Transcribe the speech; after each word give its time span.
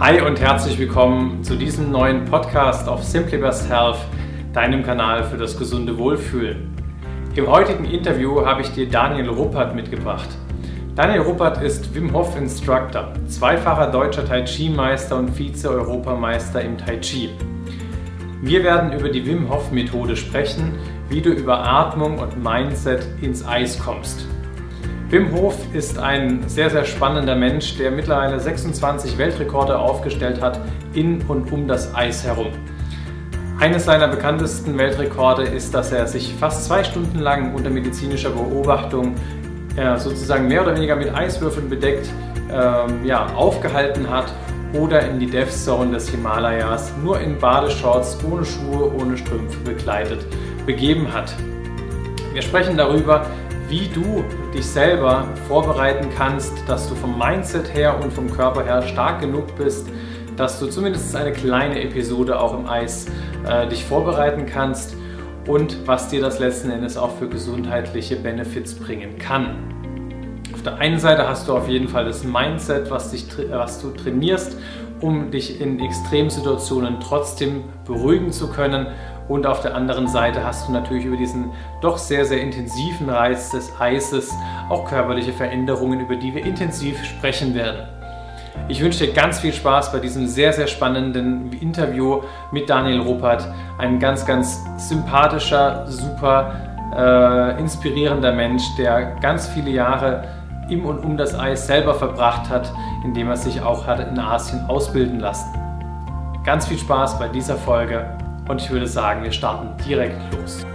Hi 0.00 0.20
und 0.20 0.40
herzlich 0.40 0.76
willkommen 0.76 1.44
zu 1.44 1.54
diesem 1.54 1.92
neuen 1.92 2.24
Podcast 2.24 2.88
auf 2.88 3.04
Simply 3.04 3.38
Best 3.38 3.70
Health, 3.70 3.98
deinem 4.52 4.82
Kanal 4.82 5.22
für 5.22 5.36
das 5.36 5.56
gesunde 5.56 5.96
Wohlfühlen. 5.96 6.74
Im 7.36 7.46
heutigen 7.46 7.84
Interview 7.84 8.44
habe 8.44 8.62
ich 8.62 8.70
dir 8.70 8.88
Daniel 8.88 9.28
Ruppert 9.28 9.76
mitgebracht. 9.76 10.28
Daniel 10.96 11.20
Ruppert 11.20 11.62
ist 11.62 11.94
Wim 11.94 12.12
Hof 12.12 12.36
Instructor, 12.36 13.12
zweifacher 13.28 13.92
deutscher 13.92 14.26
Tai 14.26 14.42
Chi 14.42 14.68
Meister 14.68 15.16
und 15.16 15.30
Vize-Europameister 15.30 16.60
im 16.60 16.76
Tai 16.76 16.96
Chi. 16.96 17.30
Wir 18.42 18.64
werden 18.64 18.98
über 18.98 19.08
die 19.08 19.24
Wim 19.24 19.48
Hof 19.48 19.70
Methode 19.70 20.16
sprechen, 20.16 20.72
wie 21.08 21.22
du 21.22 21.30
über 21.30 21.64
Atmung 21.64 22.18
und 22.18 22.42
Mindset 22.42 23.06
ins 23.22 23.46
Eis 23.46 23.78
kommst. 23.78 24.26
Wim 25.14 25.32
Hof 25.32 25.54
ist 25.72 25.96
ein 25.96 26.42
sehr, 26.48 26.70
sehr 26.70 26.84
spannender 26.84 27.36
Mensch, 27.36 27.78
der 27.78 27.92
mittlerweile 27.92 28.40
26 28.40 29.16
Weltrekorde 29.16 29.78
aufgestellt 29.78 30.40
hat 30.40 30.58
in 30.92 31.22
und 31.28 31.52
um 31.52 31.68
das 31.68 31.94
Eis 31.94 32.24
herum. 32.24 32.48
Eines 33.60 33.84
seiner 33.84 34.08
bekanntesten 34.08 34.76
Weltrekorde 34.76 35.44
ist, 35.44 35.72
dass 35.72 35.92
er 35.92 36.08
sich 36.08 36.34
fast 36.34 36.64
zwei 36.64 36.82
Stunden 36.82 37.20
lang 37.20 37.54
unter 37.54 37.70
medizinischer 37.70 38.30
Beobachtung 38.30 39.14
äh, 39.76 39.96
sozusagen 39.98 40.48
mehr 40.48 40.62
oder 40.62 40.74
weniger 40.74 40.96
mit 40.96 41.14
Eiswürfeln 41.14 41.70
bedeckt 41.70 42.08
ähm, 42.52 43.04
ja, 43.04 43.26
aufgehalten 43.36 44.10
hat 44.10 44.34
oder 44.72 45.08
in 45.08 45.20
die 45.20 45.30
Death 45.30 45.52
Zone 45.52 45.92
des 45.92 46.08
Himalayas 46.08 46.92
nur 47.04 47.20
in 47.20 47.38
Badeshorts, 47.38 48.18
ohne 48.28 48.44
Schuhe, 48.44 48.92
ohne 48.92 49.16
Strümpfe 49.16 49.60
begleitet 49.60 50.26
begeben 50.66 51.14
hat. 51.14 51.32
Wir 52.32 52.42
sprechen 52.42 52.76
darüber, 52.76 53.26
wie 53.74 53.88
du 53.88 54.22
dich 54.54 54.66
selber 54.66 55.26
vorbereiten 55.48 56.08
kannst, 56.16 56.52
dass 56.68 56.88
du 56.88 56.94
vom 56.94 57.18
Mindset 57.18 57.74
her 57.74 57.98
und 58.00 58.12
vom 58.12 58.30
Körper 58.30 58.62
her 58.62 58.82
stark 58.82 59.20
genug 59.20 59.56
bist, 59.56 59.88
dass 60.36 60.60
du 60.60 60.68
zumindest 60.68 61.16
eine 61.16 61.32
kleine 61.32 61.82
Episode 61.82 62.38
auch 62.38 62.56
im 62.56 62.68
Eis 62.68 63.06
äh, 63.44 63.66
dich 63.66 63.84
vorbereiten 63.84 64.46
kannst 64.46 64.94
und 65.48 65.88
was 65.88 66.08
dir 66.08 66.20
das 66.20 66.38
letzten 66.38 66.70
Endes 66.70 66.96
auch 66.96 67.18
für 67.18 67.28
gesundheitliche 67.28 68.14
Benefits 68.14 68.74
bringen 68.74 69.18
kann. 69.18 69.56
Auf 70.52 70.62
der 70.62 70.76
einen 70.76 71.00
Seite 71.00 71.28
hast 71.28 71.48
du 71.48 71.56
auf 71.56 71.68
jeden 71.68 71.88
Fall 71.88 72.04
das 72.04 72.22
Mindset, 72.22 72.92
was, 72.92 73.10
dich, 73.10 73.26
was 73.50 73.82
du 73.82 73.90
trainierst, 73.90 74.56
um 75.00 75.32
dich 75.32 75.60
in 75.60 75.80
Extremsituationen 75.80 77.00
trotzdem 77.00 77.64
beruhigen 77.84 78.30
zu 78.30 78.52
können 78.52 78.86
und 79.28 79.46
auf 79.46 79.60
der 79.60 79.74
anderen 79.74 80.06
Seite 80.06 80.44
hast 80.44 80.68
du 80.68 80.72
natürlich 80.72 81.04
über 81.04 81.16
diesen 81.16 81.50
doch 81.80 81.98
sehr, 81.98 82.24
sehr 82.24 82.40
intensiven 82.40 83.08
Reiz 83.08 83.50
des 83.50 83.72
Eises 83.80 84.32
auch 84.68 84.84
körperliche 84.84 85.32
Veränderungen, 85.32 86.00
über 86.00 86.16
die 86.16 86.34
wir 86.34 86.44
intensiv 86.44 87.02
sprechen 87.04 87.54
werden. 87.54 87.88
Ich 88.68 88.80
wünsche 88.80 89.06
dir 89.06 89.12
ganz 89.12 89.40
viel 89.40 89.52
Spaß 89.52 89.92
bei 89.92 89.98
diesem 89.98 90.26
sehr, 90.26 90.52
sehr 90.52 90.66
spannenden 90.66 91.52
Interview 91.52 92.22
mit 92.52 92.70
Daniel 92.70 93.00
Ruppert. 93.00 93.46
Ein 93.78 93.98
ganz, 93.98 94.24
ganz 94.24 94.64
sympathischer, 94.76 95.86
super 95.86 96.54
äh, 96.96 97.60
inspirierender 97.60 98.32
Mensch, 98.32 98.62
der 98.78 99.16
ganz 99.20 99.48
viele 99.48 99.70
Jahre 99.70 100.24
im 100.70 100.86
und 100.86 101.04
um 101.04 101.16
das 101.16 101.38
Eis 101.38 101.66
selber 101.66 101.94
verbracht 101.94 102.48
hat, 102.48 102.72
indem 103.04 103.28
er 103.28 103.36
sich 103.36 103.60
auch 103.60 103.86
hat 103.86 104.00
in 104.00 104.18
Asien 104.18 104.64
ausbilden 104.66 105.20
lassen. 105.20 105.52
Ganz 106.44 106.66
viel 106.66 106.78
Spaß 106.78 107.18
bei 107.18 107.28
dieser 107.28 107.56
Folge 107.56 108.06
und 108.48 108.60
ich 108.60 108.70
würde 108.70 108.86
sagen, 108.86 109.22
wir 109.22 109.32
starten 109.32 109.68
direkt 109.84 110.16
los. 110.34 110.66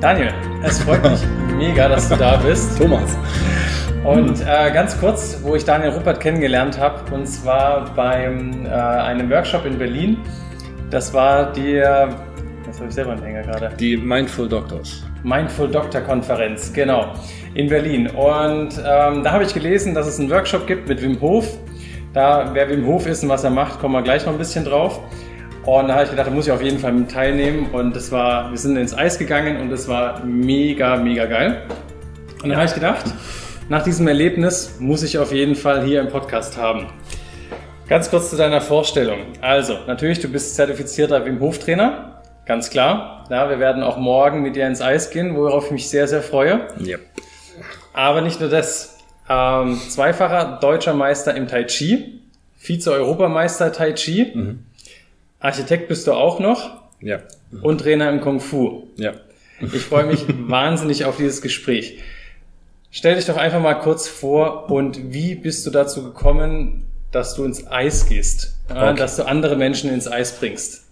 Daniel, 0.00 0.32
es 0.64 0.80
freut 0.80 1.02
mich 1.02 1.20
mega, 1.56 1.88
dass 1.88 2.08
du 2.08 2.16
da 2.16 2.36
bist. 2.36 2.76
Thomas. 2.78 3.16
Und 4.04 4.40
äh, 4.40 4.72
ganz 4.72 4.98
kurz, 4.98 5.38
wo 5.42 5.54
ich 5.54 5.64
Daniel 5.64 5.90
Ruppert 5.90 6.18
kennengelernt 6.18 6.78
habe, 6.78 7.14
und 7.14 7.26
zwar 7.26 7.84
bei 7.94 8.24
äh, 8.24 8.68
einem 8.68 9.30
Workshop 9.30 9.64
in 9.64 9.78
Berlin. 9.78 10.18
Das 10.90 11.14
war 11.14 11.52
die, 11.52 11.74
jetzt 11.74 12.78
habe 12.78 12.88
ich 12.88 12.94
selber 12.94 13.12
einen 13.12 13.22
Hänger 13.22 13.42
gerade. 13.42 13.70
Die 13.76 13.96
Mindful 13.96 14.48
Doctors. 14.48 15.04
Mindful 15.22 15.68
Doctor 15.68 16.00
Konferenz, 16.00 16.72
genau, 16.72 17.12
in 17.54 17.68
Berlin. 17.68 18.08
Und 18.08 18.70
ähm, 18.84 19.22
da 19.22 19.30
habe 19.30 19.44
ich 19.44 19.54
gelesen, 19.54 19.94
dass 19.94 20.08
es 20.08 20.18
einen 20.18 20.30
Workshop 20.30 20.66
gibt 20.66 20.88
mit 20.88 21.00
Wim 21.00 21.20
Hof. 21.20 21.46
Da, 22.12 22.50
wer 22.52 22.68
Wim 22.68 22.84
Hof 22.84 23.06
ist 23.06 23.22
und 23.22 23.28
was 23.28 23.44
er 23.44 23.50
macht, 23.50 23.78
kommen 23.78 23.94
wir 23.94 24.02
gleich 24.02 24.26
noch 24.26 24.32
ein 24.32 24.38
bisschen 24.38 24.64
drauf. 24.64 25.00
Und 25.64 25.86
da 25.86 25.94
habe 25.94 26.04
ich 26.04 26.10
gedacht, 26.10 26.26
da 26.26 26.32
muss 26.32 26.46
ich 26.46 26.52
auf 26.52 26.62
jeden 26.62 26.80
Fall 26.80 27.06
teilnehmen. 27.06 27.70
Und 27.70 27.94
das 27.94 28.10
war, 28.10 28.50
wir 28.50 28.58
sind 28.58 28.76
ins 28.76 28.94
Eis 28.94 29.18
gegangen 29.18 29.60
und 29.60 29.70
das 29.70 29.86
war 29.86 30.24
mega, 30.24 30.96
mega 30.96 31.26
geil. 31.26 31.62
Und 32.42 32.48
dann 32.48 32.56
habe 32.56 32.66
ich 32.66 32.74
gedacht, 32.74 33.04
nach 33.68 33.84
diesem 33.84 34.08
Erlebnis 34.08 34.76
muss 34.80 35.04
ich 35.04 35.18
auf 35.18 35.32
jeden 35.32 35.54
Fall 35.54 35.84
hier 35.84 36.00
im 36.00 36.08
Podcast 36.08 36.56
haben. 36.56 36.88
Ganz 37.88 38.10
kurz 38.10 38.30
zu 38.30 38.36
deiner 38.36 38.60
Vorstellung. 38.60 39.18
Also, 39.40 39.78
natürlich, 39.86 40.18
du 40.18 40.28
bist 40.28 40.56
zertifizierter 40.56 41.24
Wim 41.24 41.38
Hof 41.38 41.60
Trainer. 41.60 42.22
Ganz 42.44 42.68
klar. 42.68 43.24
Ja, 43.30 43.48
wir 43.48 43.60
werden 43.60 43.84
auch 43.84 43.98
morgen 43.98 44.42
mit 44.42 44.56
dir 44.56 44.66
ins 44.66 44.82
Eis 44.82 45.10
gehen, 45.10 45.36
worauf 45.36 45.66
ich 45.66 45.70
mich 45.70 45.88
sehr, 45.88 46.08
sehr 46.08 46.22
freue. 46.22 46.66
Yep. 46.84 47.00
Aber 47.92 48.20
nicht 48.20 48.40
nur 48.40 48.48
das. 48.48 48.98
Ähm, 49.28 49.78
zweifacher 49.88 50.58
deutscher 50.60 50.94
Meister 50.94 51.36
im 51.36 51.46
Tai 51.46 51.62
Chi, 51.64 52.20
Vize-Europameister 52.58 53.72
Tai 53.72 53.92
Chi. 53.92 54.32
Mhm 54.34 54.64
Architekt 55.42 55.88
bist 55.88 56.06
du 56.06 56.12
auch 56.12 56.38
noch. 56.40 56.80
Ja. 57.00 57.20
Und 57.60 57.82
Trainer 57.82 58.08
im 58.10 58.20
Kung 58.20 58.40
Fu. 58.40 58.88
Ja. 58.96 59.12
Ich 59.60 59.82
freue 59.82 60.06
mich 60.06 60.24
wahnsinnig 60.48 61.04
auf 61.04 61.16
dieses 61.16 61.42
Gespräch. 61.42 61.98
Stell 62.90 63.16
dich 63.16 63.26
doch 63.26 63.36
einfach 63.36 63.60
mal 63.60 63.74
kurz 63.74 64.08
vor 64.08 64.70
und 64.70 65.12
wie 65.12 65.34
bist 65.34 65.66
du 65.66 65.70
dazu 65.70 66.04
gekommen, 66.04 66.84
dass 67.10 67.34
du 67.34 67.44
ins 67.44 67.66
Eis 67.66 68.06
gehst, 68.06 68.54
okay. 68.68 68.94
dass 68.96 69.16
du 69.16 69.26
andere 69.26 69.56
Menschen 69.56 69.90
ins 69.90 70.08
Eis 70.08 70.38
bringst? 70.38 70.84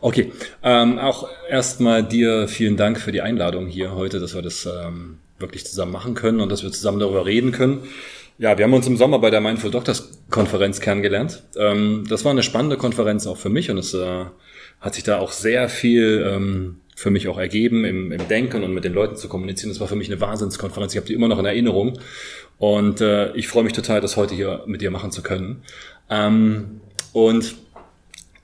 Okay, 0.00 0.32
ähm, 0.62 0.98
auch 0.98 1.28
erstmal 1.48 2.02
dir 2.02 2.48
vielen 2.48 2.76
Dank 2.76 3.00
für 3.00 3.12
die 3.12 3.20
Einladung 3.20 3.66
hier 3.66 3.94
heute, 3.94 4.18
dass 4.18 4.34
wir 4.34 4.42
das 4.42 4.66
ähm, 4.66 5.18
wirklich 5.38 5.66
zusammen 5.66 5.92
machen 5.92 6.14
können 6.14 6.40
und 6.40 6.50
dass 6.50 6.62
wir 6.62 6.72
zusammen 6.72 6.98
darüber 6.98 7.26
reden 7.26 7.52
können. 7.52 7.84
Ja, 8.38 8.58
wir 8.58 8.66
haben 8.66 8.74
uns 8.74 8.86
im 8.86 8.98
Sommer 8.98 9.18
bei 9.18 9.30
der 9.30 9.40
Mindful 9.40 9.70
Doctors 9.70 10.10
Konferenz 10.28 10.80
kennengelernt. 10.80 11.42
Ähm, 11.56 12.04
das 12.06 12.24
war 12.26 12.32
eine 12.32 12.42
spannende 12.42 12.76
Konferenz 12.76 13.26
auch 13.26 13.38
für 13.38 13.48
mich 13.48 13.70
und 13.70 13.78
es 13.78 13.94
äh, 13.94 14.24
hat 14.78 14.94
sich 14.94 15.04
da 15.04 15.18
auch 15.18 15.32
sehr 15.32 15.70
viel 15.70 16.22
ähm, 16.28 16.80
für 16.94 17.10
mich 17.10 17.28
auch 17.28 17.38
ergeben, 17.38 17.86
im, 17.86 18.12
im 18.12 18.28
Denken 18.28 18.62
und 18.62 18.74
mit 18.74 18.84
den 18.84 18.92
Leuten 18.92 19.16
zu 19.16 19.28
kommunizieren. 19.28 19.70
Das 19.70 19.80
war 19.80 19.88
für 19.88 19.96
mich 19.96 20.10
eine 20.10 20.20
Wahnsinnskonferenz. 20.20 20.92
Ich 20.92 20.98
habe 20.98 21.06
die 21.06 21.14
immer 21.14 21.28
noch 21.28 21.38
in 21.38 21.46
Erinnerung 21.46 21.98
und 22.58 23.00
äh, 23.00 23.32
ich 23.32 23.48
freue 23.48 23.64
mich 23.64 23.72
total, 23.72 24.02
das 24.02 24.18
heute 24.18 24.34
hier 24.34 24.64
mit 24.66 24.82
dir 24.82 24.90
machen 24.90 25.10
zu 25.10 25.22
können. 25.22 25.62
Ähm, 26.10 26.82
und 27.14 27.54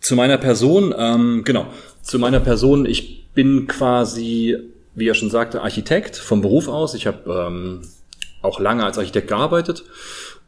zu 0.00 0.16
meiner 0.16 0.38
Person, 0.38 0.94
ähm, 0.96 1.42
genau, 1.44 1.66
zu 2.00 2.18
meiner 2.18 2.40
Person, 2.40 2.86
ich 2.86 3.28
bin 3.34 3.66
quasi, 3.66 4.56
wie 4.94 5.08
er 5.08 5.14
schon 5.14 5.28
sagte, 5.28 5.60
Architekt 5.60 6.16
vom 6.16 6.40
Beruf 6.40 6.68
aus. 6.68 6.94
Ich 6.94 7.06
habe 7.06 7.46
ähm, 7.46 7.82
auch 8.42 8.60
lange 8.60 8.84
als 8.84 8.98
Architekt 8.98 9.28
gearbeitet, 9.28 9.84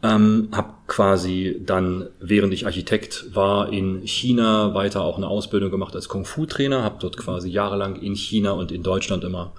ähm, 0.03 0.49
habe 0.53 0.75
quasi 0.87 1.63
dann, 1.65 2.09
während 2.21 2.53
ich 2.53 2.67
Architekt 2.67 3.35
war, 3.35 3.73
in 3.73 4.07
China 4.07 4.75
weiter 4.75 5.03
auch 5.03 5.17
eine 5.17 5.29
Ausbildung 5.29 5.71
gemacht 5.71 5.95
als 5.95 6.09
Kung-Fu-Trainer, 6.09 6.83
habe 6.83 6.97
dort 7.01 7.17
quasi 7.17 7.49
jahrelang 7.49 7.97
in 7.97 8.15
China 8.15 8.53
und 8.53 8.71
in 8.73 8.83
Deutschland 8.83 9.25
immer 9.25 9.53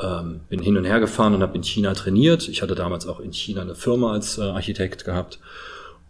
ähm, 0.00 0.40
bin 0.48 0.60
hin 0.60 0.76
und 0.76 0.84
her 0.84 1.00
gefahren 1.00 1.34
und 1.34 1.42
habe 1.42 1.56
in 1.56 1.62
China 1.62 1.94
trainiert. 1.94 2.48
Ich 2.48 2.62
hatte 2.62 2.74
damals 2.74 3.06
auch 3.06 3.20
in 3.20 3.32
China 3.32 3.62
eine 3.62 3.74
Firma 3.74 4.12
als 4.12 4.38
äh, 4.38 4.42
Architekt 4.42 5.04
gehabt 5.04 5.38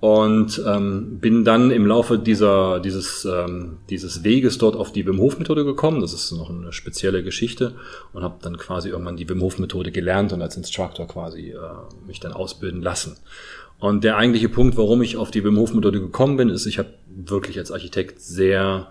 und 0.00 0.62
ähm, 0.66 1.18
bin 1.18 1.44
dann 1.44 1.70
im 1.70 1.86
Laufe 1.86 2.18
dieser, 2.18 2.80
dieses, 2.80 3.24
ähm, 3.24 3.78
dieses 3.88 4.22
Weges 4.22 4.58
dort 4.58 4.76
auf 4.76 4.92
die 4.92 5.06
Wim 5.06 5.18
Hof 5.18 5.38
Methode 5.38 5.64
gekommen. 5.64 6.00
Das 6.00 6.12
ist 6.12 6.30
noch 6.32 6.50
eine 6.50 6.72
spezielle 6.72 7.22
Geschichte 7.22 7.74
und 8.12 8.22
habe 8.22 8.36
dann 8.42 8.58
quasi 8.58 8.90
irgendwann 8.90 9.16
die 9.16 9.28
Wim 9.28 9.40
Hof 9.40 9.58
Methode 9.58 9.92
gelernt 9.92 10.32
und 10.32 10.42
als 10.42 10.56
Instructor 10.56 11.06
quasi 11.08 11.52
äh, 11.52 11.56
mich 12.06 12.20
dann 12.20 12.32
ausbilden 12.32 12.82
lassen. 12.82 13.16
Und 13.78 14.04
der 14.04 14.16
eigentliche 14.16 14.48
Punkt, 14.48 14.76
warum 14.76 15.02
ich 15.02 15.16
auf 15.16 15.30
die 15.30 15.44
Wim 15.44 15.58
Hof 15.58 15.74
Methode 15.74 16.00
gekommen 16.00 16.36
bin, 16.36 16.48
ist, 16.48 16.66
ich 16.66 16.78
habe 16.78 16.90
wirklich 17.06 17.58
als 17.58 17.72
Architekt 17.72 18.20
sehr 18.20 18.88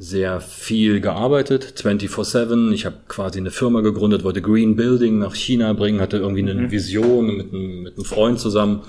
sehr 0.00 0.40
viel 0.40 1.00
gearbeitet, 1.00 1.74
24-7. 1.76 2.70
Ich 2.72 2.86
habe 2.86 2.96
quasi 3.08 3.40
eine 3.40 3.50
Firma 3.50 3.80
gegründet, 3.80 4.22
wollte 4.22 4.40
Green 4.40 4.76
Building 4.76 5.18
nach 5.18 5.34
China 5.34 5.72
bringen, 5.72 6.00
hatte 6.00 6.18
irgendwie 6.18 6.42
eine 6.42 6.54
mhm. 6.54 6.70
Vision 6.70 7.36
mit 7.36 7.52
einem, 7.52 7.82
mit 7.82 7.96
einem 7.96 8.04
Freund 8.04 8.38
zusammen. 8.38 8.82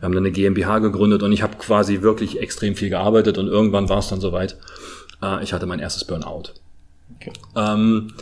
Wir 0.00 0.06
haben 0.06 0.14
dann 0.14 0.24
eine 0.24 0.32
GmbH 0.32 0.78
gegründet 0.78 1.22
und 1.22 1.32
ich 1.32 1.42
habe 1.42 1.56
quasi 1.58 2.00
wirklich 2.00 2.40
extrem 2.40 2.76
viel 2.76 2.88
gearbeitet 2.88 3.36
und 3.36 3.48
irgendwann 3.48 3.90
war 3.90 3.98
es 3.98 4.08
dann 4.08 4.22
soweit. 4.22 4.56
Äh, 5.22 5.44
ich 5.44 5.52
hatte 5.52 5.66
mein 5.66 5.80
erstes 5.80 6.04
Burnout. 6.04 6.44
Okay. 7.16 7.32
Ähm, 7.54 8.14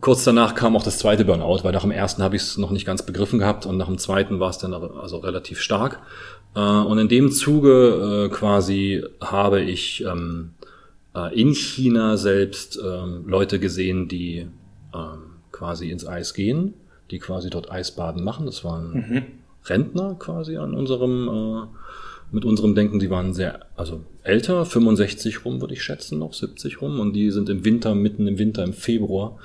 kurz 0.00 0.22
danach 0.22 0.54
kam 0.54 0.76
auch 0.76 0.84
das 0.84 0.98
zweite 0.98 1.24
Burnout, 1.24 1.64
weil 1.64 1.72
nach 1.72 1.82
dem 1.82 1.90
ersten 1.90 2.22
habe 2.22 2.36
ich 2.36 2.42
es 2.42 2.56
noch 2.56 2.70
nicht 2.70 2.86
ganz 2.86 3.04
begriffen 3.04 3.40
gehabt 3.40 3.66
und 3.66 3.76
nach 3.78 3.86
dem 3.86 3.98
zweiten 3.98 4.38
war 4.38 4.50
es 4.50 4.58
dann 4.58 4.72
also 4.74 5.18
relativ 5.18 5.60
stark. 5.60 5.98
Äh, 6.54 6.60
und 6.60 6.98
in 6.98 7.08
dem 7.08 7.32
Zuge 7.32 8.28
äh, 8.30 8.32
quasi 8.32 9.02
habe 9.20 9.60
ich 9.60 10.04
ähm, 10.04 10.50
äh, 11.14 11.38
in 11.38 11.54
China 11.54 12.16
selbst 12.16 12.78
ähm, 12.82 13.24
Leute 13.26 13.58
gesehen, 13.58 14.08
die 14.08 14.46
ähm, 14.94 15.22
quasi 15.50 15.90
ins 15.90 16.06
Eis 16.06 16.34
gehen, 16.34 16.74
die 17.10 17.18
quasi 17.18 17.50
dort 17.50 17.70
Eisbaden 17.70 18.24
machen. 18.24 18.46
Das 18.46 18.64
waren 18.64 18.92
mhm. 18.92 19.22
Rentner 19.64 20.16
quasi 20.18 20.56
an 20.56 20.74
unserem 20.74 21.68
mit 22.32 22.46
unserem 22.46 22.74
Denken, 22.74 22.98
die 22.98 23.10
waren 23.10 23.34
sehr, 23.34 23.66
also 23.76 24.04
älter, 24.22 24.64
65 24.64 25.44
rum 25.44 25.60
würde 25.60 25.74
ich 25.74 25.82
schätzen, 25.82 26.18
noch 26.18 26.32
70 26.32 26.80
rum. 26.80 26.98
Und 26.98 27.12
die 27.12 27.30
sind 27.30 27.50
im 27.50 27.64
Winter, 27.64 27.94
mitten 27.94 28.26
im 28.26 28.38
Winter, 28.38 28.64
im 28.64 28.72
Februar, 28.72 29.38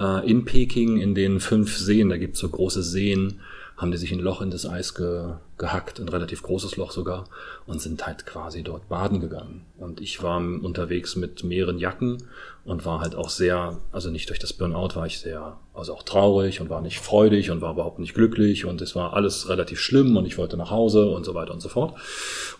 äh, 0.00 0.28
in 0.28 0.46
Peking 0.46 0.96
in 0.96 1.14
den 1.14 1.40
fünf 1.40 1.76
Seen, 1.76 2.08
da 2.08 2.16
gibt's 2.16 2.40
so 2.40 2.48
große 2.48 2.82
Seen, 2.82 3.40
haben 3.82 3.90
die 3.90 3.98
sich 3.98 4.12
ein 4.12 4.20
Loch 4.20 4.40
in 4.40 4.52
das 4.52 4.64
Eis 4.64 4.94
ge, 4.94 5.34
gehackt, 5.58 5.98
ein 5.98 6.08
relativ 6.08 6.42
großes 6.42 6.76
Loch 6.76 6.92
sogar, 6.92 7.24
und 7.66 7.82
sind 7.82 8.06
halt 8.06 8.26
quasi 8.26 8.62
dort 8.62 8.88
baden 8.88 9.20
gegangen. 9.20 9.66
Und 9.76 10.00
ich 10.00 10.22
war 10.22 10.38
unterwegs 10.38 11.16
mit 11.16 11.42
mehreren 11.42 11.78
Jacken 11.78 12.22
und 12.64 12.86
war 12.86 13.00
halt 13.00 13.16
auch 13.16 13.28
sehr, 13.28 13.80
also 13.90 14.10
nicht 14.10 14.28
durch 14.28 14.38
das 14.38 14.52
Burnout 14.52 14.94
war 14.94 15.06
ich 15.06 15.18
sehr, 15.18 15.58
also 15.74 15.94
auch 15.94 16.04
traurig 16.04 16.60
und 16.60 16.70
war 16.70 16.80
nicht 16.80 17.00
freudig 17.00 17.50
und 17.50 17.60
war 17.60 17.72
überhaupt 17.72 17.98
nicht 17.98 18.14
glücklich 18.14 18.64
und 18.64 18.80
es 18.80 18.94
war 18.94 19.14
alles 19.14 19.48
relativ 19.48 19.80
schlimm 19.80 20.16
und 20.16 20.26
ich 20.26 20.38
wollte 20.38 20.56
nach 20.56 20.70
Hause 20.70 21.08
und 21.08 21.24
so 21.24 21.34
weiter 21.34 21.52
und 21.52 21.60
so 21.60 21.68
fort. 21.68 21.98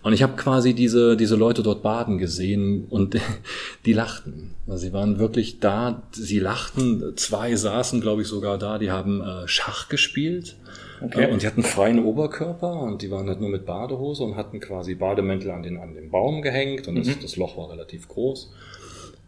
Und 0.03 0.13
ich 0.13 0.25
habe 0.25 0.35
quasi 0.35 0.75
diese, 0.75 1.17
diese 1.17 1.37
Leute 1.37 1.63
dort 1.63 1.85
baden 1.85 2.19
gesehen 2.19 2.87
und 2.91 3.17
die 3.87 3.93
lachten. 3.93 4.57
Also 4.67 4.79
sie 4.79 4.93
waren 4.93 5.21
wirklich 5.21 5.61
da, 5.61 6.03
sie 6.11 6.41
lachten, 6.41 7.17
zwei 7.17 7.55
saßen, 7.55 8.01
glaube 8.01 8.23
ich, 8.23 8.29
sogar 8.29 8.59
da, 8.59 8.79
die 8.79 8.91
haben 8.91 9.23
äh, 9.23 9.47
Schach 9.47 9.89
gespielt 9.89 10.57
Okay. 11.05 11.31
Und 11.31 11.43
die 11.43 11.47
hatten 11.47 11.63
freien 11.63 12.05
Oberkörper 12.05 12.81
und 12.81 13.03
die 13.03 13.11
waren 13.11 13.29
halt 13.29 13.41
nur 13.41 13.51
mit 13.51 13.67
Badehose 13.67 14.23
und 14.23 14.37
hatten 14.37 14.61
quasi 14.61 14.95
Bademäntel 14.95 15.51
an 15.51 15.63
den, 15.63 15.79
an 15.79 15.95
den 15.95 16.11
Baum 16.11 16.43
gehängt 16.43 16.89
und 16.89 16.97
das, 16.97 17.09
mhm. 17.09 17.21
das 17.21 17.37
Loch 17.37 17.57
war 17.57 17.71
relativ 17.71 18.09
groß. 18.09 18.53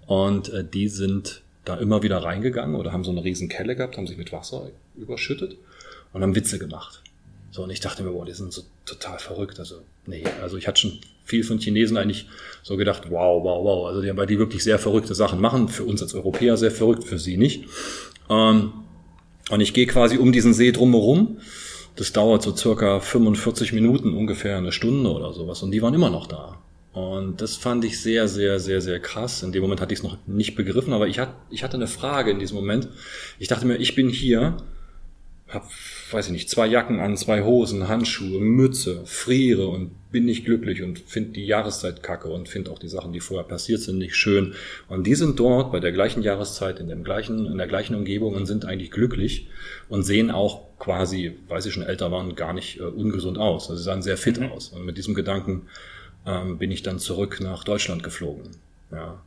Und 0.07 0.53
äh, 0.53 0.65
die 0.65 0.89
sind 0.89 1.43
da 1.65 1.77
immer 1.77 2.03
wieder 2.03 2.19
reingegangen 2.19 2.77
oder 2.77 2.93
haben 2.93 3.05
so 3.05 3.11
eine 3.11 3.25
riesen 3.25 3.49
Kelle 3.49 3.75
gehabt, 3.75 3.97
haben 3.97 4.07
sich 4.07 4.19
mit 4.19 4.33
Wasser 4.33 4.69
überschüttet 4.97 5.57
und 6.13 6.23
haben 6.23 6.35
Witze 6.35 6.59
gemacht. 6.59 7.03
So, 7.51 7.63
und 7.63 7.71
ich 7.71 7.81
dachte 7.81 8.03
mir, 8.03 8.11
boah, 8.11 8.25
die 8.25 8.33
sind 8.33 8.53
so 8.53 8.63
total 8.85 9.19
verrückt. 9.19 9.59
Also, 9.61 9.77
nee, 10.07 10.25
also 10.43 10.57
ich 10.57 10.67
hatte 10.67 10.81
schon 10.81 10.99
viel 11.25 11.45
von 11.45 11.59
Chinesen 11.59 11.97
eigentlich 11.97 12.27
so 12.63 12.77
gedacht, 12.77 13.05
wow, 13.11 13.43
wow, 13.45 13.65
wow. 13.65 13.87
Also, 13.87 14.03
die, 14.03 14.15
weil 14.17 14.27
die 14.27 14.39
wirklich 14.39 14.65
sehr 14.65 14.79
verrückte 14.79 15.15
Sachen 15.15 15.41
machen. 15.41 15.69
Für 15.69 15.85
uns 15.85 16.03
als 16.03 16.15
Europäer 16.15 16.57
sehr 16.57 16.73
verrückt, 16.73 17.05
für 17.05 17.19
sie 17.19 17.37
nicht. 17.37 17.65
Ähm, 18.29 18.73
und 19.51 19.61
ich 19.61 19.73
gehe 19.73 19.87
quasi 19.87 20.17
um 20.19 20.33
diesen 20.33 20.53
See 20.53 20.73
drumherum 20.73 21.39
das 21.97 22.13
dauert 22.13 22.43
so 22.43 22.55
circa 22.57 23.01
45 23.01 23.73
Minuten, 23.73 24.15
ungefähr 24.15 24.57
eine 24.57 24.73
Stunde 24.73 25.11
oder 25.11 25.33
sowas. 25.33 25.63
Und 25.63 25.71
die 25.71 25.83
waren 25.83 25.95
immer 25.95 26.11
noch 26.11 26.27
da. 26.27 26.59
Und 26.93 27.41
das 27.41 27.57
fand 27.57 27.85
ich 27.85 28.01
sehr, 28.01 28.29
sehr, 28.29 28.61
sehr, 28.61 28.81
sehr 28.81 29.01
krass. 29.01 29.43
In 29.43 29.53
dem 29.53 29.63
Moment 29.63 29.81
hatte 29.81 29.93
ich 29.93 29.99
es 29.99 30.05
noch 30.05 30.17
nicht 30.27 30.55
begriffen, 30.55 30.93
aber 30.93 31.09
ich, 31.09 31.19
hatte, 31.19 31.75
eine 31.75 31.89
Frage 31.89 32.31
in 32.31 32.39
diesem 32.39 32.57
Moment. 32.57 32.89
Ich 33.39 33.49
dachte 33.49 33.67
mir, 33.67 33.77
ich 33.77 33.97
bin 33.97 34.09
hier, 34.09 34.57
habe 35.49 35.67
weiß 36.15 36.27
ich 36.27 36.33
nicht, 36.33 36.49
zwei 36.49 36.67
Jacken 36.67 37.01
an, 37.01 37.17
zwei 37.17 37.43
Hosen, 37.43 37.89
Handschuhe, 37.89 38.41
Mütze, 38.41 39.03
friere 39.05 39.69
und 39.69 39.91
bin 40.11 40.25
nicht 40.25 40.45
glücklich 40.45 40.83
und 40.83 41.01
finde 41.01 41.33
die 41.33 41.45
Jahreszeit 41.45 42.03
kacke 42.03 42.29
und 42.29 42.49
finde 42.49 42.71
auch 42.71 42.79
die 42.79 42.89
Sachen, 42.89 43.13
die 43.13 43.21
vorher 43.21 43.47
passiert 43.47 43.81
sind, 43.81 43.99
nicht 43.99 44.15
schön. 44.15 44.55
Und 44.89 45.07
die 45.07 45.17
sind 45.17 45.41
dort 45.41 45.73
bei 45.73 45.81
der 45.81 45.93
gleichen 45.93 46.23
Jahreszeit, 46.23 46.79
in, 46.79 46.89
dem 46.89 47.03
gleichen, 47.03 47.47
in 47.47 47.59
der 47.59 47.67
gleichen 47.67 47.97
Umgebung 47.97 48.35
und 48.35 48.47
sind 48.47 48.65
eigentlich 48.65 48.93
glücklich 48.93 49.49
und 49.89 50.05
sehen 50.05 50.31
auch 50.31 50.63
quasi, 50.79 51.37
weil 51.49 51.61
sie 51.61 51.73
schon 51.73 51.83
älter 51.83 52.13
waren, 52.13 52.37
gar 52.37 52.53
nicht 52.53 52.79
äh, 52.79 52.85
ungesund 52.85 53.37
aus. 53.37 53.69
Also 53.69 53.79
sie 53.79 53.85
sahen 53.85 54.03
sehr 54.03 54.17
fit 54.17 54.39
mhm. 54.39 54.53
aus. 54.53 54.69
Und 54.69 54.87
mit 54.87 54.97
diesem 54.97 55.15
Gedanken 55.15 55.63
ähm, 56.27 56.59
bin 56.59 56.71
ich 56.71 56.83
dann 56.83 57.01
zurück 57.01 57.41
nach 57.43 57.65
Deutschland 57.65 58.05
geflogen. 58.05 58.51
Ja. 58.93 59.21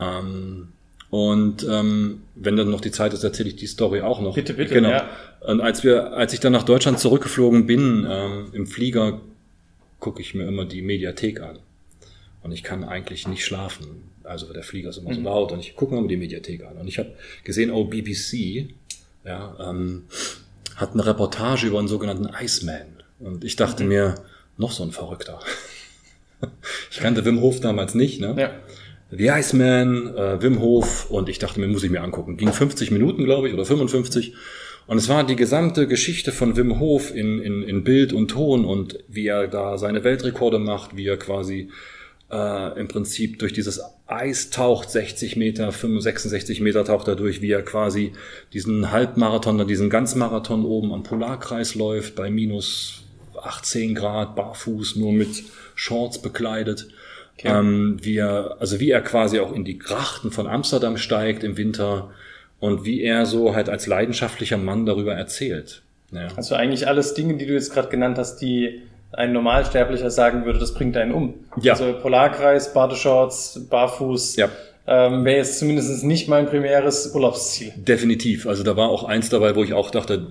Ähm, 0.00 0.68
und 1.10 1.66
ähm, 1.68 2.22
wenn 2.34 2.56
dann 2.56 2.70
noch 2.70 2.80
die 2.80 2.90
Zeit 2.90 3.12
ist, 3.12 3.22
erzähle 3.22 3.50
ich 3.50 3.56
die 3.56 3.66
Story 3.66 4.00
auch 4.00 4.20
noch. 4.20 4.34
Bitte, 4.34 4.54
bitte. 4.54 4.72
Genau. 4.74 4.88
Ja. 4.88 5.10
Und 5.46 5.60
als 5.60 5.82
wir, 5.82 6.12
als 6.12 6.32
ich 6.32 6.40
dann 6.40 6.52
nach 6.52 6.62
Deutschland 6.62 6.98
zurückgeflogen 6.98 7.66
bin, 7.66 8.06
ähm, 8.08 8.50
im 8.52 8.66
Flieger, 8.66 9.20
gucke 9.98 10.20
ich 10.20 10.34
mir 10.34 10.46
immer 10.46 10.64
die 10.64 10.82
Mediathek 10.82 11.40
an. 11.40 11.58
Und 12.42 12.52
ich 12.52 12.62
kann 12.62 12.84
eigentlich 12.84 13.28
nicht 13.28 13.44
schlafen. 13.44 13.86
Also 14.24 14.52
der 14.52 14.62
Flieger 14.62 14.90
ist 14.90 14.98
immer 14.98 15.10
mhm. 15.10 15.14
so 15.14 15.20
laut 15.22 15.52
und 15.52 15.60
ich 15.60 15.76
gucke 15.76 15.94
mir 15.94 15.98
immer 15.98 16.08
die 16.08 16.16
Mediathek 16.16 16.64
an. 16.64 16.76
Und 16.76 16.88
ich 16.88 16.98
habe 16.98 17.12
gesehen, 17.44 17.70
oh, 17.70 17.84
BBC 17.84 18.68
ja, 19.24 19.56
ähm, 19.60 20.04
hat 20.76 20.92
eine 20.92 21.06
Reportage 21.06 21.66
über 21.66 21.78
einen 21.78 21.88
sogenannten 21.88 22.28
Iceman. 22.40 23.02
Und 23.20 23.44
ich 23.44 23.56
dachte 23.56 23.84
mhm. 23.84 23.88
mir, 23.88 24.14
noch 24.56 24.72
so 24.72 24.82
ein 24.82 24.92
Verrückter. 24.92 25.40
ich 26.90 26.98
kannte 26.98 27.24
Wim 27.24 27.40
Hof 27.40 27.60
damals 27.60 27.94
nicht, 27.94 28.20
ne? 28.20 28.34
Ja. 28.38 28.50
The 29.10 29.28
Iceman, 29.28 30.16
äh, 30.16 30.42
Wim 30.42 30.60
Hof 30.60 31.10
und 31.10 31.28
ich 31.28 31.38
dachte 31.38 31.60
mir, 31.60 31.68
muss 31.68 31.84
ich 31.84 31.90
mir 31.90 32.02
angucken. 32.02 32.36
Ging 32.36 32.52
50 32.52 32.90
Minuten, 32.90 33.24
glaube 33.24 33.48
ich, 33.48 33.54
oder 33.54 33.64
55. 33.64 34.34
Und 34.86 34.98
es 34.98 35.08
war 35.08 35.24
die 35.24 35.36
gesamte 35.36 35.86
Geschichte 35.86 36.32
von 36.32 36.56
Wim 36.56 36.80
Hof 36.80 37.14
in, 37.14 37.38
in, 37.40 37.62
in 37.62 37.84
Bild 37.84 38.12
und 38.12 38.28
Ton 38.28 38.64
und 38.64 38.98
wie 39.08 39.26
er 39.26 39.46
da 39.46 39.78
seine 39.78 40.04
Weltrekorde 40.04 40.58
macht, 40.58 40.96
wie 40.96 41.06
er 41.06 41.16
quasi 41.16 41.70
äh, 42.30 42.78
im 42.80 42.88
Prinzip 42.88 43.38
durch 43.38 43.52
dieses 43.52 43.80
Eis 44.06 44.50
taucht, 44.50 44.90
60 44.90 45.36
Meter, 45.36 45.70
65 45.70 46.60
Meter 46.60 46.84
taucht 46.84 47.08
er 47.08 47.16
durch, 47.16 47.42
wie 47.42 47.50
er 47.50 47.62
quasi 47.62 48.12
diesen 48.52 48.90
Halbmarathon, 48.90 49.66
diesen 49.66 49.90
Ganzmarathon 49.90 50.64
oben 50.64 50.92
am 50.92 51.02
Polarkreis 51.02 51.74
läuft, 51.74 52.16
bei 52.16 52.30
minus 52.30 53.04
18 53.40 53.94
Grad, 53.94 54.34
barfuß, 54.34 54.96
nur 54.96 55.12
mit 55.12 55.44
Shorts 55.74 56.20
bekleidet. 56.20 56.88
Okay. 57.38 57.48
Ähm, 57.48 57.98
wie 58.02 58.16
er, 58.16 58.56
also 58.60 58.80
wie 58.80 58.90
er 58.90 59.00
quasi 59.00 59.40
auch 59.40 59.52
in 59.52 59.64
die 59.64 59.78
Grachten 59.78 60.30
von 60.30 60.46
Amsterdam 60.46 60.96
steigt 60.96 61.44
im 61.44 61.56
Winter 61.56 62.10
und 62.62 62.84
wie 62.84 63.02
er 63.02 63.26
so 63.26 63.56
halt 63.56 63.68
als 63.68 63.88
leidenschaftlicher 63.88 64.56
Mann 64.56 64.86
darüber 64.86 65.14
erzählt. 65.14 65.82
Ja. 66.12 66.28
Also 66.36 66.54
eigentlich 66.54 66.86
alles 66.86 67.12
Dinge, 67.14 67.36
die 67.36 67.44
du 67.44 67.54
jetzt 67.54 67.74
gerade 67.74 67.88
genannt 67.88 68.18
hast, 68.18 68.36
die 68.36 68.82
ein 69.10 69.32
Normalsterblicher 69.32 70.10
sagen 70.12 70.44
würde, 70.44 70.60
das 70.60 70.72
bringt 70.72 70.96
einen 70.96 71.12
um. 71.12 71.34
Ja. 71.60 71.72
Also 71.72 71.92
Polarkreis, 72.00 72.72
Badeshorts, 72.72 73.66
Barfuß. 73.68 74.36
Ja. 74.36 74.48
Ähm, 74.86 75.24
wäre 75.24 75.38
jetzt 75.38 75.58
zumindest 75.58 76.04
nicht 76.04 76.28
mein 76.28 76.46
primäres 76.46 77.12
Urlaubsziel. 77.12 77.72
Definitiv. 77.76 78.46
Also 78.46 78.62
da 78.62 78.76
war 78.76 78.90
auch 78.90 79.02
eins 79.02 79.28
dabei, 79.28 79.56
wo 79.56 79.64
ich 79.64 79.72
auch 79.72 79.90
dachte, 79.90 80.24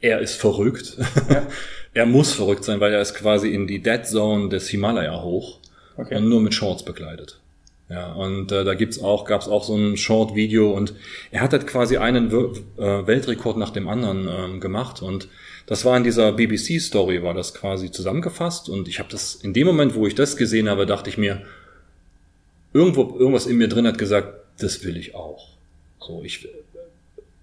er 0.00 0.20
ist 0.20 0.36
verrückt. 0.36 0.96
Ja. 1.28 1.46
er 1.92 2.06
muss 2.06 2.32
verrückt 2.32 2.64
sein, 2.64 2.80
weil 2.80 2.94
er 2.94 3.02
ist 3.02 3.12
quasi 3.12 3.50
in 3.50 3.66
die 3.66 3.82
Dead 3.82 4.06
Zone 4.06 4.48
des 4.48 4.68
Himalaya 4.70 5.22
hoch 5.22 5.58
okay. 5.98 6.16
und 6.16 6.30
nur 6.30 6.40
mit 6.40 6.54
Shorts 6.54 6.82
bekleidet. 6.82 7.38
Ja, 7.90 8.12
und 8.12 8.52
äh, 8.52 8.64
da 8.64 8.74
gibt's 8.74 9.00
auch, 9.00 9.24
gab's 9.24 9.48
auch 9.48 9.64
so 9.64 9.74
ein 9.74 9.96
Short-Video 9.96 10.72
und 10.72 10.92
er 11.30 11.40
hat 11.40 11.52
halt 11.52 11.66
quasi 11.66 11.96
einen 11.96 12.30
Wir 12.30 12.52
äh, 12.76 13.06
Weltrekord 13.06 13.56
nach 13.56 13.70
dem 13.70 13.88
anderen 13.88 14.28
ähm, 14.28 14.60
gemacht 14.60 15.00
und 15.00 15.28
das 15.66 15.86
war 15.86 15.96
in 15.96 16.04
dieser 16.04 16.32
BBC-Story, 16.32 17.22
war 17.22 17.32
das 17.32 17.54
quasi 17.54 17.90
zusammengefasst 17.90 18.68
und 18.68 18.88
ich 18.88 18.98
habe 18.98 19.08
das, 19.10 19.36
in 19.36 19.54
dem 19.54 19.66
Moment, 19.66 19.94
wo 19.94 20.06
ich 20.06 20.14
das 20.14 20.36
gesehen 20.36 20.68
habe, 20.68 20.84
dachte 20.84 21.08
ich 21.08 21.16
mir, 21.16 21.42
irgendwo, 22.74 23.18
irgendwas 23.18 23.46
in 23.46 23.56
mir 23.56 23.68
drin 23.68 23.86
hat 23.86 23.96
gesagt, 23.96 24.34
das 24.58 24.84
will 24.84 24.98
ich 24.98 25.14
auch. 25.14 25.48
So, 25.98 26.22
ich, 26.22 26.46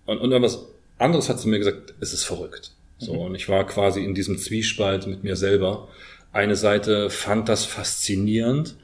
und, 0.06 0.20
und 0.20 0.32
irgendwas 0.32 0.68
anderes 1.00 1.28
hat 1.28 1.40
zu 1.40 1.50
mir 1.50 1.58
gesagt, 1.58 1.96
es 2.00 2.14
ist 2.14 2.24
verrückt. 2.24 2.72
So, 3.00 3.14
mhm. 3.14 3.20
und 3.20 3.36
ich 3.36 3.50
war 3.50 3.66
quasi 3.66 4.04
in 4.04 4.14
diesem 4.14 4.38
Zwiespalt 4.38 5.08
mit 5.08 5.24
mir 5.24 5.36
selber 5.36 5.88
eine 6.32 6.56
Seite 6.56 7.10
fand 7.10 7.48
das 7.48 7.64
faszinierend, 7.64 8.76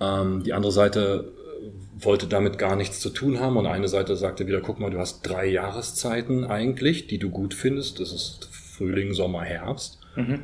ähm, 0.00 0.42
die 0.44 0.52
andere 0.52 0.72
Seite 0.72 1.32
äh, 1.60 2.04
wollte 2.04 2.26
damit 2.26 2.58
gar 2.58 2.76
nichts 2.76 3.00
zu 3.00 3.10
tun 3.10 3.40
haben 3.40 3.56
und 3.56 3.66
eine 3.66 3.88
Seite 3.88 4.16
sagte 4.16 4.46
wieder, 4.46 4.60
guck 4.60 4.80
mal, 4.80 4.90
du 4.90 4.98
hast 4.98 5.22
drei 5.22 5.46
Jahreszeiten 5.46 6.44
eigentlich, 6.44 7.06
die 7.06 7.18
du 7.18 7.30
gut 7.30 7.54
findest. 7.54 8.00
Das 8.00 8.12
ist 8.12 8.48
Frühling, 8.52 9.14
Sommer, 9.14 9.42
Herbst. 9.42 9.98
Mhm. 10.16 10.40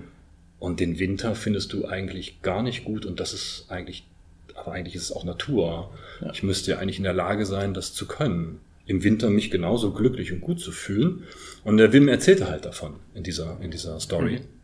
Und 0.59 0.81
den 0.81 0.99
Winter 0.99 1.35
findest 1.35 1.73
du 1.73 1.87
eigentlich 1.87 2.43
gar 2.43 2.63
nicht 2.63 2.85
gut 2.85 3.07
und 3.07 3.21
das 3.21 3.33
ist 3.33 3.67
eigentlich, 3.69 4.07
aber 4.55 4.73
eigentlich 4.73 4.97
ist 4.97 5.05
es 5.05 5.13
auch 5.13 5.25
Natur. 5.25 5.91
Ja. 6.21 6.33
Ich 6.33 6.43
müsste 6.43 6.73
ja 6.73 6.79
eigentlich 6.79 6.99
in 6.99 7.05
der 7.05 7.13
Lage 7.13 7.47
sein, 7.47 7.75
das 7.75 7.95
zu 7.95 8.07
können. 8.07 8.61
Im 8.87 9.05
Winter 9.05 9.31
mich 9.31 9.51
genauso 9.51 9.93
glücklich 9.93 10.33
und 10.33 10.41
gut 10.41 10.61
zu 10.61 10.73
fühlen. 10.73 11.25
Und 11.63 11.77
der 11.77 11.93
Wim 11.93 12.09
erzählte 12.09 12.49
halt 12.49 12.65
davon 12.65 12.95
in 13.15 13.23
dieser, 13.23 13.59
in 13.61 13.71
dieser 13.71 14.01
Story. 14.01 14.41
Mhm 14.41 14.59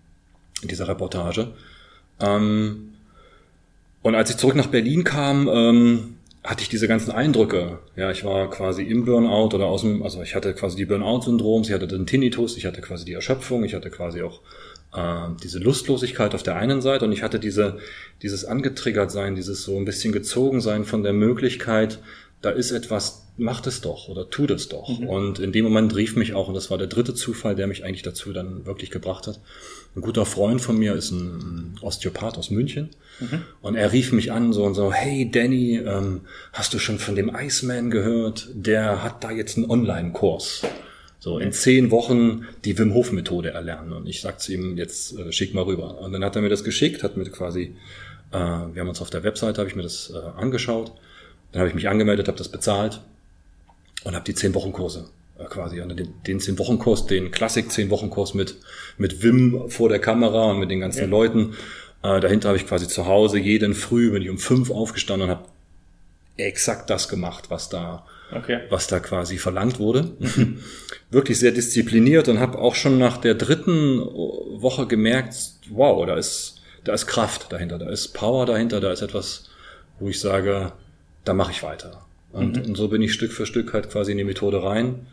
in 0.65 0.69
dieser 0.69 0.89
Reportage. 0.89 1.53
Ähm, 2.21 2.94
und 4.05 4.15
als 4.15 4.29
ich 4.29 4.37
zurück 4.37 4.55
nach 4.55 4.67
Berlin 4.67 5.03
kam, 5.03 5.49
ähm, 5.49 6.17
hatte 6.45 6.63
ich 6.63 6.69
diese 6.69 6.87
ganzen 6.87 7.11
Eindrücke. 7.11 7.79
Ja, 7.97 8.11
ich 8.11 8.23
war 8.23 8.51
quasi 8.51 8.83
im 8.83 9.07
Burnout 9.07 9.57
oder 9.57 9.65
aus 9.65 9.81
dem, 9.81 10.03
also 10.03 10.21
ich 10.23 10.35
hatte 10.35 10.53
quasi 10.53 10.77
die 10.77 10.85
Burnout-Syndroms, 10.85 11.69
ich 11.69 11.75
hatte 11.75 11.89
den 11.89 12.07
Tinnitus, 12.07 12.59
ich 12.59 12.67
hatte 12.67 12.83
quasi 12.83 13.07
die 13.07 13.15
Erschöpfung, 13.15 13.65
ich 13.65 13.73
hatte 13.73 13.89
quasi 13.89 14.21
auch 14.21 14.43
äh, 14.95 15.35
diese 15.43 15.59
Lustlosigkeit 15.59 16.35
auf 16.35 16.43
der 16.43 16.57
einen 16.57 16.83
Seite 16.83 17.07
und 17.07 17.13
ich 17.13 17.23
hatte 17.23 17.41
diese, 17.41 17.79
dieses 18.21 18.45
angetriggert 18.45 19.11
sein, 19.11 19.37
dieses 19.37 19.63
so 19.63 19.79
ein 19.79 19.87
bisschen 19.87 20.13
gezogen 20.13 20.61
sein 20.61 20.85
von 20.85 21.03
der 21.03 21.15
Möglichkeit, 21.15 21.99
da 22.43 22.51
ist 22.51 22.73
etwas, 22.73 23.24
mach 23.37 23.67
es 23.67 23.81
doch 23.81 24.09
oder 24.09 24.31
tu 24.31 24.47
das 24.47 24.69
doch. 24.69 24.89
Mhm. 24.89 25.09
Und 25.09 25.39
in 25.39 25.53
dem 25.53 25.65
Moment 25.65 25.95
rief 25.97 26.17
mich 26.17 26.35
auch, 26.35 26.49
und 26.49 26.55
das 26.55 26.71
war 26.71 26.79
der 26.79 26.87
dritte 26.87 27.15
Zufall, 27.15 27.57
der 27.57 27.67
mich 27.67 27.85
eigentlich 27.85 28.03
dazu 28.03 28.33
dann 28.33 28.65
wirklich 28.67 28.91
gebracht 28.91 29.27
hat, 29.27 29.41
ein 29.97 30.03
guter 30.03 30.27
Freund 30.27 30.61
von 30.61 30.79
mir 30.79 30.95
ist 30.95 31.11
ein 31.11 31.77
Osteopath 31.81 32.39
aus 32.39 32.51
München. 32.51 32.91
Mhm. 33.21 33.43
Und 33.61 33.75
er 33.75 33.93
rief 33.93 34.13
mich 34.13 34.33
an 34.33 34.53
so 34.53 34.65
und 34.65 34.75
so, 34.75 34.93
hey 34.93 35.31
Danny, 35.31 35.79
ähm, 35.79 36.23
hast 36.53 36.75
du 36.75 36.79
schon 36.79 36.99
von 36.99 37.17
dem 37.17 37.35
Iceman 37.35 37.91
gehört? 37.91 38.49
Der 38.55 39.03
hat 39.03 39.25
da 39.25 39.31
jetzt 39.31 39.57
einen 39.57 39.71
Online-Kurs. 39.71 40.63
So 41.19 41.39
in 41.39 41.53
zehn 41.53 41.91
Wochen 41.91 42.47
die 42.65 42.79
Wim 42.79 42.93
Hof 42.93 43.11
Methode 43.11 43.51
erlernen. 43.51 43.93
Und 43.93 44.07
ich 44.07 44.21
sag's 44.21 44.49
ihm 44.49 44.77
jetzt, 44.77 45.19
äh, 45.19 45.33
schick 45.33 45.55
mal 45.55 45.63
rüber. 45.63 45.99
Und 46.01 46.13
dann 46.13 46.25
hat 46.25 46.37
er 46.37 46.43
mir 46.43 46.51
das 46.51 46.65
geschickt, 46.65 47.03
hat 47.03 47.17
mir 47.17 47.25
quasi, 47.31 47.75
äh, 48.31 48.37
wir 48.37 48.81
haben 48.81 48.89
uns 48.89 49.01
auf 49.01 49.11
der 49.11 49.25
Webseite, 49.25 49.59
habe 49.59 49.69
ich 49.69 49.77
mir 49.77 49.83
das 49.83 50.13
äh, 50.15 50.19
angeschaut. 50.39 50.93
Dann 51.51 51.61
habe 51.61 51.69
ich 51.69 51.75
mich 51.75 51.89
angemeldet, 51.89 52.29
habe 52.29 52.39
das 52.39 52.49
bezahlt 52.49 53.01
und 54.05 54.15
habe 54.15 54.25
die 54.25 54.35
zehn 54.35 54.55
Wochen 54.55 54.73
Kurse 54.73 55.09
äh, 55.39 55.45
quasi 55.45 55.81
und 55.81 55.99
den, 55.99 56.15
den 56.27 56.41
zehn 56.41 56.59
Wochen 56.59 56.79
Kurs, 56.79 57.07
den 57.07 57.31
Klassik 57.31 57.71
zehn 57.71 57.91
Wochen 57.91 58.11
Kurs 58.11 58.35
mit 58.35 58.57
mit 58.99 59.23
Wim 59.23 59.69
vor 59.69 59.89
der 59.89 59.99
Kamera 59.99 60.51
und 60.51 60.61
mit 60.61 60.71
den 60.71 60.81
ganzen 60.81 61.03
ja. 61.03 61.07
Leuten. 61.07 61.55
Äh, 62.03 62.21
dahinter 62.21 62.49
habe 62.49 62.59
ich 62.59 62.67
quasi 62.67 62.87
zu 62.87 63.07
Hause 63.07 63.39
jeden 63.39 63.75
Früh 63.75 64.11
bin 64.11 64.23
ich 64.23 64.31
um 64.31 64.39
fünf 64.39 64.71
aufgestanden 64.71 65.29
und 65.29 65.37
habe 65.37 65.49
exakt 66.37 66.91
das 66.91 67.09
gemacht, 67.09 67.51
was 67.51 67.69
da 67.69 68.05
okay. 68.33 68.61
was 68.71 68.87
da 68.87 69.01
quasi 69.01 69.39
verlangt 69.39 69.79
wurde. 69.79 70.13
Wirklich 71.11 71.39
sehr 71.39 71.53
diszipliniert 71.53 72.29
und 72.29 72.41
habe 72.41 72.59
auch 72.59 72.75
schon 72.75 72.99
nach 72.99 73.19
der 73.19 73.35
dritten 73.35 73.99
Woche 74.01 74.87
gemerkt, 74.87 75.35
wow, 75.71 76.05
da 76.07 76.17
ist, 76.17 76.63
da 76.85 76.93
ist 76.93 77.07
Kraft 77.07 77.53
dahinter, 77.53 77.79
da 77.79 77.89
ist 77.89 78.09
Power 78.09 78.47
dahinter, 78.47 78.81
da 78.81 78.93
ist 78.93 79.03
etwas, 79.03 79.51
wo 79.99 80.09
ich 80.09 80.21
sage, 80.21 80.73
da 81.25 81.35
mache 81.35 81.53
ich 81.53 81.63
weiter. 81.63 82.04
Und, 82.35 82.57
mhm. 82.57 82.71
und 82.71 82.77
so 82.77 82.89
bin 82.89 83.01
ich 83.03 83.13
Stück 83.13 83.33
für 83.33 83.47
Stück 83.47 83.73
halt 83.73 83.91
quasi 83.91 84.13
in 84.13 84.19
die 84.19 84.25
Methode 84.25 84.63
rein 84.63 85.07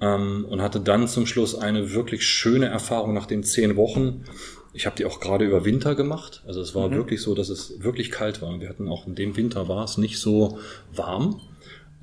ähm, 0.00 0.44
und 0.48 0.60
hatte 0.60 0.80
dann 0.80 1.08
zum 1.08 1.26
Schluss 1.26 1.54
eine 1.54 1.92
wirklich 1.92 2.24
schöne 2.24 2.66
Erfahrung 2.66 3.14
nach 3.14 3.26
den 3.26 3.42
zehn 3.42 3.76
Wochen. 3.76 4.24
Ich 4.72 4.84
habe 4.84 4.96
die 4.96 5.06
auch 5.06 5.20
gerade 5.20 5.46
über 5.46 5.64
Winter 5.64 5.94
gemacht. 5.94 6.42
Also 6.46 6.60
es 6.60 6.74
war 6.74 6.88
mhm. 6.88 6.96
wirklich 6.96 7.22
so, 7.22 7.34
dass 7.34 7.48
es 7.48 7.82
wirklich 7.82 8.10
kalt 8.10 8.42
war. 8.42 8.60
Wir 8.60 8.68
hatten 8.68 8.88
auch 8.88 9.06
in 9.06 9.14
dem 9.14 9.36
Winter 9.36 9.68
war 9.68 9.84
es 9.84 9.96
nicht 9.96 10.18
so 10.18 10.58
warm. 10.94 11.40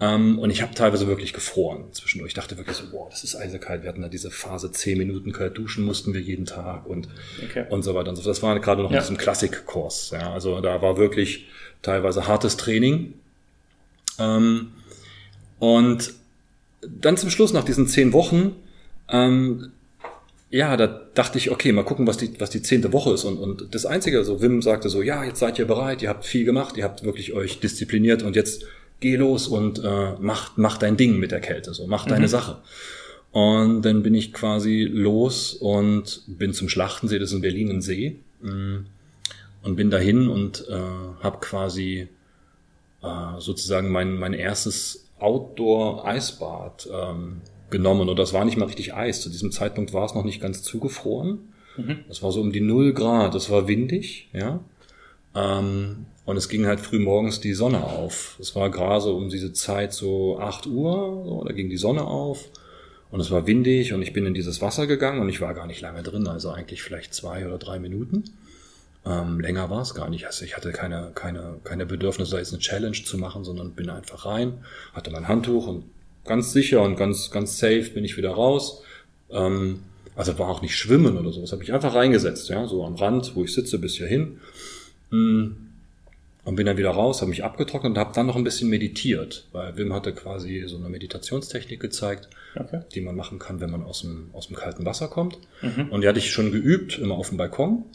Ähm, 0.02 0.40
und 0.40 0.50
ich 0.50 0.64
habe 0.64 0.74
teilweise 0.74 1.08
wirklich 1.08 1.34
gefroren 1.34 1.86
zwischendurch. 1.92 2.30
Ich 2.30 2.34
dachte 2.34 2.58
wirklich 2.58 2.76
so, 2.76 2.90
boah, 2.90 3.10
das 3.10 3.24
ist 3.24 3.36
eisekalt. 3.36 3.84
Wir 3.84 3.90
hatten 3.90 4.02
da 4.02 4.10
diese 4.10 4.32
Phase, 4.32 4.72
zehn 4.72 4.98
Minuten 4.98 5.32
kalt 5.32 5.58
duschen 5.58 5.86
mussten 5.86 6.14
wir 6.14 6.22
jeden 6.22 6.46
Tag 6.46 6.88
und, 6.88 7.08
okay. 7.44 7.66
und 7.70 7.84
so 7.84 7.94
weiter 7.94 8.10
und 8.10 8.16
so 8.16 8.24
fort. 8.24 8.36
Das 8.36 8.42
war 8.42 8.60
gerade 8.60 8.82
noch 8.82 8.92
ja. 8.92 8.98
in 8.98 9.04
diesem 9.04 9.18
Klassikkurs. 9.18 10.10
Ja, 10.12 10.34
also 10.34 10.60
da 10.62 10.82
war 10.82 10.98
wirklich 10.98 11.48
teilweise 11.84 12.28
hartes 12.28 12.58
Training. 12.58 13.14
Ähm, 14.20 14.72
und 15.60 16.14
dann 16.82 17.18
zum 17.18 17.30
Schluss, 17.30 17.54
nach 17.54 17.64
diesen 17.64 17.88
zehn 17.88 18.14
Wochen, 18.14 18.56
ähm, 19.10 19.72
ja, 20.50 20.78
da 20.78 20.88
dachte 20.88 21.40
ich, 21.40 21.50
okay, 21.50 21.72
mal 21.72 21.84
gucken, 21.84 22.06
was 22.06 22.18
die, 22.18 22.40
was 22.40 22.52
die 22.52 22.62
zehnte 22.62 22.94
Woche 22.94 23.14
ist. 23.14 23.24
Und, 23.24 23.38
und 23.38 23.74
das 23.74 23.86
Einzige, 23.86 24.24
so 24.24 24.42
Wim 24.42 24.62
sagte 24.62 24.90
so, 24.90 25.02
ja, 25.02 25.24
jetzt 25.24 25.40
seid 25.40 25.58
ihr 25.58 25.66
bereit, 25.66 26.02
ihr 26.04 26.10
habt 26.10 26.26
viel 26.26 26.46
gemacht, 26.46 26.78
ihr 26.78 26.84
habt 26.84 27.04
wirklich 27.04 27.34
euch 27.34 27.60
diszipliniert 27.60 28.22
und 28.22 28.36
jetzt 28.36 28.66
geh 29.00 29.16
los 29.16 29.48
und 29.48 29.84
äh, 29.84 30.14
mach, 30.20 30.56
mach 30.56 30.78
dein 30.78 30.96
Ding 30.96 31.18
mit 31.18 31.32
der 31.32 31.42
Kälte, 31.42 31.74
so 31.74 31.88
mach 31.88 32.06
deine 32.06 32.28
mhm. 32.28 32.30
Sache. 32.30 32.58
Und 33.32 33.82
dann 33.82 34.04
bin 34.04 34.14
ich 34.14 34.32
quasi 34.32 34.84
los 34.84 35.54
und 35.56 36.22
bin 36.28 36.54
zum 36.54 36.70
Schlachtensee, 36.70 37.18
das 37.18 37.30
ist 37.30 37.36
in 37.36 37.42
Berlin 37.42 37.72
ein 37.72 37.82
See, 37.82 38.18
mm, 38.42 38.86
und 39.64 39.76
bin 39.76 39.90
dahin 39.90 40.28
und 40.28 40.68
äh, 40.70 40.74
habe 41.24 41.40
quasi 41.40 42.08
äh, 43.04 43.40
sozusagen 43.40 43.92
mein, 43.92 44.16
mein 44.16 44.34
erstes 44.34 45.12
Outdoor-Eisbad 45.20 46.90
ähm, 46.92 47.42
genommen. 47.70 48.10
Und 48.10 48.18
das 48.18 48.34
war 48.34 48.46
nicht 48.46 48.58
mal 48.58 48.66
richtig 48.66 48.94
Eis. 48.94 49.22
Zu 49.22 49.30
diesem 49.30 49.52
Zeitpunkt 49.52 49.94
war 49.94 50.06
es 50.06 50.16
noch 50.16 50.24
nicht 50.24 50.42
ganz 50.42 50.64
zugefroren. 50.64 51.54
Mhm. 51.78 52.00
Das 52.08 52.24
war 52.24 52.32
so 52.32 52.42
um 52.42 52.52
die 52.52 52.62
null 52.62 52.94
Grad. 52.94 53.36
Das 53.36 53.50
war 53.50 53.68
windig, 53.68 54.30
ja. 54.34 54.60
Ähm, 55.36 56.06
und 56.26 56.38
es 56.38 56.48
ging 56.48 56.66
halt 56.66 56.80
früh 56.80 57.00
morgens 57.00 57.42
die 57.42 57.54
Sonne 57.54 57.84
auf. 57.84 58.38
Es 58.40 58.56
war 58.56 58.70
gerade 58.70 59.02
so 59.02 59.16
um 59.16 59.30
diese 59.30 59.52
Zeit 59.52 59.94
so 59.94 60.40
acht 60.40 60.66
Uhr, 60.68 61.24
so, 61.26 61.44
da 61.46 61.54
ging 61.54 61.70
die 61.70 61.78
Sonne 61.78 62.06
auf. 62.06 62.50
Und 63.12 63.20
es 63.20 63.30
war 63.30 63.46
windig 63.46 63.94
und 63.94 64.02
ich 64.02 64.14
bin 64.14 64.26
in 64.26 64.34
dieses 64.34 64.62
Wasser 64.62 64.88
gegangen 64.88 65.22
und 65.22 65.30
ich 65.30 65.42
war 65.42 65.54
gar 65.54 65.68
nicht 65.68 65.82
lange 65.82 66.02
drin, 66.02 66.28
also 66.28 66.50
eigentlich 66.50 66.82
vielleicht 66.82 67.14
zwei 67.14 67.46
oder 67.46 67.60
drei 67.60 67.78
Minuten. 67.78 68.24
Ähm, 69.06 69.40
länger 69.40 69.70
war 69.70 69.82
es 69.82 69.96
gar 69.96 70.10
nicht. 70.10 70.26
Also 70.26 70.46
ich 70.46 70.56
hatte 70.56 70.72
keine, 70.72 71.12
keine, 71.14 71.60
keine 71.64 71.86
Bedürfnis, 71.86 72.30
da 72.30 72.38
jetzt 72.38 72.54
eine 72.54 72.62
Challenge 72.62 73.04
zu 73.04 73.18
machen, 73.18 73.44
sondern 73.44 73.74
bin 73.74 73.90
einfach 73.90 74.26
rein, 74.26 74.64
hatte 74.94 75.12
mein 75.12 75.28
Handtuch 75.28 75.68
und 75.68 75.86
ganz 76.26 76.54
sicher 76.54 76.82
und 76.82 76.96
ganz, 76.96 77.30
ganz 77.32 77.60
safe 77.60 77.90
bin 77.94 78.06
ich 78.06 78.16
wieder 78.16 78.32
raus. 78.32 78.82
Ähm, 79.30 79.80
also 80.16 80.38
war 80.40 80.48
auch 80.48 80.62
nicht 80.62 80.78
schwimmen 80.78 81.18
oder 81.18 81.32
so. 81.32 81.42
Das 81.42 81.52
habe 81.52 81.64
ich 81.64 81.74
einfach 81.74 81.96
reingesetzt, 81.96 82.50
ja, 82.50 82.68
so 82.68 82.86
am 82.86 82.96
Rand, 82.96 83.36
wo 83.36 83.44
ich 83.44 83.54
sitze, 83.54 83.80
bis 83.80 83.96
hierhin. 83.96 84.40
Hm. 85.10 85.58
Und 86.46 86.56
bin 86.58 86.66
dann 86.66 86.76
wieder 86.76 86.90
raus, 86.90 87.22
habe 87.22 87.30
mich 87.30 87.44
abgetrocknet 87.44 87.92
und 87.92 87.98
habe 87.98 88.12
dann 88.14 88.26
noch 88.28 88.36
ein 88.36 88.44
bisschen 88.44 88.70
meditiert, 88.70 89.48
weil 89.54 89.78
Wim 89.78 89.94
hatte 89.94 90.12
quasi 90.12 90.66
so 90.68 90.76
eine 90.76 90.90
Meditationstechnik 90.90 91.80
gezeigt, 91.80 92.28
okay. 92.58 92.82
die 92.94 93.00
man 93.00 93.16
machen 93.16 93.40
kann, 93.40 93.62
wenn 93.62 93.72
man 93.72 93.82
aus 93.82 94.02
dem, 94.02 94.30
aus 94.34 94.48
dem 94.48 94.58
kalten 94.58 94.86
Wasser 94.86 95.08
kommt. 95.08 95.38
Mhm. 95.62 95.88
Und 95.90 96.02
die 96.02 96.08
hatte 96.08 96.20
ich 96.20 96.32
schon 96.32 96.52
geübt, 96.52 97.00
immer 97.00 97.16
auf 97.16 97.30
dem 97.30 97.38
Balkon. 97.38 97.86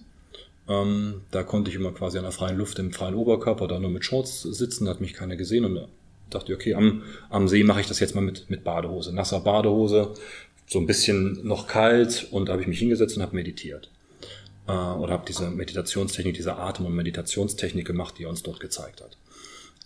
Ähm, 0.69 1.23
da 1.31 1.43
konnte 1.43 1.71
ich 1.71 1.77
immer 1.77 1.93
quasi 1.93 2.19
an 2.19 2.25
der 2.25 2.33
freien 2.33 2.59
Luft 2.59 2.79
im 2.79 2.93
freien 2.93 3.15
Oberkörper 3.15 3.67
da 3.69 3.79
nur 3.79 3.91
mit 3.91 4.05
Shorts 4.05 4.43
sitzen, 4.43 4.89
hat 4.89 5.01
mich 5.01 5.15
keiner 5.15 5.37
gesehen 5.37 5.65
und 5.65 5.75
da 5.77 5.89
dachte 6.31 6.55
okay, 6.55 6.75
am, 6.75 7.03
am 7.31 7.49
See 7.49 7.65
mache 7.65 7.81
ich 7.81 7.87
das 7.87 8.01
jetzt 8.01 8.15
mal 8.15 8.21
mit, 8.21 8.51
mit 8.51 8.65
Badehose, 8.65 9.15
nasser 9.15 9.41
Badehose, 9.41 10.13
so 10.67 10.79
ein 10.79 10.87
bisschen 10.87 11.47
noch 11.47 11.67
kalt 11.67 12.29
und 12.31 12.49
da 12.49 12.53
habe 12.53 12.63
ich 12.63 12.69
mich 12.69 12.81
hingesetzt 12.81 13.17
und 13.17 13.23
habe 13.23 13.35
meditiert 13.35 13.91
äh, 14.67 14.73
oder 14.73 15.15
habe 15.15 15.25
diese 15.27 15.51
Meditationstechnik, 15.51 16.35
diese 16.35 16.57
Atem- 16.57 16.87
und 16.87 16.95
Meditationstechnik 16.95 17.87
gemacht, 17.87 18.17
die 18.19 18.25
er 18.25 18.31
uns 18.31 18.43
dort 18.43 18.61
gezeigt 18.61 19.01
hat. 19.01 19.17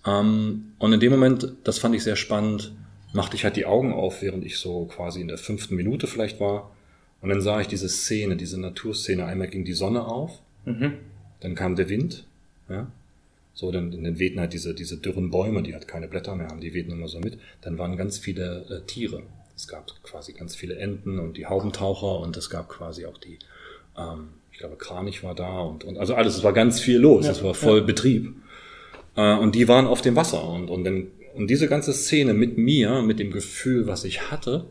Ähm, 0.05 0.73
und 0.79 0.93
in 0.93 1.01
dem 1.01 1.13
Moment, 1.13 1.53
das 1.65 1.79
fand 1.79 1.95
ich 1.95 2.03
sehr 2.03 2.17
spannend, 2.17 2.73
machte 3.13 3.37
ich 3.37 3.45
halt 3.45 3.57
die 3.57 3.67
Augen 3.67 3.93
auf, 3.93 4.23
während 4.23 4.45
ich 4.45 4.59
so 4.59 4.87
quasi 4.87 5.21
in 5.21 5.29
der 5.29 5.39
fünften 5.39 5.77
Minute 5.77 6.07
vielleicht 6.07 6.41
war. 6.41 6.71
Und 7.21 7.29
dann 7.29 7.41
sah 7.41 7.61
ich 7.61 7.69
diese 7.69 7.89
Szene, 7.89 8.37
diese 8.37 8.61
Naturszene. 8.61 9.25
Einmal 9.25 9.47
ging 9.47 9.65
die 9.65 9.75
Sonne 9.75 10.05
auf, 10.05 10.41
mhm. 10.65 10.95
dann 11.41 11.55
kam 11.55 11.77
der 11.77 11.89
Wind, 11.89 12.25
ja. 12.69 12.91
So, 13.55 13.71
dann, 13.71 13.91
dann 13.91 14.19
wehten 14.19 14.41
halt 14.41 14.55
diese, 14.55 14.75
diese 14.75 14.97
dürren 14.97 15.31
Bäume, 15.31 15.63
die 15.63 15.75
halt 15.75 15.87
keine 15.87 16.09
Blätter 16.09 16.35
mehr 16.35 16.49
haben, 16.49 16.61
die 16.61 16.73
wehten 16.73 16.91
immer 16.91 17.09
so 17.09 17.21
mit. 17.21 17.39
Dann 17.61 17.77
waren 17.77 17.97
ganz 17.97 18.19
viele 18.19 18.65
äh, 18.71 18.87
Tiere. 18.87 19.23
Es 19.55 19.69
gab 19.69 19.93
quasi 20.03 20.33
ganz 20.33 20.57
viele 20.57 20.77
Enten 20.77 21.19
und 21.19 21.37
die 21.37 21.47
Haubentaucher 21.47 22.21
und 22.21 22.37
es 22.37 22.49
gab 22.49 22.71
quasi 22.71 23.05
auch 23.05 23.19
die, 23.19 23.39
ähm, 23.99 24.29
ich 24.51 24.59
glaube, 24.59 24.77
Kranich 24.77 25.23
war 25.23 25.35
da 25.35 25.61
und, 25.61 25.85
und 25.85 25.99
also 25.99 26.15
alles, 26.15 26.37
es 26.37 26.43
war 26.43 26.55
ganz 26.55 26.81
viel 26.81 26.99
los, 26.99 27.27
ja, 27.27 27.33
es 27.33 27.45
war 27.45 27.55
voll 27.55 27.81
ja. 27.81 27.85
Betrieb. 27.85 28.35
Äh, 29.17 29.37
und 29.37 29.55
die 29.55 29.69
waren 29.69 29.87
auf 29.87 30.01
dem 30.01 30.17
Wasser 30.17 30.49
und, 30.49 30.71
und, 30.71 30.85
dann, 30.85 31.09
und 31.35 31.49
diese 31.49 31.69
ganze 31.69 31.93
Szene 31.93 32.33
mit 32.33 32.57
mir, 32.57 33.03
mit 33.03 33.19
dem 33.19 33.31
Gefühl, 33.31 33.87
was 33.87 34.05
ich 34.05 34.31
hatte, 34.31 34.65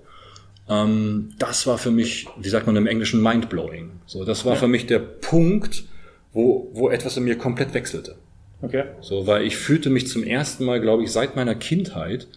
ähm, 0.72 1.34
das 1.38 1.68
war 1.68 1.78
für 1.78 1.92
mich, 1.92 2.28
wie 2.40 2.50
sagt 2.50 2.66
man 2.66 2.78
im 2.78 2.88
Englischen, 2.88 3.22
mindblowing. 3.22 3.92
So, 4.06 4.24
das 4.24 4.46
war 4.46 4.54
ja. 4.54 4.60
für 4.60 4.68
mich 4.70 4.88
der 4.88 5.00
Punkt, 5.00 5.84
wo, 6.32 6.70
wo 6.74 6.90
etwas 6.90 7.18
in 7.18 7.26
mir 7.26 7.38
komplett 7.38 7.74
wechselte. 7.74 8.16
Okay. 8.62 8.86
So, 9.02 9.28
weil 9.28 9.44
ich 9.44 9.58
fühlte 9.58 9.90
mich 9.90 10.08
zum 10.08 10.24
ersten 10.24 10.64
Mal, 10.64 10.80
glaube 10.80 11.04
ich, 11.04 11.12
seit 11.12 11.36
meiner 11.36 11.56
Kindheit 11.56 12.28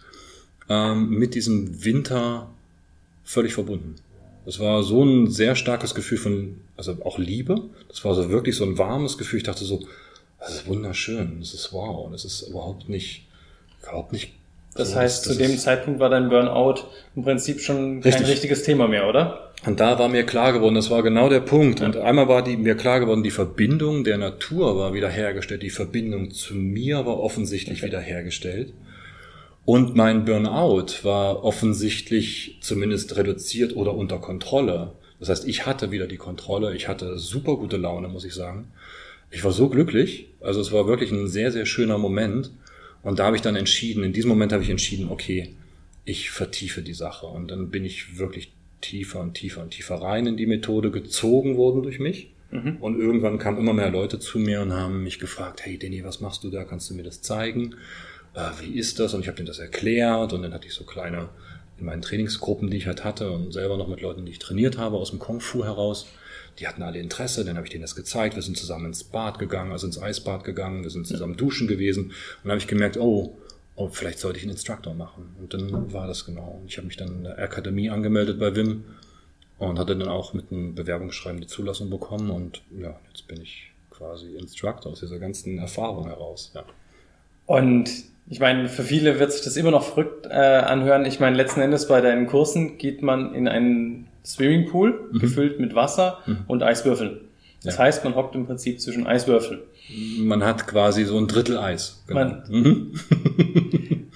ähm, 0.67 1.11
mit 1.11 1.33
diesem 1.33 1.85
Winter 1.85 2.49
völlig 3.23 3.53
verbunden. 3.53 3.95
Das 4.45 4.59
war 4.59 4.83
so 4.83 5.03
ein 5.03 5.31
sehr 5.31 5.55
starkes 5.55 5.95
Gefühl 5.95 6.17
von, 6.17 6.57
also 6.75 6.97
auch 7.03 7.17
Liebe. 7.17 7.63
Das 7.87 8.03
war 8.03 8.13
so 8.15 8.29
wirklich 8.29 8.55
so 8.55 8.65
ein 8.65 8.77
warmes 8.77 9.17
Gefühl. 9.17 9.37
Ich 9.37 9.43
dachte 9.43 9.63
so, 9.63 9.87
das 10.39 10.55
ist 10.55 10.67
wunderschön, 10.67 11.37
das 11.39 11.53
ist 11.53 11.71
wow, 11.71 12.11
das 12.11 12.25
ist 12.25 12.41
überhaupt 12.43 12.89
nicht, 12.89 13.25
überhaupt 13.81 14.11
nicht. 14.11 14.33
Das 14.75 14.91
so, 14.91 14.97
heißt, 14.97 15.25
das, 15.25 15.33
zu 15.33 15.39
dem 15.41 15.57
Zeitpunkt 15.57 15.99
war 15.99 16.09
dein 16.09 16.29
Burnout 16.29 16.81
im 17.15 17.23
Prinzip 17.23 17.61
schon 17.61 18.01
kein 18.01 18.11
richtig. 18.11 18.29
richtiges 18.29 18.63
Thema 18.63 18.87
mehr, 18.87 19.07
oder? 19.07 19.51
Und 19.65 19.79
da 19.79 19.97
war 19.97 20.09
mir 20.09 20.25
klar 20.25 20.51
geworden, 20.53 20.75
das 20.75 20.91
war 20.91 21.01
genau 21.01 21.29
der 21.29 21.39
Punkt. 21.39 21.79
Ja. 21.79 21.85
Und 21.85 21.97
einmal 21.97 22.27
war 22.27 22.43
die, 22.43 22.57
mir 22.57 22.75
klar 22.75 22.99
geworden, 22.99 23.23
die 23.23 23.31
Verbindung 23.31 24.03
der 24.03 24.17
Natur 24.17 24.77
war 24.77 24.93
wiederhergestellt, 24.93 25.63
die 25.63 25.69
Verbindung 25.69 26.31
zu 26.31 26.53
mir 26.55 27.05
war 27.05 27.19
offensichtlich 27.19 27.79
okay. 27.79 27.87
wiederhergestellt. 27.87 28.73
Und 29.63 29.95
mein 29.95 30.25
Burnout 30.25 31.03
war 31.03 31.43
offensichtlich 31.43 32.59
zumindest 32.61 33.15
reduziert 33.17 33.75
oder 33.75 33.95
unter 33.95 34.19
Kontrolle. 34.19 34.91
Das 35.19 35.29
heißt, 35.29 35.47
ich 35.47 35.65
hatte 35.65 35.89
wieder 35.89 36.05
die 36.05 36.17
Kontrolle, 36.17 36.75
ich 36.75 36.87
hatte 36.87 37.17
super 37.17 37.55
gute 37.55 37.77
Laune, 37.77 38.09
muss 38.09 38.25
ich 38.25 38.33
sagen. 38.33 38.67
Ich 39.31 39.43
war 39.43 39.51
so 39.51 39.69
glücklich, 39.69 40.27
also 40.41 40.61
es 40.61 40.71
war 40.71 40.85
wirklich 40.85 41.11
ein 41.11 41.27
sehr, 41.27 41.51
sehr 41.51 41.65
schöner 41.65 41.97
Moment. 41.97 42.51
Und 43.05 43.19
da 43.19 43.25
habe 43.25 43.37
ich 43.37 43.41
dann 43.41 43.55
entschieden, 43.55 44.03
in 44.03 44.11
diesem 44.11 44.29
Moment 44.29 44.51
habe 44.51 44.63
ich 44.63 44.69
entschieden, 44.69 45.09
okay, 45.09 45.53
ich 46.03 46.29
vertiefe 46.31 46.81
die 46.81 46.93
Sache. 46.93 47.25
Und 47.27 47.49
dann 47.49 47.71
bin 47.71 47.85
ich 47.85 48.17
wirklich 48.17 48.51
tiefer 48.81 49.21
und 49.21 49.33
tiefer 49.33 49.61
und 49.61 49.71
tiefer 49.71 49.95
rein 49.95 50.27
in 50.27 50.35
die 50.35 50.45
Methode 50.45 50.91
gezogen 50.91 51.55
worden 51.55 51.81
durch 51.81 51.99
mich. 51.99 52.31
Mhm. 52.51 52.77
Und 52.81 52.99
irgendwann 52.99 53.39
kamen 53.39 53.57
immer 53.57 53.73
mehr 53.73 53.89
Leute 53.89 54.19
zu 54.19 54.37
mir 54.37 54.61
und 54.61 54.73
haben 54.73 55.03
mich 55.03 55.19
gefragt, 55.19 55.65
hey 55.65 55.77
Denny, 55.77 56.03
was 56.03 56.19
machst 56.19 56.43
du 56.43 56.49
da? 56.49 56.65
Kannst 56.65 56.89
du 56.89 56.95
mir 56.95 57.03
das 57.03 57.21
zeigen? 57.21 57.75
äh, 58.35 58.51
wie 58.61 58.77
ist 58.77 58.99
das? 58.99 59.13
Und 59.13 59.21
ich 59.21 59.27
habe 59.27 59.37
denen 59.37 59.47
das 59.47 59.59
erklärt 59.59 60.33
und 60.33 60.43
dann 60.43 60.53
hatte 60.53 60.67
ich 60.67 60.73
so 60.73 60.83
kleine, 60.83 61.29
in 61.77 61.85
meinen 61.85 62.01
Trainingsgruppen, 62.01 62.69
die 62.69 62.77
ich 62.77 62.87
halt 62.87 63.03
hatte 63.03 63.31
und 63.31 63.51
selber 63.51 63.77
noch 63.77 63.87
mit 63.87 64.01
Leuten, 64.01 64.25
die 64.25 64.31
ich 64.31 64.39
trainiert 64.39 64.77
habe, 64.77 64.97
aus 64.97 65.09
dem 65.09 65.19
Kung 65.19 65.41
Fu 65.41 65.65
heraus, 65.65 66.07
die 66.59 66.67
hatten 66.67 66.83
alle 66.83 66.99
Interesse, 66.99 67.43
dann 67.43 67.57
habe 67.57 67.65
ich 67.65 67.71
denen 67.71 67.81
das 67.81 67.95
gezeigt, 67.95 68.35
wir 68.35 68.41
sind 68.41 68.57
zusammen 68.57 68.87
ins 68.87 69.03
Bad 69.03 69.39
gegangen, 69.39 69.71
also 69.71 69.87
ins 69.87 70.01
Eisbad 70.01 70.43
gegangen, 70.43 70.83
wir 70.83 70.89
sind 70.89 71.05
zusammen 71.07 71.35
duschen 71.35 71.67
gewesen 71.67 72.05
und 72.05 72.13
dann 72.43 72.51
habe 72.51 72.59
ich 72.59 72.67
gemerkt, 72.67 72.97
oh, 72.97 73.37
oh, 73.75 73.89
vielleicht 73.89 74.19
sollte 74.19 74.37
ich 74.37 74.43
einen 74.43 74.53
Instructor 74.53 74.93
machen. 74.93 75.35
Und 75.39 75.53
dann 75.53 75.91
war 75.91 76.07
das 76.07 76.25
genau. 76.25 76.61
Ich 76.65 76.77
habe 76.77 76.87
mich 76.87 76.97
dann 76.97 77.09
in 77.09 77.23
der 77.25 77.37
Akademie 77.39 77.89
angemeldet 77.89 78.39
bei 78.39 78.55
Wim 78.55 78.85
und 79.57 79.79
hatte 79.79 79.95
dann 79.95 80.07
auch 80.07 80.33
mit 80.33 80.51
einem 80.51 80.75
Bewerbungsschreiben 80.75 81.41
die 81.41 81.47
Zulassung 81.47 81.89
bekommen 81.89 82.29
und 82.29 82.61
ja, 82.77 82.97
jetzt 83.11 83.27
bin 83.27 83.41
ich 83.41 83.71
quasi 83.89 84.35
Instructor 84.35 84.91
aus 84.91 84.99
dieser 84.99 85.19
ganzen 85.19 85.57
Erfahrung 85.57 86.07
heraus. 86.07 86.51
Ja. 86.53 86.63
Und 87.45 87.89
ich 88.27 88.39
meine, 88.39 88.67
für 88.69 88.83
viele 88.83 89.19
wird 89.19 89.31
sich 89.31 89.43
das 89.43 89.55
immer 89.55 89.71
noch 89.71 89.83
verrückt 89.83 90.25
äh, 90.25 90.29
anhören. 90.29 91.05
Ich 91.05 91.19
meine, 91.19 91.35
letzten 91.35 91.61
Endes 91.61 91.87
bei 91.87 92.01
deinen 92.01 92.27
Kursen 92.27 92.77
geht 92.77 93.01
man 93.01 93.35
in 93.35 93.47
einen 93.47 94.07
Swimmingpool, 94.25 95.09
mhm. 95.11 95.19
gefüllt 95.19 95.59
mit 95.59 95.75
Wasser 95.75 96.19
mhm. 96.25 96.39
und 96.47 96.63
Eiswürfeln. 96.63 97.21
Das 97.63 97.77
ja. 97.77 97.83
heißt, 97.83 98.03
man 98.03 98.15
hockt 98.15 98.35
im 98.35 98.45
Prinzip 98.45 98.79
zwischen 98.79 99.07
Eiswürfeln. 99.07 99.61
Man 100.19 100.43
hat 100.43 100.67
quasi 100.67 101.03
so 101.03 101.17
ein 101.17 101.27
Drittel 101.27 101.57
Eis. 101.57 102.03
Genau. 102.07 102.35
Mhm. 102.47 102.93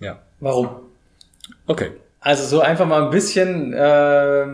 ja. 0.00 0.20
Warum? 0.40 0.68
Okay. 1.66 1.92
Also 2.20 2.44
so 2.44 2.60
einfach 2.60 2.86
mal 2.86 3.04
ein 3.04 3.10
bisschen, 3.10 3.72
äh, 3.72 4.46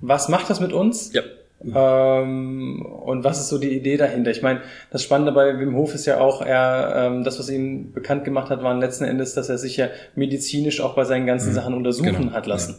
was 0.00 0.28
macht 0.28 0.50
das 0.50 0.60
mit 0.60 0.72
uns? 0.72 1.12
Ja. 1.12 1.22
Ähm, 1.64 2.82
und 2.82 3.24
was 3.24 3.40
ist 3.40 3.48
so 3.48 3.58
die 3.58 3.76
Idee 3.76 3.96
dahinter? 3.96 4.30
Ich 4.30 4.42
meine, 4.42 4.60
das 4.90 5.02
Spannende 5.02 5.32
bei 5.32 5.58
Wim 5.58 5.74
Hof 5.74 5.94
ist 5.94 6.06
ja 6.06 6.20
auch, 6.20 6.40
er, 6.40 6.94
ähm, 6.96 7.24
das, 7.24 7.38
was 7.38 7.48
ihn 7.50 7.92
bekannt 7.92 8.24
gemacht 8.24 8.50
hat, 8.50 8.62
waren 8.62 8.80
letzten 8.80 9.04
Endes, 9.04 9.34
dass 9.34 9.48
er 9.48 9.58
sich 9.58 9.76
ja 9.76 9.88
medizinisch 10.14 10.80
auch 10.80 10.94
bei 10.94 11.04
seinen 11.04 11.26
ganzen 11.26 11.50
mhm. 11.50 11.54
Sachen 11.54 11.74
untersuchen 11.74 12.16
genau. 12.16 12.32
hat 12.32 12.46
lassen. 12.46 12.76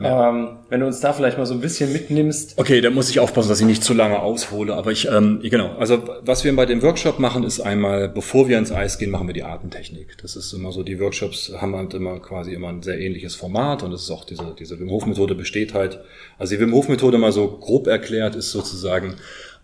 Ja. 0.00 0.28
Ähm, 0.30 0.58
wenn 0.68 0.80
du 0.80 0.86
uns 0.86 1.00
da 1.00 1.12
vielleicht 1.12 1.38
mal 1.38 1.46
so 1.46 1.54
ein 1.54 1.60
bisschen 1.60 1.92
mitnimmst. 1.92 2.56
Okay, 2.56 2.80
da 2.80 2.90
muss 2.90 3.10
ich 3.10 3.18
aufpassen, 3.18 3.48
dass 3.48 3.60
ich 3.60 3.66
nicht 3.66 3.82
zu 3.82 3.94
lange 3.94 4.20
aushole. 4.20 4.74
Aber 4.74 4.92
ich, 4.92 5.08
ähm, 5.08 5.40
genau, 5.42 5.74
also 5.76 6.02
was 6.22 6.44
wir 6.44 6.54
bei 6.54 6.66
dem 6.66 6.82
Workshop 6.82 7.18
machen, 7.18 7.42
ist 7.42 7.60
einmal, 7.60 8.08
bevor 8.08 8.48
wir 8.48 8.58
ins 8.58 8.70
Eis 8.70 8.98
gehen, 8.98 9.10
machen 9.10 9.26
wir 9.26 9.34
die 9.34 9.42
Atemtechnik. 9.42 10.16
Das 10.22 10.36
ist 10.36 10.52
immer 10.52 10.70
so, 10.70 10.84
die 10.84 11.00
Workshops 11.00 11.52
haben 11.56 11.74
halt 11.74 11.94
immer 11.94 12.20
quasi 12.20 12.52
immer 12.52 12.68
ein 12.68 12.82
sehr 12.82 13.00
ähnliches 13.00 13.34
Format 13.34 13.82
und 13.82 13.90
das 13.90 14.02
ist 14.02 14.10
auch 14.10 14.24
diese, 14.24 14.54
diese 14.56 14.78
Wim 14.78 14.90
Hof 14.90 15.04
Methode 15.04 15.34
besteht 15.34 15.74
halt. 15.74 15.98
Also 16.38 16.54
die 16.54 16.60
Wim 16.60 16.72
Hof 16.72 16.88
Methode 16.88 17.18
mal 17.18 17.32
so 17.32 17.48
grob 17.48 17.88
erklärt 17.88 18.36
ist 18.36 18.52
sozusagen 18.52 19.16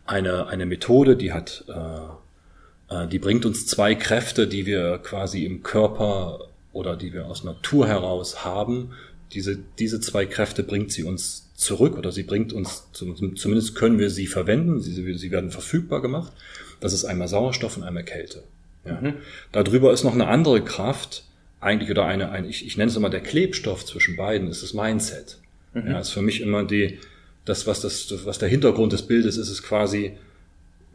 eine, 0.05 0.49
eine 0.49 0.67
Methode, 0.67 1.17
die 1.17 1.33
hat, 1.33 1.65
äh, 1.69 2.95
äh, 2.95 3.07
die 3.07 3.21
bringt 3.21 3.47
uns 3.47 3.67
zwei 3.67 3.95
Kräfte, 3.95 4.49
die 4.49 4.67
wir 4.67 4.99
quasi 4.99 5.45
im 5.45 5.63
Körper 5.63 6.49
oder 6.73 6.97
die 6.97 7.13
wir 7.13 7.27
aus 7.27 7.45
Natur 7.45 7.87
heraus 7.87 8.45
haben, 8.45 8.91
diese, 9.35 9.59
diese 9.79 10.01
zwei 10.01 10.27
Kräfte 10.27 10.63
bringt 10.63 10.93
sie 10.93 11.05
uns 11.05 11.51
zurück 11.55 11.97
oder 11.97 12.13
sie 12.13 12.23
bringt 12.23 12.53
uns, 12.53 12.89
zumindest 12.93 13.75
können 13.75 13.99
wir 13.99 14.11
sie 14.11 14.27
verwenden, 14.27 14.81
sie, 14.81 14.93
sie 15.17 15.31
werden 15.31 15.51
verfügbar 15.51 16.03
gemacht. 16.03 16.33
Das 16.81 16.93
ist 16.93 17.05
einmal 17.05 17.29
Sauerstoff 17.29 17.77
und 17.77 17.85
einmal 17.85 18.05
Kälte. 18.05 18.43
Ja. 18.85 19.01
Mhm. 19.01 19.15
Darüber 19.53 19.93
ist 19.93 20.05
noch 20.05 20.15
eine 20.15 20.27
andere 20.27 20.63
Kraft, 20.63 21.25
eigentlich, 21.61 21.91
oder 21.91 22.05
eine, 22.05 22.31
eine 22.31 22.49
ich, 22.49 22.67
ich 22.67 22.77
nenne 22.77 22.91
es 22.91 22.97
immer 22.97 23.11
der 23.11 23.21
Klebstoff 23.21 23.85
zwischen 23.87 24.17
beiden, 24.17 24.49
ist 24.49 24.63
das 24.63 24.75
Mindset. 24.75 25.39
Mhm. 25.73 25.87
Ja, 25.87 26.01
ist 26.01 26.11
für 26.11 26.23
mich 26.23 26.41
immer 26.41 26.65
die, 26.65 26.99
das, 27.45 27.67
was 27.67 27.81
das, 27.81 28.13
was 28.25 28.39
der 28.39 28.49
Hintergrund 28.49 28.93
des 28.93 29.03
Bildes 29.03 29.37
ist, 29.37 29.49
ist 29.49 29.63
quasi, 29.63 30.13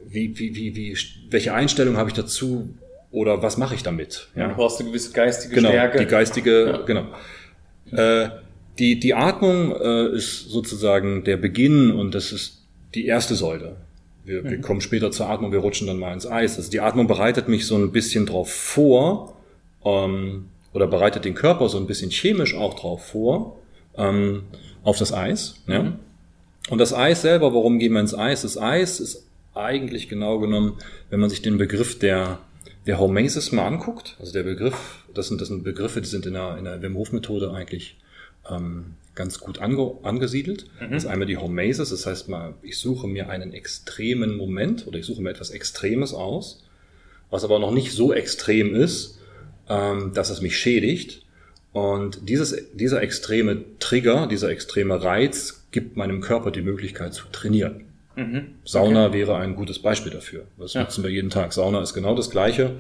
wie, 0.08 0.38
wie, 0.38 0.56
wie, 0.56 0.76
wie, 0.76 0.98
welche 1.30 1.54
Einstellung 1.54 1.98
habe 1.98 2.10
ich 2.10 2.16
dazu 2.16 2.74
oder 3.12 3.42
was 3.42 3.58
mache 3.58 3.76
ich 3.76 3.84
damit? 3.84 4.28
Ja. 4.36 4.48
Du 4.48 4.56
brauchst 4.56 4.80
eine 4.80 4.90
gewisse 4.90 5.12
geistige 5.12 5.56
genau, 5.56 5.70
Stärke. 5.70 6.00
Die 6.00 6.06
geistige, 6.06 6.66
ja. 6.68 6.78
genau. 6.84 7.08
Äh, 7.92 8.30
die, 8.78 9.00
die 9.00 9.14
Atmung 9.14 9.76
äh, 9.76 10.16
ist 10.16 10.50
sozusagen 10.50 11.24
der 11.24 11.38
Beginn 11.38 11.92
und 11.92 12.16
das 12.16 12.32
ist 12.32 12.64
die 12.96 13.06
erste 13.06 13.36
Säule. 13.36 13.76
Wir, 14.24 14.42
mhm. 14.42 14.50
wir 14.50 14.62
kommen 14.62 14.82
später 14.82 15.12
zur 15.12 15.30
Atmung, 15.30 15.52
wir 15.52 15.60
rutschen 15.60 15.88
dann 15.88 15.98
mal 15.98 16.14
ins 16.14 16.28
Eis. 16.28 16.58
Also 16.58 16.72
die 16.72 16.80
Atmung 16.80 17.08
bereitet 17.08 17.48
mich 17.48 17.66
so 17.66 17.76
ein 17.76 17.92
bisschen 17.92 18.26
drauf 18.26 18.52
vor 18.52 19.38
ähm, 19.84 20.46
oder 20.74 20.88
bereitet 20.88 21.26
den 21.26 21.34
Körper 21.34 21.68
so 21.70 21.78
ein 21.78 21.88
bisschen 21.88 22.12
chemisch 22.12 22.56
auch 22.56 22.76
drauf 22.76 23.06
vor 23.06 23.60
ähm, 23.98 24.44
auf 24.84 24.98
das 24.98 25.14
Eis. 25.14 25.56
Ja? 25.68 25.84
Mhm. 25.84 25.94
Und 26.70 26.78
das 26.78 26.94
Eis 26.94 27.22
selber, 27.22 27.54
warum 27.54 27.80
gehen 27.80 27.94
wir 27.94 28.00
ins 28.00 28.16
Eis? 28.16 28.44
Das 28.44 28.58
Eis 28.58 29.00
ist 29.00 29.26
eigentlich 29.56 30.08
genau 30.08 30.40
genommen, 30.40 30.78
wenn 31.10 31.20
man 31.20 31.30
sich 31.30 31.42
den 31.42 31.58
Begriff 31.58 31.98
der 32.00 32.40
der 32.90 32.98
Hormesis 32.98 33.52
mal 33.52 33.68
anguckt, 33.68 34.16
also 34.20 34.34
der 34.34 34.44
Begriff, 34.44 34.99
das 35.14 35.28
sind, 35.28 35.42
das 35.42 35.48
sind 35.48 35.64
Begriffe, 35.64 36.02
die 36.02 36.08
sind 36.08 36.26
in 36.26 36.34
der, 36.34 36.58
in 36.58 36.66
der 36.66 36.82
Wim 36.82 36.96
Hof 36.96 37.12
Methode 37.12 37.52
eigentlich 37.52 37.98
ähm, 38.50 38.96
ganz 39.16 39.40
gut 39.40 39.60
ange, 39.60 39.96
angesiedelt. 40.04 40.66
Mhm. 40.80 40.92
Das 40.92 41.04
ist 41.04 41.10
einmal 41.10 41.28
die 41.28 41.38
Hormesis, 41.38 41.90
das 41.90 42.06
heißt 42.06 42.30
mal, 42.30 42.54
ich 42.62 42.78
suche 42.78 43.08
mir 43.08 43.30
einen 43.30 43.54
extremen 43.54 44.36
Moment 44.36 44.88
oder 44.88 44.98
ich 44.98 45.06
suche 45.06 45.22
mir 45.22 45.30
etwas 45.30 45.50
Extremes 45.50 46.14
aus, 46.14 46.64
was 47.30 47.44
aber 47.44 47.60
noch 47.60 47.72
nicht 47.72 47.92
so 47.92 48.14
extrem 48.14 48.76
ist, 48.76 49.20
ähm, 49.68 50.14
dass 50.14 50.30
es 50.30 50.42
mich 50.42 50.58
schädigt. 50.58 51.26
Und 51.72 52.28
dieses, 52.28 52.56
dieser 52.74 53.02
extreme 53.04 53.64
Trigger, 53.80 54.26
dieser 54.28 54.50
extreme 54.50 55.04
Reiz 55.04 55.68
gibt 55.72 55.98
meinem 55.98 56.22
Körper 56.22 56.50
die 56.50 56.62
Möglichkeit 56.62 57.14
zu 57.14 57.26
trainieren. 57.32 57.86
Mhm. 58.16 58.56
Sauna 58.64 59.08
okay. 59.08 59.20
wäre 59.20 59.38
ein 59.38 59.56
gutes 59.56 59.80
Beispiel 59.80 60.12
dafür. 60.12 60.46
Das 60.58 60.74
ja. 60.74 60.82
nutzen 60.82 61.04
wir 61.04 61.12
jeden 61.12 61.30
Tag. 61.30 61.54
Sauna 61.54 61.82
ist 61.82 61.94
genau 61.94 62.16
das 62.16 62.30
Gleiche. 62.30 62.78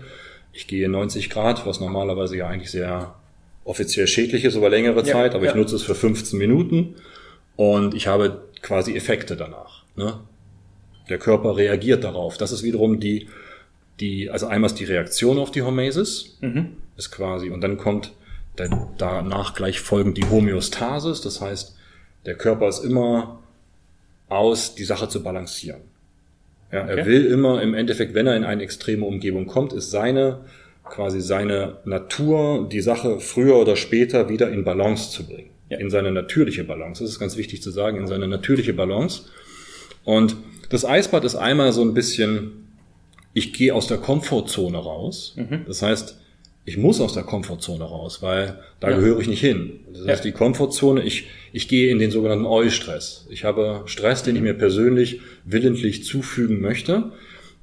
Ich 0.53 0.67
gehe 0.67 0.89
90 0.89 1.29
Grad, 1.29 1.65
was 1.65 1.79
normalerweise 1.79 2.37
ja 2.37 2.47
eigentlich 2.47 2.71
sehr 2.71 3.15
offiziell 3.63 4.07
schädlich 4.07 4.45
ist 4.45 4.55
über 4.55 4.69
längere 4.69 5.05
ja, 5.05 5.13
Zeit, 5.13 5.35
aber 5.35 5.45
ja. 5.45 5.51
ich 5.51 5.55
nutze 5.55 5.75
es 5.75 5.83
für 5.83 5.95
15 5.95 6.39
Minuten 6.39 6.95
und 7.55 7.93
ich 7.93 8.07
habe 8.07 8.41
quasi 8.61 8.95
Effekte 8.95 9.37
danach. 9.37 9.83
Ne? 9.95 10.19
Der 11.09 11.19
Körper 11.19 11.57
reagiert 11.57 12.03
darauf. 12.03 12.37
Das 12.37 12.51
ist 12.51 12.63
wiederum 12.63 12.99
die, 12.99 13.27
die, 13.99 14.29
also 14.29 14.47
einmal 14.47 14.69
ist 14.69 14.79
die 14.79 14.85
Reaktion 14.85 15.37
auf 15.37 15.51
die 15.51 15.61
Hormesis, 15.61 16.37
mhm. 16.41 16.77
ist 16.97 17.11
quasi, 17.11 17.49
und 17.49 17.61
dann 17.61 17.77
kommt 17.77 18.13
danach 18.97 19.53
gleich 19.53 19.79
folgend 19.79 20.17
die 20.17 20.25
Homöostasis, 20.25 21.21
das 21.21 21.39
heißt, 21.39 21.75
der 22.25 22.35
Körper 22.35 22.67
ist 22.67 22.83
immer 22.83 23.39
aus, 24.27 24.75
die 24.75 24.83
Sache 24.83 25.07
zu 25.07 25.23
balancieren. 25.23 25.81
Ja, 26.71 26.83
okay. 26.83 26.99
Er 26.99 27.05
will 27.05 27.25
immer 27.25 27.61
im 27.61 27.73
Endeffekt, 27.73 28.13
wenn 28.13 28.27
er 28.27 28.35
in 28.35 28.43
eine 28.43 28.63
extreme 28.63 29.05
Umgebung 29.05 29.47
kommt, 29.47 29.73
ist 29.73 29.91
seine 29.91 30.41
quasi 30.89 31.21
seine 31.21 31.77
Natur, 31.85 32.67
die 32.69 32.81
Sache 32.81 33.19
früher 33.19 33.55
oder 33.57 33.75
später 33.75 34.29
wieder 34.29 34.51
in 34.51 34.63
Balance 34.63 35.11
zu 35.11 35.25
bringen. 35.25 35.51
Ja. 35.69 35.77
In 35.77 35.89
seine 35.89 36.11
natürliche 36.11 36.63
Balance. 36.63 37.03
Das 37.03 37.11
ist 37.11 37.19
ganz 37.19 37.37
wichtig 37.37 37.61
zu 37.61 37.71
sagen, 37.71 37.97
in 37.97 38.07
seine 38.07 38.27
natürliche 38.27 38.73
Balance. 38.73 39.23
Und 40.03 40.35
das 40.69 40.85
Eisbad 40.85 41.23
ist 41.23 41.35
einmal 41.35 41.71
so 41.71 41.81
ein 41.83 41.93
bisschen, 41.93 42.67
ich 43.33 43.53
gehe 43.53 43.73
aus 43.73 43.87
der 43.87 43.97
Komfortzone 43.97 44.77
raus. 44.77 45.35
Mhm. 45.37 45.61
Das 45.67 45.81
heißt, 45.81 46.19
ich 46.65 46.77
muss 46.77 46.99
aus 47.01 47.13
der 47.13 47.23
Komfortzone 47.23 47.83
raus, 47.83 48.21
weil 48.21 48.59
da 48.79 48.89
ja. 48.89 48.95
gehöre 48.97 49.19
ich 49.19 49.27
nicht 49.27 49.41
hin. 49.41 49.79
Das 49.93 50.07
heißt, 50.07 50.25
die 50.25 50.31
Komfortzone, 50.31 51.03
ich, 51.03 51.27
ich 51.51 51.67
gehe 51.67 51.91
in 51.91 51.99
den 51.99 52.11
sogenannten 52.11 52.45
Eustress. 52.45 53.27
Ich 53.29 53.43
habe 53.43 53.83
Stress, 53.85 54.23
den 54.23 54.35
ich 54.35 54.41
mir 54.41 54.53
persönlich 54.53 55.21
willentlich 55.45 56.03
zufügen 56.03 56.61
möchte, 56.61 57.11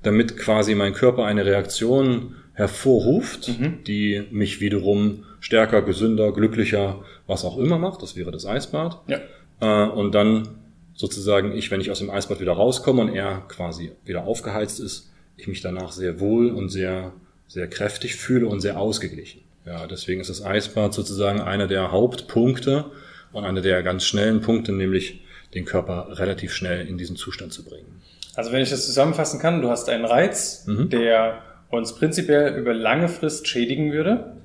damit 0.02 0.36
quasi 0.36 0.74
mein 0.74 0.92
Körper 0.92 1.24
eine 1.24 1.44
Reaktion 1.44 2.36
hervorruft, 2.52 3.48
mhm. 3.48 3.84
die 3.86 4.22
mich 4.30 4.60
wiederum 4.60 5.24
stärker, 5.40 5.82
gesünder, 5.82 6.32
glücklicher, 6.32 7.04
was 7.26 7.44
auch 7.44 7.58
immer 7.58 7.78
macht. 7.78 8.02
Das 8.02 8.16
wäre 8.16 8.30
das 8.30 8.46
Eisbad. 8.46 9.00
Ja. 9.08 9.20
Äh, 9.60 9.90
und 9.90 10.14
dann 10.14 10.48
sozusagen 10.94 11.52
ich, 11.52 11.70
wenn 11.70 11.80
ich 11.80 11.90
aus 11.90 11.98
dem 11.98 12.10
Eisbad 12.10 12.40
wieder 12.40 12.52
rauskomme 12.52 13.02
und 13.02 13.14
er 13.14 13.44
quasi 13.48 13.92
wieder 14.04 14.24
aufgeheizt 14.24 14.80
ist, 14.80 15.10
ich 15.36 15.48
mich 15.48 15.60
danach 15.60 15.92
sehr 15.92 16.18
wohl 16.18 16.50
und 16.50 16.70
sehr 16.70 17.12
sehr 17.48 17.68
kräftig 17.68 18.16
fühle 18.16 18.46
und 18.46 18.60
sehr 18.60 18.78
ausgeglichen. 18.78 19.42
Ja, 19.64 19.86
deswegen 19.86 20.20
ist 20.20 20.30
das 20.30 20.44
Eisbad 20.44 20.94
sozusagen 20.94 21.40
einer 21.40 21.66
der 21.66 21.90
Hauptpunkte 21.90 22.86
und 23.32 23.44
einer 23.44 23.60
der 23.60 23.82
ganz 23.82 24.04
schnellen 24.04 24.40
Punkte, 24.40 24.72
nämlich 24.72 25.20
den 25.54 25.64
Körper 25.64 26.18
relativ 26.18 26.52
schnell 26.52 26.86
in 26.86 26.98
diesen 26.98 27.16
Zustand 27.16 27.52
zu 27.52 27.64
bringen. 27.64 28.02
Also 28.34 28.52
wenn 28.52 28.60
ich 28.60 28.70
das 28.70 28.84
zusammenfassen 28.86 29.40
kann, 29.40 29.62
du 29.62 29.70
hast 29.70 29.88
einen 29.88 30.04
Reiz, 30.04 30.64
mhm. 30.66 30.90
der 30.90 31.42
uns 31.70 31.94
prinzipiell 31.94 32.54
über 32.56 32.74
lange 32.74 33.08
Frist 33.08 33.48
schädigen 33.48 33.92
würde, 33.92 34.36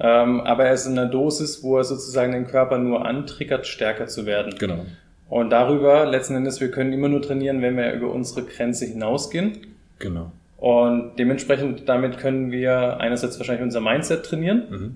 ähm, 0.00 0.40
aber 0.40 0.64
er 0.64 0.74
ist 0.74 0.86
in 0.86 0.98
einer 0.98 1.08
Dosis, 1.08 1.62
wo 1.62 1.78
er 1.78 1.84
sozusagen 1.84 2.32
den 2.32 2.46
Körper 2.46 2.78
nur 2.78 3.06
antriggert, 3.06 3.66
stärker 3.66 4.06
zu 4.06 4.26
werden. 4.26 4.54
Genau. 4.58 4.86
Und 5.28 5.50
darüber, 5.50 6.06
letzten 6.06 6.36
Endes, 6.36 6.60
wir 6.60 6.70
können 6.70 6.92
immer 6.92 7.08
nur 7.08 7.22
trainieren, 7.22 7.62
wenn 7.62 7.76
wir 7.76 7.92
über 7.92 8.10
unsere 8.10 8.44
Grenze 8.44 8.86
hinausgehen. 8.86 9.58
Genau. 9.98 10.32
Und 10.56 11.16
dementsprechend 11.18 11.88
damit 11.88 12.18
können 12.18 12.50
wir 12.50 12.98
einerseits 12.98 13.38
wahrscheinlich 13.38 13.62
unser 13.62 13.80
Mindset 13.80 14.24
trainieren. 14.24 14.62
Mhm. 14.70 14.94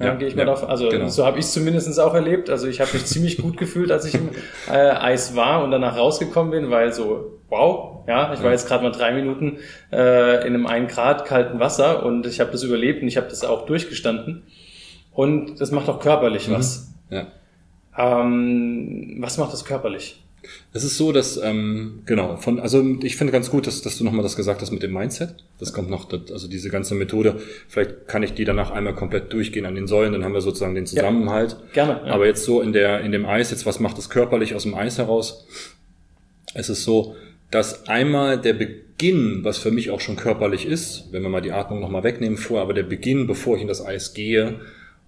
Ja, 0.00 0.06
ja, 0.06 0.14
gehe 0.14 0.28
ich 0.28 0.34
mal 0.34 0.42
ja, 0.42 0.46
davon. 0.46 0.70
Also 0.70 0.88
genau. 0.88 1.08
so 1.08 1.26
habe 1.26 1.38
ich 1.38 1.44
es 1.44 1.52
zumindest 1.52 2.00
auch 2.00 2.14
erlebt. 2.14 2.48
Also 2.48 2.66
ich 2.66 2.80
habe 2.80 2.90
mich 2.94 3.04
ziemlich 3.04 3.36
gut 3.36 3.58
gefühlt, 3.58 3.92
als 3.92 4.06
ich 4.06 4.14
im 4.14 4.30
äh, 4.70 4.72
Eis 4.72 5.36
war 5.36 5.62
und 5.62 5.70
danach 5.70 5.96
rausgekommen 5.96 6.50
bin, 6.50 6.70
weil 6.70 6.92
so, 6.92 7.38
wow, 7.50 8.04
ja, 8.08 8.32
ich 8.32 8.42
war 8.42 8.50
jetzt 8.50 8.66
gerade 8.66 8.82
mal 8.82 8.92
drei 8.92 9.12
Minuten 9.12 9.58
äh, 9.92 10.46
in 10.46 10.54
einem 10.54 10.66
ein 10.66 10.88
Grad 10.88 11.26
kalten 11.26 11.60
Wasser 11.60 12.02
und 12.04 12.26
ich 12.26 12.40
habe 12.40 12.50
das 12.50 12.62
überlebt 12.62 13.02
und 13.02 13.08
ich 13.08 13.18
habe 13.18 13.28
das 13.28 13.44
auch 13.44 13.66
durchgestanden. 13.66 14.44
Und 15.12 15.60
das 15.60 15.70
macht 15.70 15.88
auch 15.90 16.00
körperlich 16.00 16.48
mhm. 16.48 16.54
was. 16.54 16.94
Ja. 17.10 17.26
Ähm, 17.98 19.18
was 19.20 19.36
macht 19.36 19.52
das 19.52 19.66
körperlich? 19.66 20.24
Es 20.72 20.84
ist 20.84 20.96
so, 20.96 21.12
dass, 21.12 21.36
ähm, 21.36 22.02
genau, 22.06 22.36
von, 22.36 22.60
also 22.60 22.84
ich 23.02 23.16
finde 23.16 23.32
ganz 23.32 23.50
gut, 23.50 23.66
dass, 23.66 23.82
dass 23.82 23.98
du 23.98 24.04
nochmal 24.04 24.22
das 24.22 24.36
gesagt 24.36 24.62
hast 24.62 24.70
mit 24.70 24.82
dem 24.82 24.92
Mindset. 24.92 25.34
Das 25.58 25.72
kommt 25.72 25.90
noch, 25.90 26.10
also 26.12 26.48
diese 26.48 26.70
ganze 26.70 26.94
Methode, 26.94 27.40
vielleicht 27.68 28.08
kann 28.08 28.22
ich 28.22 28.34
die 28.34 28.44
danach 28.44 28.70
einmal 28.70 28.94
komplett 28.94 29.32
durchgehen 29.32 29.66
an 29.66 29.74
den 29.74 29.86
Säulen, 29.86 30.12
dann 30.12 30.24
haben 30.24 30.34
wir 30.34 30.40
sozusagen 30.40 30.74
den 30.74 30.86
Zusammenhalt. 30.86 31.56
Ja, 31.74 31.84
gerne. 31.84 32.00
Ja. 32.06 32.12
Aber 32.14 32.26
jetzt 32.26 32.44
so 32.44 32.60
in 32.60 32.72
der, 32.72 33.00
in 33.00 33.12
dem 33.12 33.26
Eis, 33.26 33.50
jetzt 33.50 33.66
was 33.66 33.80
macht 33.80 33.98
es 33.98 34.10
körperlich 34.10 34.54
aus 34.54 34.62
dem 34.62 34.74
Eis 34.74 34.98
heraus? 34.98 35.46
Es 36.54 36.68
ist 36.68 36.84
so, 36.84 37.16
dass 37.50 37.88
einmal 37.88 38.40
der 38.40 38.54
Beginn, 38.54 39.40
was 39.42 39.58
für 39.58 39.70
mich 39.70 39.90
auch 39.90 40.00
schon 40.00 40.16
körperlich 40.16 40.66
ist, 40.66 41.08
wenn 41.10 41.22
wir 41.22 41.28
mal 41.28 41.40
die 41.40 41.52
Atmung 41.52 41.80
nochmal 41.80 42.04
wegnehmen 42.04 42.38
vor, 42.38 42.60
aber 42.60 42.74
der 42.74 42.84
Beginn, 42.84 43.26
bevor 43.26 43.56
ich 43.56 43.62
in 43.62 43.68
das 43.68 43.84
Eis 43.84 44.14
gehe, 44.14 44.60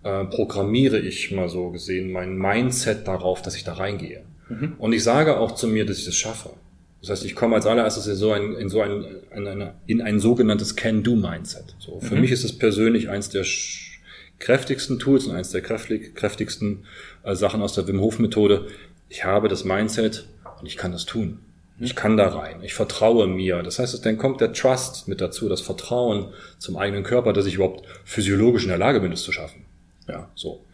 äh, 0.03 0.25
programmiere 0.25 0.99
ich 0.99 1.31
mal 1.31 1.49
so 1.49 1.71
gesehen 1.71 2.11
mein 2.11 2.37
Mindset 2.37 3.07
darauf, 3.07 3.43
dass 3.43 3.57
ich 3.57 3.65
da 3.65 3.75
reingehe. 3.75 4.23
Mhm. 4.49 4.75
Und 4.79 4.93
ich 4.93 5.03
sage 5.03 5.39
auch 5.39 5.53
zu 5.53 5.69
mir, 5.69 5.87
dass 5.87 5.99
ich 5.99 6.05
das 6.05 6.15
schaffe. 6.15 6.51
Das 7.01 7.11
heißt, 7.11 7.25
ich 7.25 7.35
komme 7.35 7.57
als 7.57 7.67
allererstes 7.67 8.07
in 8.07 8.15
so 8.15 8.33
ein, 8.33 8.55
in 8.55 8.69
so 8.69 8.81
ein, 8.81 9.05
in, 9.35 9.49
eine, 9.49 9.75
in 9.87 10.01
ein 10.01 10.21
sogenanntes 10.21 10.77
Can-Do-Mindset. 10.77 11.75
So, 11.81 12.01
für 12.01 12.15
mhm. 12.15 12.21
mich 12.21 12.31
ist 12.31 12.45
es 12.45 12.57
persönlich 12.57 13.09
eins 13.09 13.29
der 13.29 13.45
kräftigsten 14.39 14.99
Tools 14.99 15.27
und 15.27 15.35
eins 15.35 15.51
der 15.51 15.63
kräftigsten 15.63 16.85
äh, 17.25 17.35
Sachen 17.35 17.61
aus 17.61 17.75
der 17.75 17.89
Wim 17.89 18.01
Hof 18.01 18.19
Methode. 18.21 18.69
Ich 19.09 19.25
habe 19.25 19.49
das 19.49 19.65
Mindset 19.65 20.27
und 20.61 20.67
ich 20.67 20.77
kann 20.77 20.93
das 20.93 21.05
tun. 21.05 21.41
Mhm. 21.79 21.85
Ich 21.85 21.97
kann 21.97 22.17
da 22.17 22.29
rein. 22.29 22.63
Ich 22.63 22.75
vertraue 22.75 23.27
mir. 23.27 23.65
Das 23.65 23.81
heißt, 23.81 24.05
dann 24.07 24.17
kommt 24.17 24.41
der 24.41 24.53
Trust 24.53 25.09
mit 25.09 25.21
dazu, 25.21 25.49
das 25.49 25.61
Vertrauen 25.61 26.33
zum 26.59 26.77
eigenen 26.77 27.03
Körper, 27.03 27.33
dass 27.33 27.47
ich 27.47 27.55
überhaupt 27.55 27.85
physiologisch 28.05 28.63
in 28.63 28.69
der 28.69 28.79
Lage 28.79 29.01
bin, 29.01 29.11
das 29.11 29.23
zu 29.23 29.33
schaffen. 29.33 29.65
Ja, 30.09 30.29
so. 30.37 30.65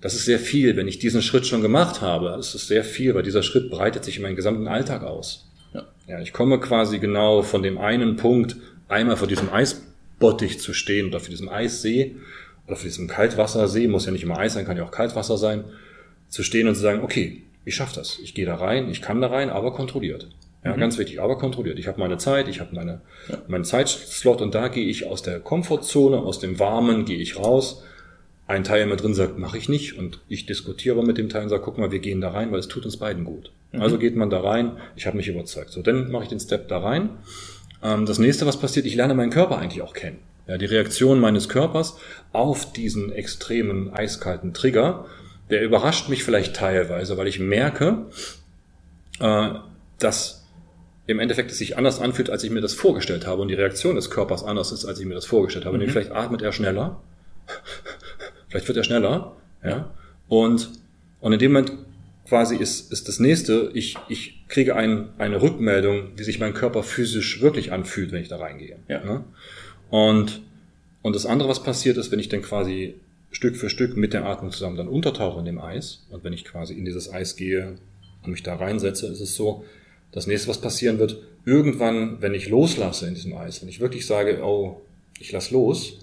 Das 0.00 0.14
ist 0.14 0.24
sehr 0.24 0.38
viel. 0.38 0.76
Wenn 0.76 0.88
ich 0.88 0.98
diesen 0.98 1.22
Schritt 1.22 1.46
schon 1.46 1.62
gemacht 1.62 2.00
habe, 2.00 2.36
ist 2.38 2.54
es 2.54 2.68
sehr 2.68 2.84
viel, 2.84 3.14
weil 3.14 3.22
dieser 3.22 3.42
Schritt 3.42 3.70
breitet 3.70 4.04
sich 4.04 4.16
in 4.16 4.22
meinen 4.22 4.36
gesamten 4.36 4.68
Alltag 4.68 5.02
aus. 5.02 5.48
Ja. 5.74 5.86
ja, 6.06 6.20
ich 6.20 6.32
komme 6.32 6.60
quasi 6.60 6.98
genau 6.98 7.42
von 7.42 7.62
dem 7.62 7.78
einen 7.78 8.16
Punkt, 8.16 8.56
einmal 8.88 9.16
vor 9.16 9.28
diesem 9.28 9.52
Eisbottich 9.52 10.60
zu 10.60 10.72
stehen 10.72 11.08
oder 11.08 11.20
vor 11.20 11.30
diesem 11.30 11.48
Eissee 11.48 12.16
oder 12.66 12.76
vor 12.76 12.84
diesem 12.84 13.08
Kaltwassersee, 13.08 13.88
muss 13.88 14.06
ja 14.06 14.12
nicht 14.12 14.22
immer 14.22 14.38
Eis 14.38 14.54
sein, 14.54 14.64
kann 14.64 14.76
ja 14.76 14.84
auch 14.84 14.90
Kaltwasser 14.90 15.36
sein, 15.36 15.64
zu 16.28 16.42
stehen 16.42 16.68
und 16.68 16.74
zu 16.74 16.80
sagen, 16.80 17.02
okay, 17.02 17.42
ich 17.64 17.74
schaffe 17.74 17.96
das. 17.96 18.18
Ich 18.22 18.34
gehe 18.34 18.46
da 18.46 18.54
rein, 18.54 18.88
ich 18.88 19.02
kann 19.02 19.20
da 19.20 19.28
rein, 19.28 19.50
aber 19.50 19.72
kontrolliert. 19.72 20.28
Ja, 20.64 20.74
mhm. 20.74 20.80
ganz 20.80 20.98
wichtig, 20.98 21.20
aber 21.20 21.38
kontrolliert. 21.38 21.78
Ich 21.78 21.88
habe 21.88 22.00
meine 22.00 22.18
Zeit, 22.18 22.48
ich 22.48 22.60
habe 22.60 22.74
meine, 22.74 23.00
ja. 23.28 23.38
meinen 23.48 23.64
Zeitslot 23.64 24.40
und 24.40 24.54
da 24.54 24.68
gehe 24.68 24.86
ich 24.86 25.06
aus 25.06 25.22
der 25.22 25.40
Komfortzone, 25.40 26.18
aus 26.18 26.38
dem 26.38 26.58
Warmen 26.58 27.04
gehe 27.04 27.18
ich 27.18 27.36
raus 27.36 27.82
ein 28.48 28.64
Teil 28.64 28.86
mit 28.86 29.02
drin 29.02 29.14
sagt, 29.14 29.38
mache 29.38 29.58
ich 29.58 29.68
nicht 29.68 29.98
und 29.98 30.20
ich 30.26 30.46
diskutiere 30.46 30.96
aber 30.96 31.06
mit 31.06 31.18
dem 31.18 31.28
Teil 31.28 31.44
und 31.44 31.48
sage, 31.50 31.62
guck 31.62 31.76
mal, 31.78 31.92
wir 31.92 31.98
gehen 31.98 32.22
da 32.22 32.30
rein, 32.30 32.50
weil 32.50 32.58
es 32.58 32.66
tut 32.66 32.84
uns 32.86 32.96
beiden 32.96 33.24
gut. 33.24 33.52
Mhm. 33.72 33.82
Also 33.82 33.98
geht 33.98 34.16
man 34.16 34.30
da 34.30 34.40
rein, 34.40 34.78
ich 34.96 35.06
habe 35.06 35.18
mich 35.18 35.28
überzeugt. 35.28 35.70
So, 35.70 35.82
dann 35.82 36.10
mache 36.10 36.24
ich 36.24 36.28
den 36.30 36.40
Step 36.40 36.66
da 36.68 36.78
rein. 36.78 37.10
Ähm, 37.82 38.06
das 38.06 38.18
nächste, 38.18 38.46
was 38.46 38.56
passiert, 38.56 38.86
ich 38.86 38.94
lerne 38.94 39.14
meinen 39.14 39.30
Körper 39.30 39.58
eigentlich 39.58 39.82
auch 39.82 39.92
kennen. 39.92 40.18
Ja, 40.46 40.56
die 40.56 40.64
Reaktion 40.64 41.20
meines 41.20 41.50
Körpers 41.50 41.98
auf 42.32 42.72
diesen 42.72 43.12
extremen 43.12 43.92
eiskalten 43.92 44.54
Trigger, 44.54 45.04
der 45.50 45.62
überrascht 45.62 46.08
mich 46.08 46.24
vielleicht 46.24 46.56
teilweise, 46.56 47.18
weil 47.18 47.28
ich 47.28 47.38
merke, 47.38 48.06
äh, 49.20 49.50
dass 49.98 50.46
im 51.06 51.18
Endeffekt 51.18 51.50
es 51.50 51.58
sich 51.58 51.76
anders 51.76 52.00
anfühlt, 52.00 52.30
als 52.30 52.44
ich 52.44 52.50
mir 52.50 52.62
das 52.62 52.72
vorgestellt 52.72 53.26
habe 53.26 53.42
und 53.42 53.48
die 53.48 53.54
Reaktion 53.54 53.96
des 53.96 54.08
Körpers 54.08 54.42
anders 54.42 54.72
ist, 54.72 54.86
als 54.86 54.98
ich 55.00 55.06
mir 55.06 55.14
das 55.14 55.26
vorgestellt 55.26 55.66
habe. 55.66 55.76
Mhm. 55.76 55.80
Nämlich 55.80 55.92
vielleicht 55.92 56.12
atmet 56.12 56.40
er 56.40 56.52
schneller 56.52 57.02
Vielleicht 58.48 58.68
wird 58.68 58.78
er 58.78 58.84
schneller. 58.84 59.36
Ja. 59.64 59.94
Und, 60.28 60.70
und 61.20 61.32
in 61.32 61.38
dem 61.38 61.52
Moment 61.52 61.72
quasi 62.28 62.56
ist, 62.56 62.92
ist 62.92 63.08
das 63.08 63.20
nächste, 63.20 63.70
ich, 63.74 63.96
ich 64.08 64.46
kriege 64.48 64.76
ein, 64.76 65.08
eine 65.18 65.40
Rückmeldung, 65.40 66.12
wie 66.16 66.22
sich 66.22 66.38
mein 66.38 66.54
Körper 66.54 66.82
physisch 66.82 67.40
wirklich 67.40 67.72
anfühlt, 67.72 68.12
wenn 68.12 68.22
ich 68.22 68.28
da 68.28 68.36
reingehe. 68.36 68.76
Ja. 68.88 69.04
ja? 69.04 69.24
Und, 69.90 70.42
und 71.02 71.16
das 71.16 71.26
andere, 71.26 71.48
was 71.48 71.62
passiert 71.62 71.96
ist, 71.96 72.12
wenn 72.12 72.18
ich 72.18 72.28
dann 72.28 72.42
quasi 72.42 72.94
Stück 73.30 73.56
für 73.56 73.70
Stück 73.70 73.96
mit 73.96 74.12
der 74.12 74.26
Atmung 74.26 74.52
zusammen 74.52 74.76
dann 74.76 74.88
untertauche 74.88 75.38
in 75.38 75.44
dem 75.44 75.60
Eis 75.60 76.06
und 76.10 76.24
wenn 76.24 76.32
ich 76.32 76.44
quasi 76.44 76.74
in 76.74 76.84
dieses 76.84 77.12
Eis 77.12 77.36
gehe 77.36 77.76
und 78.22 78.30
mich 78.30 78.42
da 78.42 78.56
reinsetze, 78.56 79.06
ist 79.06 79.20
es 79.20 79.34
so, 79.34 79.64
das 80.12 80.26
nächste, 80.26 80.48
was 80.48 80.60
passieren 80.60 80.98
wird, 80.98 81.18
irgendwann, 81.44 82.20
wenn 82.22 82.34
ich 82.34 82.48
loslasse 82.48 83.06
in 83.06 83.14
diesem 83.14 83.36
Eis, 83.36 83.60
wenn 83.60 83.68
ich 83.68 83.80
wirklich 83.80 84.06
sage, 84.06 84.42
oh, 84.42 84.80
ich 85.18 85.32
lass 85.32 85.50
los, 85.50 85.98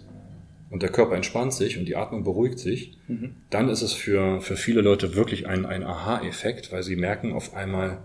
und 0.75 0.83
der 0.83 0.89
Körper 0.89 1.15
entspannt 1.15 1.53
sich 1.53 1.77
und 1.77 1.85
die 1.85 1.95
Atmung 1.95 2.25
beruhigt 2.25 2.59
sich, 2.59 2.97
mhm. 3.07 3.33
dann 3.49 3.69
ist 3.69 3.81
es 3.81 3.93
für, 3.93 4.41
für 4.41 4.57
viele 4.57 4.81
Leute 4.81 5.15
wirklich 5.15 5.47
ein, 5.47 5.65
ein 5.65 5.83
Aha-Effekt, 5.83 6.73
weil 6.73 6.83
sie 6.83 6.97
merken 6.97 7.31
auf 7.31 7.53
einmal, 7.53 7.99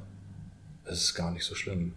es 0.85 1.03
ist 1.03 1.15
gar 1.15 1.33
nicht 1.33 1.43
so 1.43 1.57
schlimm. 1.57 1.95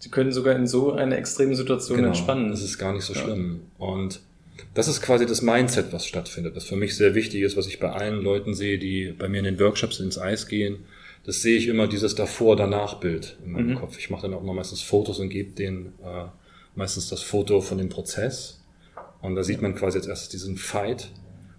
Sie 0.00 0.10
können 0.10 0.32
sogar 0.32 0.54
in 0.54 0.66
so 0.66 0.92
einer 0.92 1.16
extremen 1.16 1.54
Situation 1.54 1.96
genau, 1.96 2.08
entspannen. 2.08 2.52
Es 2.52 2.60
ist 2.60 2.76
gar 2.76 2.92
nicht 2.92 3.04
so 3.04 3.14
ja. 3.14 3.22
schlimm. 3.22 3.62
Und 3.78 4.20
das 4.74 4.86
ist 4.86 5.00
quasi 5.00 5.24
das 5.24 5.40
Mindset, 5.40 5.94
was 5.94 6.04
stattfindet, 6.04 6.54
das 6.54 6.64
für 6.64 6.76
mich 6.76 6.94
sehr 6.94 7.14
wichtig 7.14 7.40
ist, 7.40 7.56
was 7.56 7.66
ich 7.66 7.80
bei 7.80 7.90
allen 7.90 8.20
Leuten 8.20 8.52
sehe, 8.52 8.78
die 8.78 9.14
bei 9.18 9.30
mir 9.30 9.38
in 9.38 9.44
den 9.44 9.58
Workshops 9.58 9.98
ins 9.98 10.18
Eis 10.18 10.46
gehen. 10.46 10.80
Das 11.24 11.40
sehe 11.40 11.56
ich 11.56 11.68
immer 11.68 11.86
dieses 11.86 12.14
Davor-Danach-Bild 12.16 13.38
in 13.46 13.52
meinem 13.52 13.70
mhm. 13.70 13.74
Kopf. 13.76 13.98
Ich 13.98 14.10
mache 14.10 14.28
dann 14.28 14.34
auch 14.34 14.42
mal 14.42 14.54
meistens 14.54 14.82
Fotos 14.82 15.20
und 15.20 15.30
gebe 15.30 15.52
denen 15.52 15.94
äh, 16.04 16.26
meistens 16.74 17.08
das 17.08 17.22
Foto 17.22 17.62
von 17.62 17.78
dem 17.78 17.88
Prozess 17.88 18.61
und 19.22 19.36
da 19.36 19.44
sieht 19.44 19.62
man 19.62 19.74
quasi 19.74 19.98
jetzt 19.98 20.08
erst 20.08 20.32
diesen 20.32 20.56
Fight. 20.56 21.10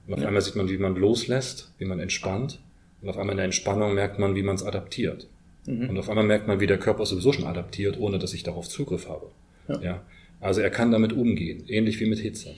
Und 0.06 0.14
auf 0.14 0.20
ja. 0.20 0.28
einmal 0.28 0.42
sieht 0.42 0.56
man, 0.56 0.70
wie 0.70 0.78
man 0.78 0.96
loslässt, 0.96 1.72
wie 1.78 1.86
man 1.86 2.00
entspannt. 2.00 2.60
Und 3.02 3.10
auf 3.10 3.18
einmal 3.18 3.34
in 3.34 3.38
der 3.38 3.46
Entspannung 3.46 3.94
merkt 3.96 4.20
man, 4.20 4.36
wie 4.36 4.44
man 4.44 4.56
es 4.56 4.64
adaptiert. 4.64 5.28
Mhm. 5.66 5.90
Und 5.90 5.98
auf 5.98 6.10
einmal 6.10 6.26
merkt 6.26 6.48
man, 6.48 6.60
wie 6.60 6.68
der 6.68 6.78
Körper 6.78 7.06
sowieso 7.06 7.32
schon 7.32 7.46
adaptiert, 7.46 7.98
ohne 7.98 8.20
dass 8.20 8.34
ich 8.34 8.44
darauf 8.44 8.68
Zugriff 8.68 9.08
habe. 9.08 9.32
Ja. 9.70 9.82
ja. 9.82 10.02
Also 10.42 10.60
er 10.60 10.70
kann 10.70 10.92
damit 10.92 11.14
umgehen, 11.14 11.64
ähnlich 11.68 12.00
wie 12.02 12.06
mit 12.06 12.20
Hitze. 12.20 12.54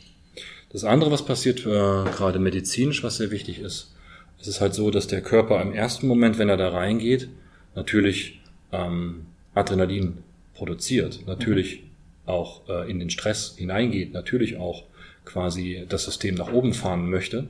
Das 0.71 0.83
andere, 0.83 1.11
was 1.11 1.23
passiert, 1.23 1.59
äh, 1.59 1.63
gerade 1.63 2.39
medizinisch, 2.39 3.03
was 3.03 3.17
sehr 3.17 3.29
wichtig 3.29 3.59
ist, 3.59 3.93
es 4.41 4.47
ist 4.47 4.59
halt 4.59 4.73
so, 4.73 4.91
dass 4.91 5.07
der 5.07 5.21
Körper 5.21 5.61
im 5.61 5.71
ersten 5.71 6.07
Moment, 6.07 6.37
wenn 6.39 6.49
er 6.49 6.57
da 6.57 6.69
reingeht, 6.69 7.29
natürlich 7.75 8.41
ähm, 8.71 9.27
Adrenalin 9.53 10.17
produziert, 10.55 11.21
natürlich 11.27 11.81
mhm. 11.81 11.89
auch 12.25 12.67
äh, 12.67 12.89
in 12.89 12.99
den 12.99 13.11
Stress 13.11 13.55
hineingeht, 13.55 14.13
natürlich 14.13 14.57
auch 14.57 14.83
quasi 15.25 15.85
das 15.89 16.05
System 16.05 16.35
nach 16.35 16.51
oben 16.51 16.73
fahren 16.73 17.09
möchte. 17.09 17.49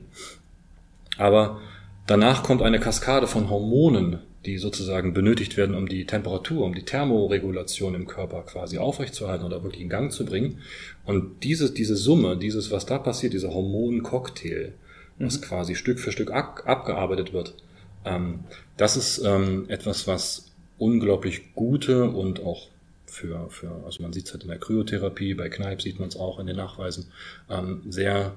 Aber 1.18 1.60
danach 2.06 2.42
kommt 2.42 2.62
eine 2.62 2.80
Kaskade 2.80 3.26
von 3.26 3.48
Hormonen, 3.48 4.18
die 4.44 4.58
sozusagen 4.58 5.12
benötigt 5.12 5.56
werden, 5.56 5.74
um 5.74 5.88
die 5.88 6.06
Temperatur, 6.06 6.64
um 6.64 6.74
die 6.74 6.84
Thermoregulation 6.84 7.94
im 7.94 8.06
Körper 8.06 8.42
quasi 8.42 8.78
aufrechtzuerhalten 8.78 9.44
oder 9.44 9.62
wirklich 9.62 9.82
in 9.82 9.88
Gang 9.88 10.12
zu 10.12 10.24
bringen. 10.24 10.58
Und 11.04 11.42
diese, 11.42 11.72
diese 11.72 11.96
Summe, 11.96 12.36
dieses, 12.36 12.70
was 12.70 12.86
da 12.86 12.98
passiert, 12.98 13.32
dieser 13.32 13.52
Hormoncocktail, 13.52 14.72
was 15.18 15.40
mhm. 15.40 15.44
quasi 15.44 15.74
Stück 15.74 15.98
für 15.98 16.12
Stück 16.12 16.30
ab, 16.30 16.62
abgearbeitet 16.64 17.32
wird, 17.32 17.54
ähm, 18.04 18.40
das 18.76 18.96
ist 18.96 19.18
ähm, 19.24 19.64
etwas, 19.68 20.06
was 20.06 20.52
unglaublich 20.78 21.54
gute 21.54 22.04
und 22.04 22.42
auch 22.44 22.68
für, 23.16 23.48
für 23.50 23.70
also 23.84 24.02
man 24.02 24.12
sieht 24.12 24.26
es 24.26 24.32
halt 24.32 24.42
in 24.42 24.50
der 24.50 24.58
Kryotherapie, 24.58 25.34
bei 25.34 25.48
Kneipp 25.48 25.80
sieht 25.80 25.98
man 25.98 26.08
es 26.08 26.16
auch 26.16 26.38
in 26.38 26.46
den 26.46 26.56
Nachweisen, 26.56 27.06
ähm, 27.48 27.82
sehr, 27.88 28.34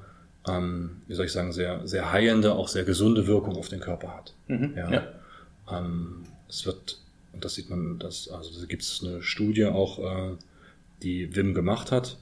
ähm, 0.48 1.02
wie 1.08 1.16
soll 1.16 1.26
ich 1.26 1.32
sagen, 1.32 1.52
sehr, 1.52 1.86
sehr 1.88 2.12
heilende, 2.12 2.54
auch 2.54 2.68
sehr 2.68 2.86
gesunde 2.86 3.28
Wirkung 3.28 3.58
auf 3.58 3.70
den 3.70 3.82
Körper 3.82 4.16
hat. 4.16 4.34
Mhm, 4.48 4.74
ja. 4.76 4.92
ja. 4.92 5.08
Ähm, 5.72 6.24
es 6.48 6.66
wird, 6.66 7.00
und 7.34 7.44
das 7.44 7.56
sieht 7.56 7.70
man, 7.70 8.00
das, 8.00 8.30
also 8.30 8.60
da 8.60 8.66
gibt 8.66 8.82
es 8.82 9.04
eine 9.04 9.22
Studie 9.22 9.66
auch, 9.66 10.00
äh, 10.00 10.36
die 11.04 11.36
Wim 11.36 11.54
gemacht 11.54 11.92
hat. 11.92 12.18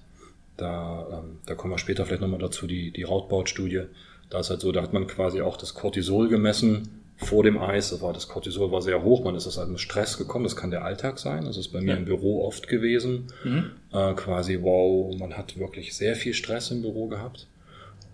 Da, 0.58 1.08
ähm, 1.12 1.38
da 1.46 1.56
kommen 1.56 1.74
wir 1.74 1.78
später 1.78 2.06
vielleicht 2.06 2.22
nochmal 2.22 2.40
dazu, 2.40 2.68
die, 2.68 2.92
die 2.92 3.04
Rautbaut-Studie. 3.04 3.84
Da 4.30 4.40
ist 4.40 4.50
halt 4.50 4.62
so, 4.62 4.72
da 4.72 4.82
hat 4.82 4.94
man 4.94 5.08
quasi 5.08 5.42
auch 5.42 5.58
das 5.58 5.74
Cortisol 5.74 6.28
gemessen 6.28 6.97
vor 7.18 7.44
dem 7.44 7.58
Eis, 7.58 7.90
das, 7.90 8.02
war, 8.02 8.14
das 8.14 8.28
Cortisol 8.28 8.72
war 8.72 8.82
sehr 8.82 9.04
hoch, 9.04 9.24
man 9.24 9.36
ist 9.36 9.48
aus 9.48 9.58
einem 9.58 9.78
Stress 9.78 10.18
gekommen, 10.18 10.44
das 10.44 10.56
kann 10.56 10.70
der 10.70 10.86
Alltag 10.86 11.18
sein, 11.18 11.46
das 11.46 11.58
ist 11.58 11.70
bei 11.70 11.82
mir 11.82 11.94
ja. 11.94 11.98
im 11.98 12.06
Büro 12.06 12.46
oft 12.46 12.68
gewesen, 12.68 13.28
mhm. 13.44 13.72
äh, 13.92 14.14
quasi, 14.14 14.60
wow, 14.62 15.18
man 15.18 15.36
hat 15.36 15.58
wirklich 15.58 15.96
sehr 15.96 16.16
viel 16.16 16.34
Stress 16.34 16.70
im 16.70 16.84
Büro 16.84 17.08
gehabt. 17.08 17.48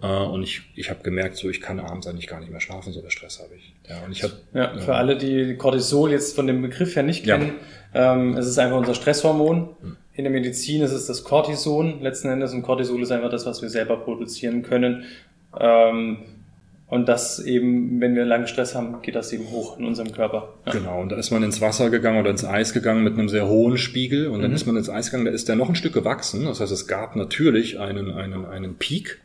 Äh, 0.02 0.08
und 0.08 0.44
ich, 0.44 0.62
ich 0.76 0.90
habe 0.90 1.04
gemerkt, 1.04 1.36
so 1.36 1.50
ich 1.50 1.60
kann 1.60 1.82
abends 1.82 2.08
eigentlich 2.08 2.28
gar 2.28 2.40
nicht 2.40 2.52
mehr 2.52 2.62
schlafen, 2.62 2.94
so 2.94 3.02
der 3.02 3.10
Stress 3.10 3.40
habe 3.40 3.56
ich. 3.56 3.74
Ja, 3.90 4.06
und 4.06 4.14
ich 4.14 4.24
hab, 4.24 4.32
ja, 4.54 4.78
für 4.80 4.96
alle, 4.96 5.18
die 5.18 5.56
Cortisol 5.58 6.12
jetzt 6.12 6.34
von 6.36 6.48
dem 6.48 6.62
Begriff 6.62 6.96
her 6.96 7.04
nicht 7.04 7.26
kennen, 7.26 7.56
ja. 7.94 8.14
ähm, 8.14 8.38
es 8.38 8.48
ist 8.48 8.58
einfach 8.58 8.78
unser 8.78 8.94
Stresshormon. 8.94 9.70
Mhm. 9.82 9.98
In 10.16 10.24
der 10.24 10.32
Medizin 10.32 10.82
ist 10.82 10.92
es 10.92 11.08
das 11.08 11.24
Cortison 11.24 12.02
letzten 12.02 12.30
Endes 12.30 12.54
und 12.54 12.62
Cortisol 12.62 13.02
ist 13.02 13.12
einfach 13.12 13.32
das, 13.32 13.46
was 13.46 13.62
wir 13.62 13.70
selber 13.70 13.98
produzieren 13.98 14.62
können. 14.64 15.04
Ähm, 15.60 16.20
und 16.94 17.10
das 17.10 17.40
eben, 17.40 18.00
wenn 18.00 18.14
wir 18.14 18.24
langen 18.24 18.46
Stress 18.46 18.76
haben, 18.76 19.02
geht 19.02 19.16
das 19.16 19.34
eben 19.34 19.50
hoch 19.50 19.80
in 19.80 19.86
unserem 19.86 20.12
Körper. 20.12 20.54
Ja. 20.68 20.74
Genau, 20.74 21.02
und 21.02 21.12
da 21.12 21.16
ist 21.16 21.32
man 21.32 21.42
ins 21.42 21.60
Wasser 21.60 21.90
gegangen 21.90 22.20
oder 22.20 22.30
ins 22.30 22.46
Eis 22.46 22.72
gegangen 22.72 23.04
mit 23.04 23.14
einem 23.14 23.30
sehr 23.30 23.48
hohen 23.48 23.80
Spiegel 23.80 24.28
und 24.28 24.44
dann 24.44 24.52
mhm. 24.52 24.56
ist 24.56 24.68
man 24.68 24.78
ins 24.78 24.92
Eis 24.92 25.08
gegangen, 25.08 25.26
da 25.26 25.32
ist 25.32 25.50
der 25.50 25.56
noch 25.56 25.70
ein 25.70 25.76
Stück 25.76 25.94
gewachsen. 25.94 26.46
Das 26.46 26.60
heißt, 26.60 26.72
es 26.72 26.88
gab 26.88 27.16
natürlich 27.16 27.80
einen, 27.80 28.12
einen, 28.12 28.46
einen 28.46 28.76
Peak 28.76 29.22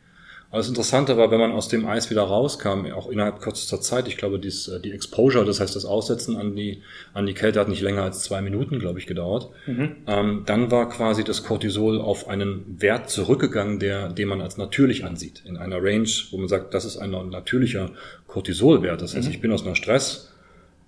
Aber 0.50 0.58
das 0.58 0.68
Interessante 0.68 1.18
war, 1.18 1.30
wenn 1.30 1.40
man 1.40 1.52
aus 1.52 1.68
dem 1.68 1.86
Eis 1.86 2.08
wieder 2.08 2.22
rauskam, 2.22 2.86
auch 2.94 3.10
innerhalb 3.10 3.40
kürzester 3.40 3.82
Zeit, 3.82 4.08
ich 4.08 4.16
glaube, 4.16 4.38
dies, 4.38 4.68
äh, 4.68 4.80
die 4.80 4.92
Exposure, 4.92 5.44
das 5.44 5.60
heißt 5.60 5.76
das 5.76 5.84
Aussetzen 5.84 6.36
an 6.36 6.56
die, 6.56 6.82
an 7.12 7.26
die 7.26 7.34
Kälte 7.34 7.60
hat 7.60 7.68
nicht 7.68 7.82
länger 7.82 8.02
als 8.02 8.20
zwei 8.20 8.40
Minuten, 8.40 8.78
glaube 8.78 8.98
ich, 8.98 9.06
gedauert. 9.06 9.50
Mhm. 9.66 9.96
Ähm, 10.06 10.42
dann 10.46 10.70
war 10.70 10.88
quasi 10.88 11.22
das 11.22 11.42
Cortisol 11.42 12.00
auf 12.00 12.28
einen 12.28 12.80
Wert 12.80 13.10
zurückgegangen, 13.10 13.78
der, 13.78 14.08
den 14.08 14.28
man 14.28 14.40
als 14.40 14.56
natürlich 14.56 15.04
ansieht. 15.04 15.42
In 15.44 15.58
einer 15.58 15.82
Range, 15.82 16.08
wo 16.30 16.38
man 16.38 16.48
sagt, 16.48 16.72
das 16.72 16.86
ist 16.86 16.96
ein 16.96 17.10
natürlicher 17.10 17.90
Cortisolwert. 18.26 19.02
Das 19.02 19.14
heißt, 19.14 19.28
mhm. 19.28 19.34
ich 19.34 19.40
bin 19.42 19.52
aus 19.52 19.66
einer 19.66 19.76
Stress, 19.76 20.32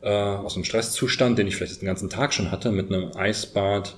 äh, 0.01 0.09
aus 0.09 0.55
einem 0.55 0.65
Stresszustand, 0.65 1.39
den 1.39 1.47
ich 1.47 1.57
vielleicht 1.57 1.83
den 1.83 1.87
ganzen 1.87 2.09
Tag 2.09 2.33
schon 2.33 2.51
hatte, 2.51 2.73
mit 2.73 2.91
einem 2.91 3.15
Eisbad, 3.15 3.97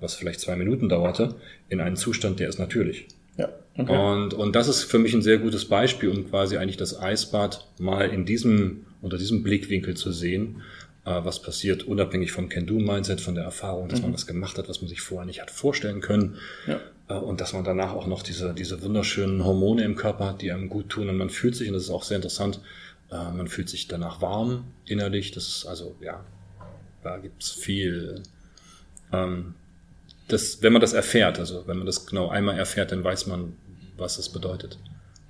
was 0.00 0.14
vielleicht 0.14 0.40
zwei 0.40 0.56
Minuten 0.56 0.88
dauerte, 0.88 1.34
in 1.68 1.82
einen 1.82 1.96
Zustand, 1.96 2.40
der 2.40 2.48
ist 2.48 2.58
natürlich. 2.58 3.08
Ja. 3.36 3.48
Okay. 3.76 3.96
Und, 3.96 4.34
und 4.34 4.54
das 4.54 4.68
ist 4.68 4.84
für 4.84 4.98
mich 4.98 5.14
ein 5.14 5.22
sehr 5.22 5.38
gutes 5.38 5.64
Beispiel, 5.64 6.10
um 6.10 6.28
quasi 6.28 6.58
eigentlich 6.58 6.76
das 6.76 6.98
Eisbad 6.98 7.66
mal 7.78 8.10
in 8.10 8.26
diesem, 8.26 8.84
unter 9.00 9.16
diesem 9.16 9.42
Blickwinkel 9.42 9.96
zu 9.96 10.12
sehen, 10.12 10.62
äh, 11.04 11.24
was 11.24 11.40
passiert, 11.40 11.84
unabhängig 11.84 12.32
vom 12.32 12.48
Can-Do-Mindset, 12.48 13.20
von 13.20 13.34
der 13.34 13.44
Erfahrung, 13.44 13.88
dass 13.88 14.00
mhm. 14.00 14.06
man 14.06 14.14
was 14.14 14.26
gemacht 14.26 14.58
hat, 14.58 14.68
was 14.68 14.82
man 14.82 14.88
sich 14.88 15.00
vorher 15.00 15.26
nicht 15.26 15.40
hat 15.40 15.50
vorstellen 15.50 16.00
können. 16.00 16.36
Ja. 16.66 16.80
Äh, 17.08 17.14
und 17.14 17.40
dass 17.40 17.54
man 17.54 17.64
danach 17.64 17.92
auch 17.92 18.06
noch 18.06 18.22
diese, 18.22 18.54
diese 18.54 18.82
wunderschönen 18.82 19.44
Hormone 19.44 19.84
im 19.84 19.96
Körper 19.96 20.26
hat, 20.26 20.42
die 20.42 20.52
einem 20.52 20.68
gut 20.68 20.90
tun. 20.90 21.08
Und 21.08 21.16
man 21.16 21.30
fühlt 21.30 21.56
sich, 21.56 21.68
und 21.68 21.74
das 21.74 21.84
ist 21.84 21.90
auch 21.90 22.04
sehr 22.04 22.16
interessant, 22.16 22.60
äh, 23.10 23.14
man 23.14 23.48
fühlt 23.48 23.68
sich 23.68 23.88
danach 23.88 24.20
warm 24.20 24.64
innerlich. 24.86 25.30
Das 25.32 25.48
ist 25.48 25.66
also, 25.66 25.96
ja, 26.00 26.24
da 27.02 27.18
gibt's 27.18 27.50
viel 27.50 28.22
ähm, 29.12 29.54
das, 30.28 30.62
wenn 30.62 30.72
man 30.72 30.80
das 30.80 30.92
erfährt, 30.92 31.38
also 31.38 31.64
wenn 31.66 31.76
man 31.76 31.86
das 31.86 32.06
genau 32.06 32.28
einmal 32.28 32.58
erfährt, 32.58 32.92
dann 32.92 33.04
weiß 33.04 33.26
man, 33.26 33.56
was 33.96 34.16
das 34.16 34.28
bedeutet, 34.28 34.78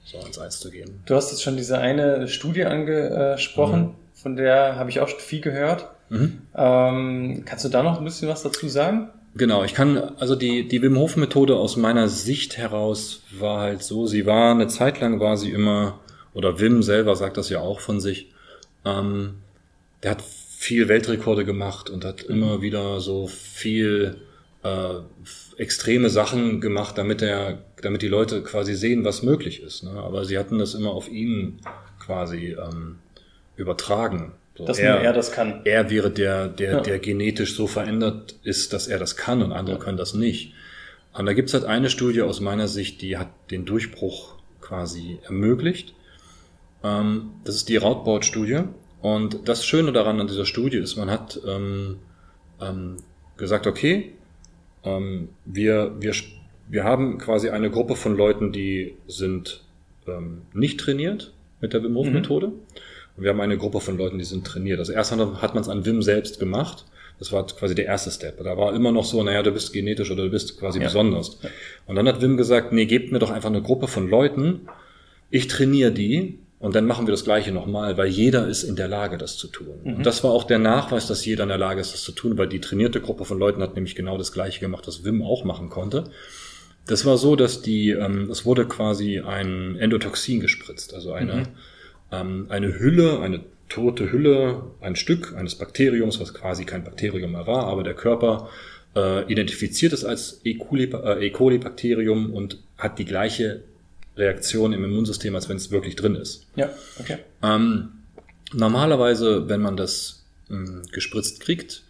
so 0.05 0.19
ins 0.19 0.39
Eis 0.39 0.61
zu 0.61 0.71
gehen. 0.71 1.01
Du 1.07 1.15
hast 1.15 1.31
jetzt 1.31 1.43
schon 1.43 1.57
diese 1.57 1.79
eine 1.79 2.29
Studie 2.29 2.65
angesprochen, 2.65 3.81
mhm. 3.81 3.95
von 4.15 4.37
der 4.37 4.77
habe 4.77 4.91
ich 4.91 5.01
auch 5.01 5.09
viel 5.09 5.41
gehört. 5.41 5.89
Mhm. 6.09 6.43
Ähm, 6.55 7.43
kannst 7.45 7.65
du 7.65 7.69
da 7.69 7.83
noch 7.83 7.99
ein 7.99 8.05
bisschen 8.05 8.29
was 8.29 8.43
dazu 8.43 8.69
sagen? 8.69 9.09
Genau, 9.35 9.65
ich 9.65 9.73
kann, 9.73 9.97
also 10.19 10.37
die, 10.37 10.69
die 10.69 10.83
Wim 10.83 10.99
Hof 10.99 11.17
Methode 11.17 11.57
aus 11.57 11.77
meiner 11.77 12.09
Sicht 12.09 12.59
heraus 12.59 13.23
war 13.31 13.61
halt 13.61 13.83
so, 13.83 14.07
sie 14.07 14.27
war 14.27 14.51
eine 14.51 14.69
Zeit 14.69 15.01
lang 15.01 15.21
war 15.21 15.39
sie 15.39 15.51
immer, 15.51 16.01
oder 16.35 16.61
Wim 16.61 16.83
selber 16.83 17.17
sagt 17.17 17.39
das 17.39 17.49
ja 17.49 17.61
auch 17.61 17.81
von 17.81 17.99
sich, 17.99 18.31
ähm, 18.85 19.37
der 20.03 20.13
hat 20.13 20.23
viel 20.23 20.89
Weltrekorde 20.89 21.47
gemacht 21.47 21.89
und 21.89 22.05
hat 22.05 22.23
immer 22.23 22.61
wieder 22.61 23.01
so 23.01 23.27
viel 23.27 24.19
äh, 24.63 24.95
extreme 25.57 26.09
Sachen 26.11 26.61
gemacht, 26.61 26.99
damit 26.99 27.23
er, 27.23 27.65
damit 27.81 28.03
die 28.03 28.09
Leute 28.09 28.43
quasi 28.43 28.75
sehen, 28.75 29.05
was 29.05 29.23
möglich 29.23 29.63
ist. 29.63 29.83
Ne? 29.83 29.93
Aber 29.93 30.25
sie 30.25 30.39
hatten 30.39 30.59
das 30.59 30.75
immer 30.75 30.91
auf 30.91 31.09
ihn 31.09 31.61
quasi 31.99 32.57
ähm, 32.59 32.99
übertragen. 33.57 34.33
So, 34.57 34.65
dass 34.67 34.79
er, 34.79 34.95
nur 34.95 35.03
er 35.03 35.13
das 35.13 35.33
kann. 35.33 35.63
Er 35.65 35.91
wäre 35.91 36.11
der, 36.11 36.49
der, 36.49 36.73
ja. 36.73 36.81
der 36.81 36.99
genetisch 36.99 37.57
so 37.57 37.67
verändert 37.67 38.37
ist, 38.43 38.73
dass 38.73 38.87
er 38.87 38.99
das 38.99 39.17
kann 39.17 39.43
und 39.43 39.53
andere 39.53 39.77
ja. 39.77 39.83
können 39.83 39.97
das 39.97 40.15
nicht. 40.15 40.53
Und 41.15 41.27
da 41.27 41.33
gibt's 41.33 41.55
halt 41.55 41.65
eine 41.65 41.91
Studie 41.91 42.23
aus 42.23 42.41
meiner 42.41 42.69
Sicht, 42.69 43.03
die 43.03 43.17
hat 43.19 43.29
den 43.51 43.65
Durchbruch 43.65 44.37
quasi 44.61 45.19
ermöglicht. 45.25 45.95
Ähm, 46.83 47.33
das 47.45 47.57
ist 47.57 47.69
die 47.69 47.77
Rautbaut-Studie. 47.77 48.63
Und 49.01 49.49
das 49.49 49.67
Schöne 49.67 49.93
daran 49.93 50.21
an 50.21 50.29
dieser 50.29 50.47
Studie 50.47 50.77
ist, 50.77 50.97
man 50.97 51.11
hat 51.11 51.41
ähm, 51.47 51.99
ähm, 52.61 52.99
gesagt, 53.37 53.67
okay, 53.67 54.13
ähm, 54.85 55.29
wir, 55.45 55.97
wir, 56.01 56.13
wir 56.69 56.85
haben 56.85 57.19
quasi 57.19 57.51
eine 57.51 57.71
Gruppe 57.71 57.97
von 57.97 58.17
Leuten, 58.17 58.53
die 58.53 58.95
sind 59.07 59.63
ähm, 60.07 60.43
nicht 60.53 60.81
trainiert 60.81 61.33
mit 61.61 61.73
der 61.73 61.83
Wim 61.83 61.95
Hof 61.95 62.09
Methode. 62.11 62.49
Mhm. 62.49 62.53
Und 63.17 63.25
wir 63.25 63.31
haben 63.31 63.41
eine 63.41 63.59
Gruppe 63.59 63.81
von 63.81 63.99
Leuten, 63.99 64.19
die 64.19 64.25
sind 64.25 64.47
trainiert. 64.47 64.79
Also 64.79 64.93
erst 64.93 65.13
hat 65.13 65.55
man 65.55 65.63
es 65.63 65.69
an 65.69 65.85
Wim 65.85 66.03
selbst 66.03 66.41
gemacht. 66.41 66.87
Das 67.19 67.31
war 67.31 67.47
quasi 67.47 67.75
der 67.75 67.85
erste 67.85 68.11
Step. 68.11 68.43
Da 68.43 68.57
war 68.57 68.75
immer 68.75 68.91
noch 68.91 69.05
so, 69.05 69.23
naja, 69.23 69.43
du 69.43 69.53
bist 69.53 69.73
genetisch 69.73 70.11
oder 70.11 70.25
du 70.25 70.31
bist 70.31 70.59
quasi 70.59 70.81
ja. 70.81 70.87
besonders. 70.87 71.39
Und 71.87 71.97
dann 71.97 72.09
hat 72.09 72.21
Wim 72.21 72.37
gesagt, 72.37 72.73
nee, 72.73 72.87
gebt 72.87 73.13
mir 73.13 73.19
doch 73.19 73.31
einfach 73.31 73.51
eine 73.51 73.63
Gruppe 73.63 73.87
von 73.87 74.09
Leuten. 74.09 74.63
Ich 75.31 75.47
trainiere 75.47 75.93
die 75.93 76.39
und 76.63 76.77
dann 76.77 76.87
machen 76.87 77.09
wir 77.09 77.11
das 77.11 77.25
Gleiche 77.25 77.51
nochmal, 77.51 77.97
weil 77.97 78.07
jeder 78.07 78.47
ist 78.47 78.63
in 78.63 78.77
der 78.77 78.87
Lage, 78.87 79.19
das 79.19 79.37
zu 79.37 79.49
tun. 79.49 79.81
Mhm. 79.83 79.97
Und 79.97 80.07
das 80.07 80.23
war 80.23 80.31
auch 80.31 80.45
der 80.45 80.61
Nachweis, 80.61 81.09
dass 81.09 81.27
jeder 81.27 81.43
in 81.43 81.49
der 81.49 81.59
Lage 81.59 81.81
ist, 81.81 81.93
das 81.93 82.03
zu 82.03 82.13
tun, 82.13 82.39
weil 82.39 82.47
die 82.47 82.61
trainierte 82.61 83.01
Gruppe 83.01 83.25
von 83.25 83.37
Leuten 83.37 83.61
hat 83.63 83.75
nämlich 83.75 83.97
genau 83.97 84.17
das 84.17 84.31
Gleiche 84.31 84.61
gemacht, 84.61 84.87
was 84.87 85.05
Wim 85.05 85.23
auch 85.23 85.43
machen 85.43 85.71
konnte. 85.71 86.05
Das 86.87 87.05
war 87.05 87.19
so, 87.19 87.35
dass 87.35 87.63
die, 87.63 87.91
ähm, 87.91 88.31
es 88.31 88.45
wurde 88.45 88.65
quasi 88.67 89.19
ein 89.19 89.77
Endotoxin 89.77 90.39
gespritzt, 90.39 90.95
also 90.95 91.13
eine, 91.13 91.35
mhm. 91.35 91.47
ähm, 92.13 92.47
eine 92.49 92.79
Hülle, 92.79 93.19
eine 93.19 93.41
tote 93.69 94.13
Hülle, 94.13 94.63
ein 94.81 94.95
Stück 94.95 95.35
eines 95.37 95.57
Bakteriums, 95.57 96.21
was 96.21 96.33
quasi 96.33 96.65
kein 96.65 96.85
Bakterium 96.85 97.33
mehr 97.33 97.49
war, 97.49 97.67
aber 97.67 97.83
der 97.83 97.95
Körper 97.95 98.49
äh, 98.95 99.25
identifiziert 99.31 99.93
es 99.93 100.05
als 100.05 100.41
E. 100.45 100.55
coli, 100.55 100.85
äh, 100.85 101.27
e. 101.27 101.59
Bakterium 101.59 102.33
und 102.33 102.63
hat 102.79 103.01
die 103.01 103.05
gleiche 103.05 103.65
Reaktion 104.17 104.73
im 104.73 104.85
Immunsystem, 104.85 105.35
als 105.35 105.49
wenn 105.49 105.57
es 105.57 105.71
wirklich 105.71 105.97
drin 105.97 106.15
ist. 106.15 106.47
Ja, 106.57 106.71
okay. 106.99 107.19
Ähm, 107.43 107.91
normalerweise, 108.53 109.49
wenn 109.49 109.61
man 109.61 109.77
das 109.77 110.25
ähm, 110.51 110.83
gespritzt 110.93 111.41
kriegt, 111.41 111.83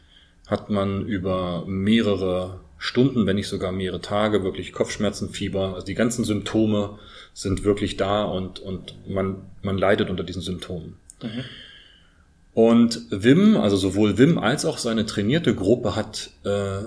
hat 0.46 0.70
man 0.70 1.06
über 1.06 1.64
mehrere 1.66 2.60
Stunden, 2.78 3.26
wenn 3.26 3.36
nicht 3.36 3.48
sogar 3.48 3.72
mehrere 3.72 4.00
Tage, 4.00 4.42
wirklich 4.42 4.72
Kopfschmerzen, 4.72 5.30
Fieber. 5.30 5.74
Also 5.74 5.86
die 5.86 5.94
ganzen 5.94 6.24
Symptome 6.24 6.98
sind 7.32 7.64
wirklich 7.64 7.96
da 7.96 8.24
und, 8.24 8.58
und 8.58 8.96
man, 9.08 9.42
man 9.62 9.78
leidet 9.78 10.10
unter 10.10 10.24
diesen 10.24 10.42
Symptomen. 10.42 10.96
Mhm. 11.22 11.44
Und 12.54 13.00
Wim, 13.10 13.56
also 13.56 13.76
sowohl 13.76 14.18
Wim 14.18 14.36
als 14.36 14.64
auch 14.64 14.78
seine 14.78 15.06
trainierte 15.06 15.54
Gruppe 15.54 15.96
hat 15.96 16.30
äh, 16.44 16.80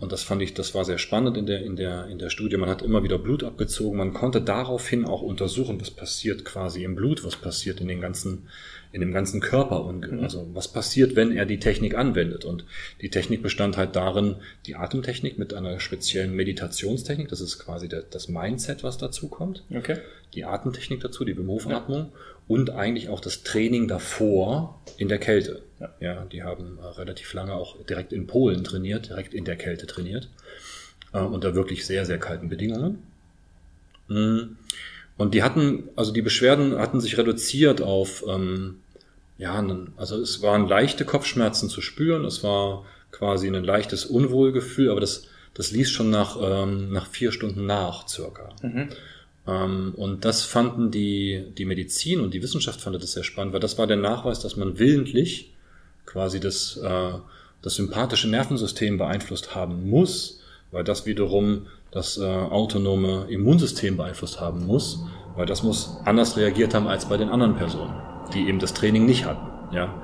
und 0.00 0.12
das 0.12 0.22
fand 0.22 0.40
ich, 0.40 0.54
das 0.54 0.74
war 0.74 0.86
sehr 0.86 0.96
spannend 0.96 1.36
in 1.36 1.44
der, 1.44 1.62
in 1.62 1.76
der, 1.76 2.06
in 2.06 2.18
der 2.18 2.30
Studie. 2.30 2.56
Man 2.56 2.70
hat 2.70 2.80
immer 2.80 3.02
wieder 3.02 3.18
Blut 3.18 3.44
abgezogen. 3.44 3.98
Man 3.98 4.14
konnte 4.14 4.40
daraufhin 4.40 5.04
auch 5.04 5.20
untersuchen, 5.20 5.78
was 5.78 5.90
passiert 5.90 6.46
quasi 6.46 6.84
im 6.84 6.94
Blut, 6.94 7.22
was 7.22 7.36
passiert 7.36 7.82
in 7.82 7.88
den 7.88 8.00
ganzen, 8.00 8.48
in 8.92 9.02
dem 9.02 9.12
ganzen 9.12 9.42
Körper. 9.42 9.84
Und 9.84 10.10
mhm. 10.10 10.20
also, 10.20 10.48
was 10.54 10.68
passiert, 10.68 11.16
wenn 11.16 11.36
er 11.36 11.44
die 11.44 11.60
Technik 11.60 11.98
anwendet? 11.98 12.46
Und 12.46 12.64
die 13.02 13.10
Technik 13.10 13.42
bestand 13.42 13.76
halt 13.76 13.94
darin, 13.94 14.36
die 14.66 14.74
Atemtechnik 14.74 15.38
mit 15.38 15.52
einer 15.52 15.78
speziellen 15.80 16.34
Meditationstechnik. 16.34 17.28
Das 17.28 17.42
ist 17.42 17.58
quasi 17.58 17.86
der, 17.86 18.00
das 18.00 18.28
Mindset, 18.28 18.82
was 18.82 18.96
dazu 18.96 19.28
kommt. 19.28 19.64
Okay. 19.74 19.98
Die 20.34 20.46
Atemtechnik 20.46 21.00
dazu, 21.00 21.26
die 21.26 21.34
Bemofatmung. 21.34 21.98
Ja 21.98 22.12
und 22.50 22.70
eigentlich 22.70 23.08
auch 23.10 23.20
das 23.20 23.44
Training 23.44 23.86
davor 23.86 24.82
in 24.96 25.06
der 25.06 25.18
Kälte. 25.18 25.62
Ja, 25.80 25.94
ja 26.00 26.24
die 26.26 26.42
haben 26.42 26.78
äh, 26.78 26.86
relativ 26.86 27.32
lange 27.32 27.54
auch 27.54 27.76
direkt 27.84 28.12
in 28.12 28.26
Polen 28.26 28.62
trainiert, 28.62 29.08
direkt 29.08 29.34
in 29.34 29.44
der 29.44 29.56
Kälte 29.56 29.86
trainiert, 29.86 30.28
äh, 31.12 31.20
unter 31.20 31.54
wirklich 31.54 31.86
sehr, 31.86 32.06
sehr 32.06 32.18
kalten 32.18 32.48
Bedingungen. 32.48 33.02
Mhm. 34.08 34.56
Und 35.16 35.34
die 35.34 35.42
hatten, 35.42 35.88
also 35.96 36.12
die 36.12 36.22
Beschwerden 36.22 36.78
hatten 36.78 37.00
sich 37.00 37.18
reduziert 37.18 37.82
auf, 37.82 38.24
ähm, 38.26 38.80
ja, 39.36 39.62
also 39.96 40.20
es 40.20 40.42
waren 40.42 40.68
leichte 40.68 41.04
Kopfschmerzen 41.04 41.68
zu 41.68 41.80
spüren, 41.80 42.24
es 42.24 42.42
war 42.42 42.84
quasi 43.10 43.48
ein 43.48 43.64
leichtes 43.64 44.06
Unwohlgefühl, 44.06 44.90
aber 44.90 45.00
das, 45.00 45.26
das 45.54 45.72
ließ 45.72 45.90
schon 45.90 46.10
nach, 46.10 46.38
ähm, 46.40 46.92
nach 46.92 47.06
vier 47.06 47.32
Stunden 47.32 47.66
nach 47.66 48.08
circa. 48.08 48.50
Mhm. 48.62 48.88
Ähm, 49.46 49.94
und 49.96 50.24
das 50.24 50.42
fanden 50.42 50.90
die, 50.90 51.44
die 51.56 51.64
Medizin 51.64 52.20
und 52.20 52.34
die 52.34 52.42
Wissenschaft 52.42 52.80
fand 52.80 52.96
das 52.96 53.12
sehr 53.12 53.24
spannend, 53.24 53.52
weil 53.52 53.60
das 53.60 53.78
war 53.78 53.86
der 53.86 53.96
Nachweis, 53.96 54.40
dass 54.40 54.56
man 54.56 54.78
willentlich 54.78 55.52
quasi 56.10 56.40
das, 56.40 56.76
äh, 56.76 57.12
das 57.62 57.74
sympathische 57.74 58.28
Nervensystem 58.28 58.98
beeinflusst 58.98 59.54
haben 59.54 59.88
muss, 59.88 60.40
weil 60.72 60.84
das 60.84 61.06
wiederum 61.06 61.66
das 61.90 62.18
äh, 62.18 62.24
autonome 62.24 63.26
Immunsystem 63.28 63.96
beeinflusst 63.96 64.40
haben 64.40 64.66
muss, 64.66 65.04
weil 65.36 65.46
das 65.46 65.62
muss 65.62 65.98
anders 66.04 66.36
reagiert 66.36 66.74
haben 66.74 66.88
als 66.88 67.08
bei 67.08 67.16
den 67.16 67.28
anderen 67.28 67.56
Personen, 67.56 67.94
die 68.34 68.48
eben 68.48 68.58
das 68.58 68.74
Training 68.74 69.06
nicht 69.06 69.24
hatten. 69.24 69.74
Ja. 69.74 69.94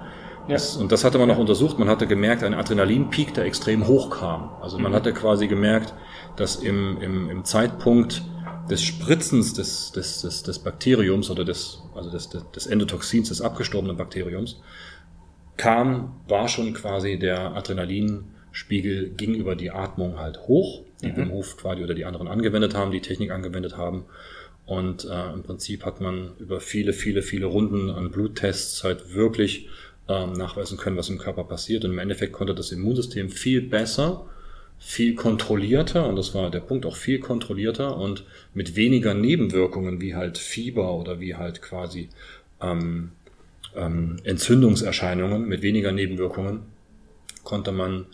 Das, 0.49 0.77
und 0.77 0.92
das 0.92 1.03
hatte 1.03 1.19
man 1.19 1.29
auch 1.31 1.38
untersucht. 1.38 1.77
Man 1.79 1.88
hatte 1.88 2.07
gemerkt, 2.07 2.45
ein 2.45 2.55
Adrenalinpeak, 2.55 3.35
der 3.35 3.47
extrem 3.47 3.88
hoch 3.88 4.11
kam. 4.11 4.51
Also 4.62 4.79
man 4.79 4.92
mhm. 4.92 4.97
hatte 4.97 5.12
quasi 5.12 5.49
gemerkt, 5.49 5.92
dass 6.37 6.55
im, 6.55 7.01
im, 7.01 7.31
im 7.31 7.45
Zeitpunkt 7.45 8.23
des 8.71 8.83
Spritzens 8.83 9.55
des, 9.55 9.90
des, 9.90 10.23
des, 10.23 10.45
des 10.45 10.59
Bakteriums 10.61 11.31
oder 11.31 11.45
des, 11.45 11.83
also 11.97 12.11
des, 12.11 12.29
des 12.29 12.66
Endotoxins, 12.66 13.29
des 13.29 13.40
abgestorbenen 13.40 13.97
Bakteriums, 13.97 14.61
kam, 15.57 16.21
war 16.29 16.49
schon 16.49 16.75
quasi 16.75 17.19
der 17.19 17.55
Adrenalinspiegel 17.55 19.11
gegenüber 19.11 19.57
die 19.57 19.71
Atmung 19.71 20.19
halt 20.19 20.40
hoch, 20.47 20.83
die 21.03 21.09
mhm. 21.09 21.31
Hof 21.31 21.57
quasi 21.57 21.83
oder 21.83 21.95
die 21.95 22.05
anderen 22.05 22.29
angewendet 22.29 22.75
haben, 22.75 22.90
die 22.90 23.01
Technik 23.01 23.31
angewendet 23.31 23.77
haben. 23.77 24.05
Und 24.66 25.05
äh, 25.05 25.33
im 25.33 25.42
Prinzip 25.42 25.85
hat 25.85 26.01
man 26.01 26.33
über 26.38 26.61
viele, 26.61 26.92
viele, 26.92 27.23
viele 27.23 27.47
Runden 27.47 27.90
an 27.90 28.11
Bluttests 28.11 28.83
halt 28.83 29.14
wirklich 29.14 29.69
ähm, 30.09 30.33
nachweisen 30.33 30.77
können, 30.77 30.97
was 30.97 31.09
im 31.09 31.19
Körper 31.19 31.45
passiert. 31.45 31.85
Und 31.85 31.92
im 31.92 31.99
Endeffekt 31.99 32.33
konnte 32.33 32.55
das 32.55 32.73
Immunsystem 32.73 33.31
viel 33.31 33.62
besser 33.62 34.27
viel 34.79 35.14
kontrollierter, 35.14 36.07
und 36.09 36.16
das 36.16 36.35
war 36.35 36.51
der 36.51 36.61
Punkt, 36.61 36.87
auch 36.87 36.97
viel 36.97 37.19
kontrollierter 37.19 37.97
und 37.97 38.25
mit 38.55 38.77
weniger 38.77 39.14
Nebenwirkungen 39.14 40.01
wie 40.01 40.14
halt 40.14 40.38
Fieber 40.38 40.95
oder 40.95 41.21
wie 41.21 41.35
halt 41.35 41.62
quasi 41.62 42.09
ähm, 42.61 43.12
ähm, 43.77 44.17
Entzündungserscheinungen, 44.25 45.47
mit 45.47 45.62
weniger 45.62 45.93
Nebenwirkungen 45.93 46.62
konnte 47.45 47.73
man 47.73 48.07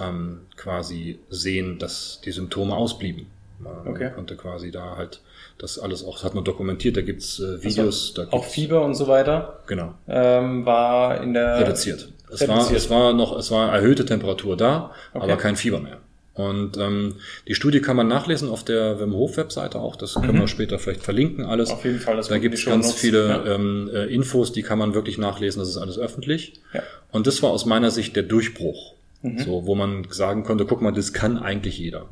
ähm, 0.00 0.42
quasi 0.56 1.18
sehen, 1.30 1.78
dass 1.78 2.20
die 2.24 2.32
Symptome 2.32 2.74
ausblieben. 2.74 3.26
Man 3.58 3.86
okay. 3.86 4.10
konnte 4.14 4.36
quasi 4.36 4.70
da 4.70 4.96
halt 4.96 5.22
das 5.58 5.78
alles 5.78 6.04
auch, 6.04 6.16
das 6.16 6.24
hat 6.24 6.34
man 6.34 6.44
dokumentiert, 6.44 6.96
da 6.96 7.00
gibt's 7.00 7.40
äh, 7.40 7.62
Videos. 7.62 8.10
Also, 8.10 8.14
da 8.14 8.22
gibt's, 8.22 8.34
auch 8.34 8.44
Fieber 8.44 8.84
und 8.84 8.94
so 8.94 9.08
weiter. 9.08 9.60
Genau. 9.66 9.94
Ähm, 10.06 10.66
war 10.66 11.22
in 11.22 11.32
der 11.32 11.60
reduziert. 11.60 12.12
Es 12.30 12.42
reduziert. 12.42 12.50
war, 12.50 12.72
es 12.72 12.90
war 12.90 13.12
noch, 13.14 13.38
es 13.38 13.50
war 13.50 13.72
erhöhte 13.72 14.04
Temperatur 14.04 14.56
da, 14.56 14.90
okay. 15.14 15.24
aber 15.24 15.36
kein 15.36 15.56
Fieber 15.56 15.80
mehr. 15.80 15.98
Und 16.36 16.76
ähm, 16.76 17.14
die 17.48 17.54
Studie 17.54 17.80
kann 17.80 17.96
man 17.96 18.08
nachlesen 18.08 18.50
auf 18.50 18.62
der 18.62 19.00
Wim 19.00 19.14
Hof 19.14 19.38
Webseite 19.38 19.78
auch. 19.78 19.96
Das 19.96 20.14
können 20.14 20.36
mhm. 20.36 20.40
wir 20.40 20.48
später 20.48 20.78
vielleicht 20.78 21.02
verlinken 21.02 21.46
alles. 21.46 21.70
Auf 21.70 21.84
jeden 21.84 21.98
Fall. 21.98 22.16
Das 22.16 22.28
da 22.28 22.36
gibt 22.36 22.54
es 22.54 22.66
ganz 22.66 22.92
viele 22.92 23.28
ja. 23.28 23.54
ähm, 23.54 23.90
äh, 23.92 24.04
Infos, 24.04 24.52
die 24.52 24.62
kann 24.62 24.78
man 24.78 24.92
wirklich 24.92 25.16
nachlesen. 25.16 25.60
Das 25.60 25.70
ist 25.70 25.78
alles 25.78 25.98
öffentlich. 25.98 26.60
Ja. 26.74 26.82
Und 27.10 27.26
das 27.26 27.42
war 27.42 27.50
aus 27.50 27.64
meiner 27.64 27.90
Sicht 27.90 28.16
der 28.16 28.22
Durchbruch. 28.22 28.94
Mhm. 29.22 29.38
So, 29.38 29.66
wo 29.66 29.74
man 29.74 30.06
sagen 30.10 30.44
konnte, 30.44 30.66
guck 30.66 30.82
mal, 30.82 30.92
das 30.92 31.14
kann 31.14 31.38
eigentlich 31.38 31.78
jeder. 31.78 32.06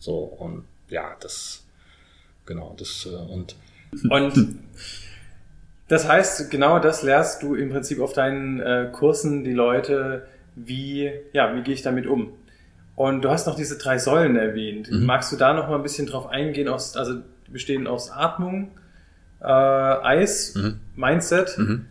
So 0.00 0.16
und 0.16 0.64
ja, 0.88 1.16
das 1.20 1.64
genau 2.46 2.74
das 2.78 3.06
äh, 3.10 3.32
und 3.32 3.56
und 4.10 4.58
das 5.88 6.06
heißt, 6.08 6.50
genau 6.50 6.78
das 6.78 7.02
lehrst 7.02 7.42
du 7.42 7.54
im 7.54 7.70
Prinzip 7.70 8.00
auf 8.00 8.12
deinen 8.12 8.60
äh, 8.60 8.90
Kursen 8.92 9.44
die 9.44 9.52
Leute, 9.52 10.26
wie 10.56 11.10
ja, 11.32 11.54
wie 11.54 11.62
gehe 11.62 11.74
ich 11.74 11.82
damit 11.82 12.06
um? 12.06 12.32
Und 12.98 13.22
du 13.22 13.30
hast 13.30 13.46
noch 13.46 13.54
diese 13.54 13.78
drei 13.78 13.96
Säulen 13.96 14.34
erwähnt. 14.34 14.90
Mhm. 14.90 15.06
Magst 15.06 15.30
du 15.30 15.36
da 15.36 15.54
noch 15.54 15.68
mal 15.68 15.76
ein 15.76 15.84
bisschen 15.84 16.08
drauf 16.08 16.26
eingehen? 16.26 16.66
Aus, 16.66 16.96
also 16.96 17.20
bestehen 17.46 17.86
aus 17.86 18.10
Atmung, 18.10 18.72
äh, 19.40 19.44
Eis, 19.44 20.56
mhm. 20.56 20.80
Mindset, 20.96 21.56
mhm. 21.58 21.86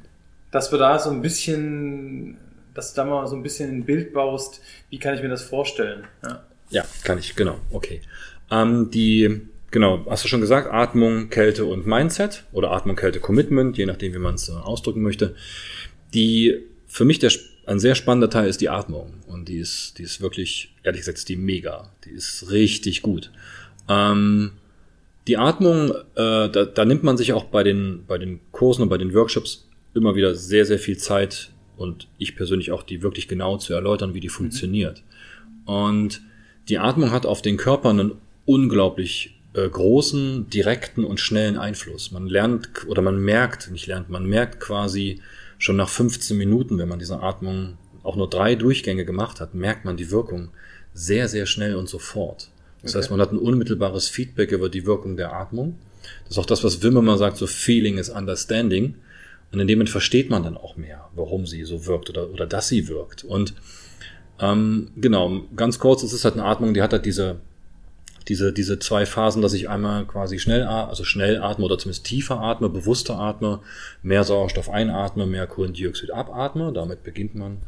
dass 0.52 0.70
wir 0.74 0.80
da 0.80 1.00
so 1.00 1.10
ein 1.10 1.22
bisschen, 1.22 2.36
dass 2.74 2.94
du 2.94 2.98
da 2.98 3.06
mal 3.06 3.26
so 3.28 3.38
ein 3.38 3.42
bisschen 3.42 3.70
ein 3.70 3.86
Bild 3.86 4.12
baust. 4.12 4.60
Wie 4.90 5.00
kann 5.00 5.16
ich 5.16 5.22
mir 5.22 5.30
das 5.30 5.44
vorstellen? 5.44 6.04
Ja, 6.26 6.44
ja 6.72 6.84
kann 7.06 7.18
ich, 7.20 7.38
genau. 7.38 7.56
Okay. 7.72 8.02
Ähm, 8.52 8.92
die, 8.92 9.44
genau, 9.72 10.06
hast 10.10 10.26
du 10.26 10.28
schon 10.28 10.42
gesagt, 10.42 10.74
Atmung, 10.74 11.30
Kälte 11.30 11.64
und 11.64 11.88
Mindset 11.88 12.44
oder 12.52 12.72
Atmung, 12.72 12.98
Kälte, 12.98 13.22
Commitment, 13.22 13.78
je 13.78 13.86
nachdem, 13.86 14.14
wie 14.14 14.20
man 14.20 14.36
es 14.36 14.50
äh, 14.50 14.52
ausdrücken 14.52 15.04
möchte. 15.04 15.36
Die 16.14 16.66
für 16.86 17.06
mich 17.06 17.20
der 17.20 17.32
ein 17.68 17.80
sehr 17.80 17.96
spannender 17.96 18.30
Teil 18.30 18.48
ist 18.48 18.62
die 18.62 18.70
Atmung. 18.70 19.14
Und 19.28 19.50
die 19.50 19.58
ist, 19.58 19.98
die 19.98 20.04
ist 20.04 20.22
wirklich, 20.22 20.74
ehrlich 20.84 21.02
gesagt, 21.02 21.20
ist 21.20 21.30
die 21.30 21.36
mega. 21.36 21.92
Die 22.06 22.12
ist 22.12 22.50
richtig 22.50 23.02
gut. 23.02 23.32
Ähm, 23.90 24.54
die 25.28 25.38
Atmung, 25.38 25.92
äh, 25.92 26.50
da, 26.50 26.66
da 26.66 26.86
nimmt 26.86 27.04
man 27.04 27.18
sich 27.18 27.34
auch 27.34 27.44
bei 27.46 27.64
den, 27.64 28.06
bei 28.08 28.18
den 28.18 28.40
Kursen 28.52 28.84
und 28.84 28.90
bei 28.90 28.98
den 28.98 29.14
Workshops 29.14 29.68
immer 29.94 30.16
wieder 30.16 30.34
sehr, 30.34 30.66
sehr 30.66 30.80
viel 30.80 30.98
Zeit 30.98 31.52
und 31.76 32.08
ich 32.18 32.36
persönlich 32.36 32.72
auch, 32.72 32.84
die 32.84 33.02
wirklich 33.02 33.28
genau 33.28 33.58
zu 33.58 33.74
erläutern, 33.74 34.14
wie 34.14 34.22
die 34.22 34.30
funktioniert. 34.30 35.04
Und 35.66 36.22
die 36.70 36.80
Atmung 36.80 37.12
hat 37.12 37.26
auf 37.26 37.42
den 37.42 37.58
Körper 37.58 37.90
einen 37.90 38.14
unglaublich 38.46 39.38
äh, 39.54 39.68
großen, 39.68 40.50
direkten 40.50 41.04
und 41.04 41.20
schnellen 41.20 41.58
Einfluss. 41.58 42.12
Man 42.12 42.28
lernt 42.28 42.70
oder 42.88 43.02
man 43.02 43.20
merkt, 43.20 43.70
nicht 43.72 43.88
lernt, 43.88 44.10
man 44.10 44.26
merkt 44.26 44.62
quasi, 44.62 45.22
schon 45.58 45.76
nach 45.76 45.90
15 45.90 46.38
Minuten, 46.38 46.78
wenn 46.78 46.90
man 46.90 47.00
diese 47.00 47.22
Atmung 47.22 47.78
auch 48.04 48.16
nur 48.16 48.30
drei 48.30 48.56
Durchgänge 48.56 49.06
gemacht 49.06 49.42
hat, 49.42 49.54
merkt 49.54 49.86
man 49.86 49.98
die 49.98 50.12
Wirkung 50.12 50.50
sehr, 50.94 51.28
sehr 51.28 51.46
schnell 51.46 51.76
und 51.76 51.90
sofort. 51.90 52.50
Das 52.82 52.92
okay. 52.92 53.00
heißt, 53.00 53.12
man 53.12 53.22
hat 53.22 53.32
ein 53.32 53.38
unmittelbares 53.38 54.08
Feedback 54.08 54.52
über 54.52 54.70
die 54.70 54.86
Wirkung 54.86 55.18
der 55.18 55.34
Atmung. 55.34 55.78
Das 56.24 56.32
ist 56.32 56.38
auch 56.38 56.46
das, 56.46 56.64
was 56.64 56.82
Wim 56.84 56.98
immer 56.98 57.18
sagt, 57.18 57.38
so 57.38 57.48
Feeling 57.48 57.98
is 57.98 58.10
Understanding. 58.10 58.96
Und 59.52 59.60
in 59.60 59.68
dem 59.68 59.80
Moment 59.80 59.90
versteht 59.90 60.30
man 60.30 60.44
dann 60.44 60.58
auch 60.58 60.78
mehr, 60.78 61.10
warum 61.16 61.46
sie 61.46 61.64
so 61.64 61.86
wirkt 61.86 62.10
oder, 62.10 62.30
oder 62.30 62.46
dass 62.46 62.68
sie 62.68 62.88
wirkt. 62.88 63.24
Und 63.24 63.54
ähm, 64.40 64.92
genau, 64.96 65.44
ganz 65.56 65.80
kurz, 65.80 66.04
es 66.04 66.14
ist 66.14 66.26
halt 66.26 66.36
eine 66.36 66.46
Atmung, 66.46 66.74
die 66.74 66.82
hat 66.82 66.94
halt 66.94 67.06
diese 67.06 67.38
diese, 68.28 68.52
diese 68.52 68.80
zwei 68.80 69.06
Phasen, 69.06 69.42
dass 69.42 69.54
ich 69.54 69.70
einmal 69.70 70.06
quasi 70.06 70.40
schnell, 70.40 70.64
also 70.64 71.04
schnell 71.04 71.42
atme 71.42 71.66
oder 71.66 71.78
zumindest 71.78 72.06
tiefer 72.06 72.40
atme, 72.42 72.70
bewusster 72.70 73.18
atme, 73.18 73.62
mehr 74.02 74.24
Sauerstoff 74.24 74.70
einatme, 74.70 75.26
mehr 75.26 75.48
Kohlendioxid 75.48 76.12
abatme. 76.12 76.74
Damit 76.74 77.04
beginnt 77.04 77.36
man. 77.36 77.60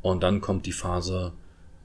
Und 0.00 0.22
dann 0.22 0.40
kommt 0.40 0.66
die 0.66 0.72
Phase, 0.72 1.32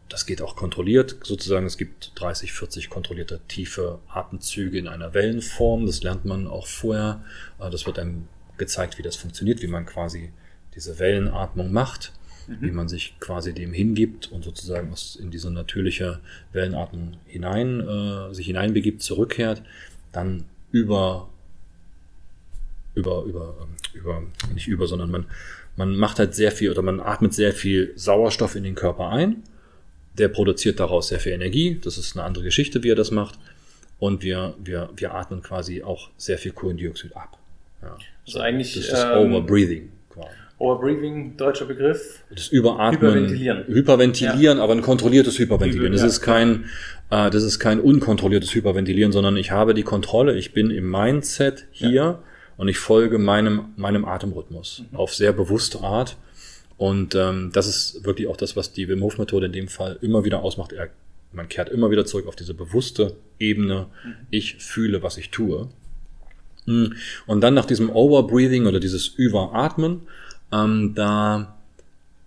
das 0.08 0.26
geht 0.26 0.42
auch 0.42 0.56
kontrolliert, 0.56 1.18
sozusagen. 1.24 1.66
Es 1.66 1.78
gibt 1.78 2.12
30, 2.16 2.54
40 2.54 2.90
kontrollierte 2.90 3.42
tiefe 3.48 4.00
Atemzüge 4.08 4.78
in 4.78 4.88
einer 4.88 5.14
Wellenform. 5.14 5.86
Das 5.86 6.04
lernt 6.04 6.24
man 6.24 6.48
auch 6.48 6.68
vorher. 6.68 7.24
Äh, 7.60 7.70
das 7.70 7.86
wird 7.86 8.00
einem 8.00 8.28
gezeigt, 8.58 8.98
wie 8.98 9.04
das 9.04 9.16
funktioniert, 9.16 9.62
wie 9.62 9.68
man 9.68 9.86
quasi 9.86 10.32
diese 10.76 11.00
Wellenatmung 11.00 11.72
macht 11.72 12.14
mhm. 12.48 12.58
wie 12.62 12.72
man 12.72 12.88
sich 12.88 13.16
quasi 13.20 13.54
dem 13.54 13.74
hingibt 13.74 14.32
und 14.32 14.44
sozusagen 14.44 14.92
aus, 14.92 15.16
in 15.16 15.32
diese 15.32 15.52
natürliche 15.52 16.20
Wellenatmung 16.52 17.18
hinein, 17.28 17.80
äh, 17.82 18.34
sich 18.34 18.48
hineinbegibt, 18.48 19.02
zurückkehrt, 19.02 19.62
dann 20.12 20.46
über, 20.72 21.30
über, 22.96 23.24
über, 23.24 23.56
ähm, 23.62 23.76
über, 23.94 24.24
nicht 24.54 24.68
über, 24.68 24.88
sondern 24.88 25.12
man, 25.12 25.26
man 25.76 25.96
macht 25.96 26.20
halt 26.20 26.36
sehr 26.36 26.52
viel 26.52 26.72
oder 26.72 26.82
man 26.82 27.00
atmet 27.00 27.34
sehr 27.34 27.54
viel 27.54 27.94
Sauerstoff 27.96 28.56
in 28.56 28.64
den 28.64 28.76
Körper 28.76 29.10
ein. 29.10 29.44
Der 30.18 30.28
produziert 30.28 30.80
daraus 30.80 31.08
sehr 31.08 31.20
viel 31.20 31.32
Energie. 31.32 31.80
Das 31.82 31.98
ist 31.98 32.16
eine 32.16 32.24
andere 32.24 32.44
Geschichte, 32.44 32.84
wie 32.84 32.92
er 32.92 32.96
das 32.96 33.10
macht. 33.10 33.40
Und 33.98 34.22
wir, 34.22 34.54
wir, 34.64 34.90
wir 34.96 35.14
atmen 35.14 35.42
quasi 35.42 35.82
auch 35.82 36.10
sehr 36.18 36.38
viel 36.38 36.52
Kohlendioxid 36.52 37.16
ab. 37.16 37.38
Ja. 37.82 37.98
Also 38.26 38.40
eigentlich. 38.40 38.74
Das 38.76 38.84
ist 38.84 38.92
das 38.92 39.04
ähm, 39.06 39.32
Overbreathing 39.34 39.90
quasi. 40.10 40.30
Overbreathing, 40.64 41.36
deutscher 41.36 41.66
Begriff. 41.66 42.24
Das 42.30 42.48
Überatmen. 42.48 43.02
Hyperventilieren. 43.02 43.68
Hyperventilieren, 43.68 44.58
ja. 44.58 44.64
aber 44.64 44.74
ein 44.74 44.82
kontrolliertes 44.82 45.38
Hyperventilieren. 45.38 45.92
Das 45.92 46.04
ist 46.04 46.22
kein, 46.22 46.66
äh, 47.10 47.30
das 47.30 47.44
ist 47.44 47.60
kein 47.60 47.82
unkontrolliertes 47.82 48.56
Hyperventilieren, 48.56 49.12
sondern 49.12 49.36
ich 49.36 49.52
habe 49.52 49.74
die 49.74 49.84
Kontrolle. 49.84 50.38
Ich 50.38 50.54
bin 50.54 50.72
im 50.72 50.90
Mindset 50.90 51.66
hier 51.72 51.92
ja. 51.92 52.20
und 52.56 52.70
ich 52.70 52.78
folge 52.78 53.18
meinem, 53.18 53.74
meinem 53.76 54.06
Atemrhythmus 54.06 54.84
mhm. 54.90 54.98
auf 54.98 55.14
sehr 55.14 55.34
bewusste 55.34 55.82
Art. 55.82 56.16
Und 56.78 57.14
ähm, 57.14 57.52
das 57.54 57.68
ist 57.68 58.06
wirklich 58.06 58.28
auch 58.28 58.38
das, 58.38 58.56
was 58.56 58.72
die 58.72 58.88
Wim 58.88 59.02
Hof 59.02 59.18
Methode 59.18 59.48
in 59.48 59.52
dem 59.52 59.68
Fall 59.68 60.00
immer 60.02 60.24
wieder 60.24 60.44
ausmacht. 60.44 60.72
Er, 60.72 60.88
man 61.34 61.50
kehrt 61.50 61.68
immer 61.68 61.92
wieder 61.92 62.06
zurück 62.06 62.26
auf 62.26 62.38
diese 62.38 62.54
bewusste 62.54 63.18
Ebene. 63.38 63.88
Mhm. 64.06 64.14
Ich 64.30 64.56
fühle, 64.60 65.04
was 65.04 65.18
ich 65.18 65.30
tue. 65.30 65.68
Hm. 66.66 66.94
Und 67.26 67.42
dann 67.42 67.54
nach 67.54 67.66
diesem 67.66 67.90
Overbreathing 67.90 68.66
oder 68.66 68.80
dieses 68.80 69.08
Überatmen 69.08 70.04
ähm, 70.54 70.94
da 70.96 71.56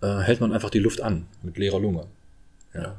äh, 0.02 0.18
hält 0.18 0.40
man 0.40 0.52
einfach 0.52 0.70
die 0.70 0.78
Luft 0.78 1.00
an 1.00 1.26
mit 1.42 1.56
leerer 1.58 1.80
Lunge. 1.80 2.06
Ja. 2.74 2.96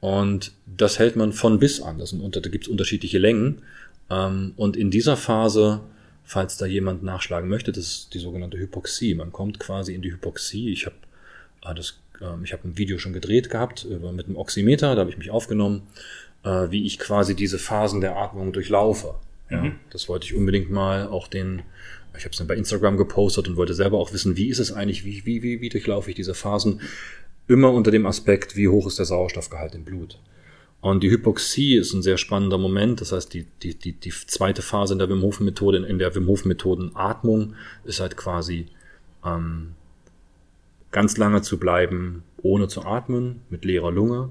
Und 0.00 0.52
das 0.66 0.98
hält 0.98 1.16
man 1.16 1.32
von 1.32 1.58
bis 1.58 1.80
an. 1.80 1.98
Das 1.98 2.10
sind, 2.10 2.36
da 2.36 2.40
gibt 2.40 2.64
es 2.64 2.68
unterschiedliche 2.68 3.18
Längen. 3.18 3.62
Ähm, 4.10 4.52
und 4.56 4.76
in 4.76 4.90
dieser 4.90 5.16
Phase, 5.16 5.80
falls 6.24 6.56
da 6.56 6.66
jemand 6.66 7.02
nachschlagen 7.02 7.48
möchte, 7.48 7.72
das 7.72 7.86
ist 7.86 8.14
die 8.14 8.18
sogenannte 8.18 8.58
Hypoxie. 8.58 9.14
Man 9.14 9.32
kommt 9.32 9.58
quasi 9.58 9.94
in 9.94 10.02
die 10.02 10.12
Hypoxie. 10.12 10.70
Ich 10.70 10.86
habe 10.86 10.96
äh, 11.64 11.74
das, 11.74 11.98
äh, 12.20 12.44
ich 12.44 12.52
habe 12.52 12.68
ein 12.68 12.78
Video 12.78 12.98
schon 12.98 13.12
gedreht 13.12 13.50
gehabt 13.50 13.86
äh, 13.90 14.12
mit 14.12 14.26
einem 14.26 14.36
Oximeter. 14.36 14.94
Da 14.94 15.00
habe 15.00 15.10
ich 15.10 15.18
mich 15.18 15.30
aufgenommen, 15.30 15.82
äh, 16.44 16.70
wie 16.70 16.86
ich 16.86 16.98
quasi 16.98 17.34
diese 17.34 17.58
Phasen 17.58 18.00
der 18.00 18.16
Atmung 18.16 18.52
durchlaufe. 18.52 19.14
Ja, 19.50 19.62
mhm. 19.62 19.76
Das 19.90 20.08
wollte 20.08 20.26
ich 20.26 20.34
unbedingt 20.34 20.70
mal 20.70 21.06
auch 21.06 21.28
den 21.28 21.62
ich 22.16 22.24
habe 22.24 22.32
es 22.32 22.38
dann 22.38 22.46
bei 22.46 22.56
Instagram 22.56 22.96
gepostet 22.96 23.48
und 23.48 23.56
wollte 23.56 23.74
selber 23.74 23.98
auch 23.98 24.12
wissen, 24.12 24.36
wie 24.36 24.48
ist 24.48 24.58
es 24.58 24.72
eigentlich, 24.72 25.04
wie, 25.04 25.24
wie, 25.26 25.42
wie, 25.42 25.60
wie 25.60 25.68
durchlaufe 25.68 26.10
ich 26.10 26.16
diese 26.16 26.34
Phasen, 26.34 26.80
immer 27.48 27.72
unter 27.72 27.90
dem 27.90 28.06
Aspekt, 28.06 28.56
wie 28.56 28.68
hoch 28.68 28.86
ist 28.86 28.98
der 28.98 29.06
Sauerstoffgehalt 29.06 29.74
im 29.74 29.84
Blut. 29.84 30.18
Und 30.80 31.02
die 31.02 31.10
Hypoxie 31.10 31.76
ist 31.76 31.92
ein 31.94 32.02
sehr 32.02 32.18
spannender 32.18 32.58
Moment. 32.58 33.00
Das 33.00 33.12
heißt, 33.12 33.32
die, 33.32 33.46
die, 33.62 33.74
die, 33.74 33.92
die 33.92 34.10
zweite 34.10 34.62
Phase 34.62 34.92
in 34.92 34.98
der 34.98 35.08
Wim 35.08 35.22
Hof 35.22 35.40
Methode, 35.40 35.78
in 35.78 35.98
der 35.98 36.14
Wim 36.14 36.28
Hof 36.28 36.44
Methoden 36.44 36.94
Atmung, 36.94 37.54
ist 37.84 38.00
halt 38.00 38.16
quasi 38.16 38.66
ähm, 39.24 39.74
ganz 40.92 41.16
lange 41.16 41.42
zu 41.42 41.58
bleiben, 41.58 42.22
ohne 42.42 42.68
zu 42.68 42.84
atmen, 42.84 43.42
mit 43.50 43.64
leerer 43.64 43.90
Lunge. 43.90 44.30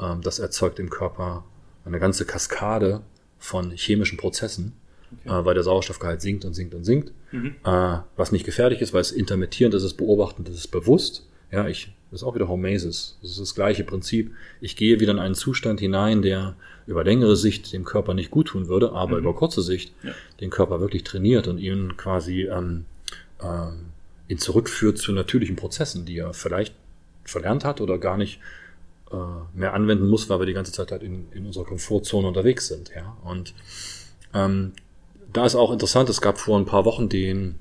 Ähm, 0.00 0.22
das 0.22 0.38
erzeugt 0.38 0.78
im 0.78 0.90
Körper 0.90 1.44
eine 1.84 1.98
ganze 1.98 2.24
Kaskade 2.24 3.02
von 3.38 3.70
chemischen 3.72 4.18
Prozessen, 4.18 4.72
okay. 5.20 5.40
äh, 5.40 5.44
weil 5.44 5.54
der 5.54 5.62
Sauerstoffgehalt 5.62 6.20
sinkt 6.20 6.44
und 6.44 6.54
sinkt 6.54 6.74
und 6.74 6.84
sinkt. 6.84 7.12
Mhm. 7.32 7.56
Äh, 7.64 7.98
was 8.16 8.32
nicht 8.32 8.44
gefährlich 8.44 8.80
ist, 8.80 8.92
weil 8.92 9.00
es 9.00 9.12
intermittierend 9.12 9.74
ist, 9.74 9.82
es 9.82 9.94
beobachtend, 9.94 10.48
das 10.48 10.56
ist 10.56 10.68
bewusst. 10.68 11.26
Ja, 11.50 11.68
ich, 11.68 11.92
das 12.10 12.22
ist 12.22 12.26
auch 12.26 12.34
wieder 12.34 12.48
Homesis. 12.48 13.18
Das 13.20 13.32
ist 13.32 13.40
das 13.40 13.54
gleiche 13.54 13.84
Prinzip. 13.84 14.32
Ich 14.60 14.76
gehe 14.76 15.00
wieder 15.00 15.12
in 15.12 15.18
einen 15.18 15.34
Zustand 15.34 15.80
hinein, 15.80 16.22
der 16.22 16.56
über 16.86 17.04
längere 17.04 17.36
Sicht 17.36 17.72
dem 17.72 17.84
Körper 17.84 18.14
nicht 18.14 18.30
gut 18.30 18.48
tun 18.48 18.68
würde, 18.68 18.92
aber 18.92 19.16
mhm. 19.16 19.24
über 19.24 19.34
kurze 19.34 19.62
Sicht 19.62 19.92
ja. 20.02 20.12
den 20.40 20.50
Körper 20.50 20.80
wirklich 20.80 21.04
trainiert 21.04 21.48
und 21.48 21.58
ihn 21.58 21.96
quasi 21.96 22.48
ähm, 22.50 22.86
ähm, 23.42 23.92
ihn 24.28 24.38
zurückführt 24.38 24.98
zu 24.98 25.12
natürlichen 25.12 25.56
Prozessen, 25.56 26.04
die 26.06 26.18
er 26.18 26.32
vielleicht 26.32 26.74
verlernt 27.24 27.64
hat 27.64 27.80
oder 27.80 27.98
gar 27.98 28.16
nicht 28.16 28.40
äh, 29.12 29.16
mehr 29.54 29.74
anwenden 29.74 30.08
muss, 30.08 30.28
weil 30.28 30.40
wir 30.40 30.46
die 30.46 30.54
ganze 30.54 30.72
Zeit 30.72 30.90
halt 30.90 31.02
in, 31.02 31.26
in 31.32 31.46
unserer 31.46 31.64
Komfortzone 31.64 32.26
unterwegs 32.26 32.68
sind. 32.68 32.90
Ja, 32.94 33.16
und 33.24 33.54
ähm, 34.34 34.72
da 35.32 35.46
ist 35.46 35.54
auch 35.54 35.72
interessant. 35.72 36.08
Es 36.08 36.20
gab 36.20 36.38
vor 36.38 36.58
ein 36.58 36.66
paar 36.66 36.84
Wochen 36.84 37.08
den 37.08 37.56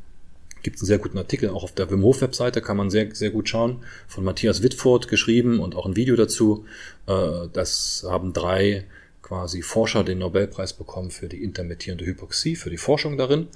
gibt 0.63 0.75
es 0.75 0.83
einen 0.83 0.87
sehr 0.87 0.99
guten 0.99 1.17
Artikel, 1.17 1.49
auch 1.49 1.63
auf 1.63 1.73
der 1.73 1.89
Wim 1.89 2.03
Hof 2.03 2.21
Webseite 2.21 2.61
kann 2.61 2.77
man 2.77 2.89
sehr, 2.89 3.13
sehr 3.15 3.31
gut 3.31 3.49
schauen, 3.49 3.83
von 4.07 4.23
Matthias 4.23 4.61
Wittfurt 4.61 5.07
geschrieben 5.07 5.59
und 5.59 5.75
auch 5.75 5.85
ein 5.85 5.95
Video 5.95 6.15
dazu. 6.15 6.65
Äh, 7.07 7.47
das 7.51 8.05
haben 8.07 8.33
drei 8.33 8.85
quasi 9.21 9.61
Forscher 9.61 10.03
den 10.03 10.19
Nobelpreis 10.19 10.73
bekommen 10.73 11.11
für 11.11 11.27
die 11.27 11.43
intermittierende 11.43 12.05
Hypoxie, 12.05 12.55
für 12.55 12.69
die 12.69 12.77
Forschung 12.77 13.17
darin. 13.17 13.47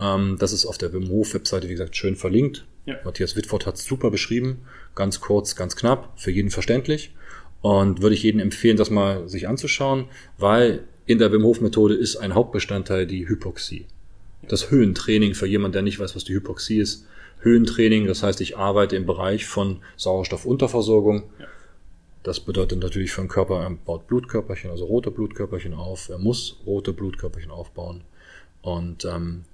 Ähm, 0.00 0.36
das 0.38 0.52
ist 0.52 0.66
auf 0.66 0.78
der 0.78 0.92
Wim 0.92 1.08
Hof 1.08 1.34
Webseite, 1.34 1.68
wie 1.68 1.72
gesagt, 1.72 1.96
schön 1.96 2.16
verlinkt. 2.16 2.64
Ja. 2.86 2.96
Matthias 3.04 3.36
Wittfurt 3.36 3.66
hat 3.66 3.76
es 3.76 3.84
super 3.84 4.10
beschrieben, 4.10 4.62
ganz 4.94 5.20
kurz, 5.20 5.54
ganz 5.54 5.76
knapp, 5.76 6.12
für 6.16 6.30
jeden 6.30 6.50
verständlich. 6.50 7.14
Und 7.60 8.00
würde 8.00 8.14
ich 8.14 8.22
jedem 8.22 8.40
empfehlen, 8.40 8.78
das 8.78 8.88
mal 8.88 9.28
sich 9.28 9.46
anzuschauen, 9.46 10.06
weil 10.38 10.84
in 11.10 11.18
der 11.18 11.32
Wim 11.32 11.44
Hof 11.44 11.60
Methode 11.60 11.94
ist 11.94 12.16
ein 12.16 12.34
Hauptbestandteil 12.34 13.06
die 13.06 13.28
Hypoxie 13.28 13.86
das 14.50 14.70
Höhentraining 14.70 15.34
für 15.34 15.46
jemand, 15.46 15.74
der 15.74 15.82
nicht 15.82 15.98
weiß, 15.98 16.16
was 16.16 16.24
die 16.24 16.34
Hypoxie 16.34 16.78
ist. 16.78 17.06
Höhentraining, 17.40 18.06
das 18.06 18.22
heißt, 18.22 18.40
ich 18.40 18.58
arbeite 18.58 18.96
im 18.96 19.06
Bereich 19.06 19.46
von 19.46 19.80
Sauerstoffunterversorgung. 19.96 21.24
Ja. 21.38 21.46
Das 22.22 22.40
bedeutet 22.40 22.80
natürlich 22.80 23.12
für 23.12 23.22
den 23.22 23.28
Körper, 23.28 23.62
er 23.62 23.70
baut 23.70 24.06
Blutkörperchen, 24.06 24.70
also 24.70 24.84
rote 24.84 25.10
Blutkörperchen 25.10 25.72
auf. 25.72 26.10
Er 26.10 26.18
muss 26.18 26.58
rote 26.66 26.92
Blutkörperchen 26.92 27.50
aufbauen. 27.50 28.02
Und, 28.60 29.06
ähm, 29.06 29.44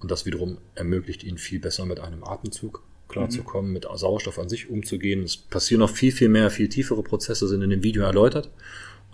und 0.00 0.10
das 0.10 0.26
wiederum 0.26 0.58
ermöglicht 0.74 1.22
ihn 1.22 1.38
viel 1.38 1.60
besser 1.60 1.86
mit 1.86 2.00
einem 2.00 2.24
Atemzug 2.24 2.82
klarzukommen, 3.08 3.68
mhm. 3.68 3.74
mit 3.74 3.86
Sauerstoff 3.94 4.40
an 4.40 4.48
sich 4.48 4.68
umzugehen. 4.68 5.22
Es 5.22 5.36
passieren 5.36 5.80
noch 5.80 5.90
viel, 5.90 6.10
viel 6.10 6.28
mehr, 6.28 6.50
viel 6.50 6.68
tiefere 6.68 7.04
Prozesse, 7.04 7.46
sind 7.46 7.62
in 7.62 7.70
dem 7.70 7.84
Video 7.84 8.02
erläutert. 8.02 8.50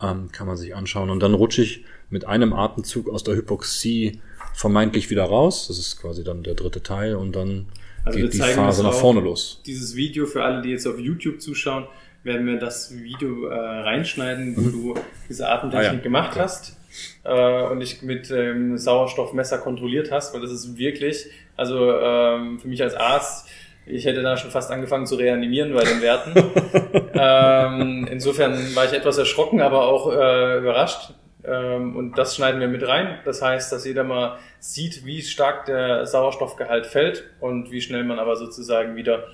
Ähm, 0.02 0.30
kann 0.32 0.46
man 0.46 0.56
sich 0.56 0.74
anschauen. 0.74 1.10
Und 1.10 1.20
dann 1.20 1.34
rutsche 1.34 1.62
ich 1.62 1.84
mit 2.10 2.26
einem 2.26 2.52
Atemzug 2.52 3.08
aus 3.08 3.24
der 3.24 3.36
Hypoxie 3.36 4.20
vermeintlich 4.54 5.10
wieder 5.10 5.24
raus. 5.24 5.68
Das 5.68 5.78
ist 5.78 6.00
quasi 6.00 6.24
dann 6.24 6.42
der 6.42 6.54
dritte 6.54 6.82
Teil 6.82 7.16
und 7.16 7.34
dann 7.34 7.66
also 8.04 8.18
geht 8.18 8.34
die 8.34 8.38
Phase 8.38 8.82
nach 8.82 8.92
vorne 8.92 9.20
los. 9.20 9.60
Dieses 9.66 9.96
Video 9.96 10.26
für 10.26 10.44
alle, 10.44 10.62
die 10.62 10.70
jetzt 10.70 10.86
auf 10.86 10.98
YouTube 10.98 11.40
zuschauen, 11.40 11.86
werden 12.24 12.46
wir 12.46 12.58
das 12.58 12.94
Video 12.94 13.46
äh, 13.46 13.54
reinschneiden, 13.54 14.56
wo 14.56 14.60
mhm. 14.60 14.72
du 14.72 14.94
diese 15.28 15.48
Atemtechnik 15.48 15.90
ah, 15.90 15.94
ja. 15.94 16.00
gemacht 16.00 16.32
okay. 16.32 16.40
hast 16.40 16.76
äh, 17.24 17.62
und 17.64 17.80
dich 17.80 18.02
mit 18.02 18.30
ähm, 18.30 18.78
Sauerstoffmesser 18.78 19.58
kontrolliert 19.58 20.10
hast, 20.10 20.34
weil 20.34 20.40
das 20.40 20.52
ist 20.52 20.76
wirklich, 20.76 21.26
also 21.56 21.92
ähm, 21.92 22.60
für 22.60 22.68
mich 22.68 22.82
als 22.82 22.94
Arzt, 22.94 23.48
ich 23.86 24.04
hätte 24.04 24.22
da 24.22 24.36
schon 24.36 24.50
fast 24.50 24.70
angefangen 24.70 25.06
zu 25.06 25.16
reanimieren 25.16 25.74
bei 25.74 25.84
den 25.84 26.00
Werten. 26.00 26.34
ähm, 27.14 28.08
insofern 28.10 28.52
war 28.74 28.84
ich 28.84 28.92
etwas 28.92 29.18
erschrocken, 29.18 29.60
aber 29.60 29.86
auch 29.88 30.10
äh, 30.12 30.58
überrascht. 30.58 31.14
Ähm, 31.44 31.96
und 31.96 32.16
das 32.16 32.36
schneiden 32.36 32.60
wir 32.60 32.68
mit 32.68 32.86
rein. 32.86 33.18
Das 33.24 33.42
heißt, 33.42 33.72
dass 33.72 33.84
jeder 33.84 34.04
mal 34.04 34.38
sieht, 34.60 35.04
wie 35.04 35.22
stark 35.22 35.66
der 35.66 36.06
Sauerstoffgehalt 36.06 36.86
fällt 36.86 37.24
und 37.40 37.70
wie 37.70 37.80
schnell 37.80 38.04
man 38.04 38.18
aber 38.18 38.36
sozusagen 38.36 38.94
wieder 38.94 39.24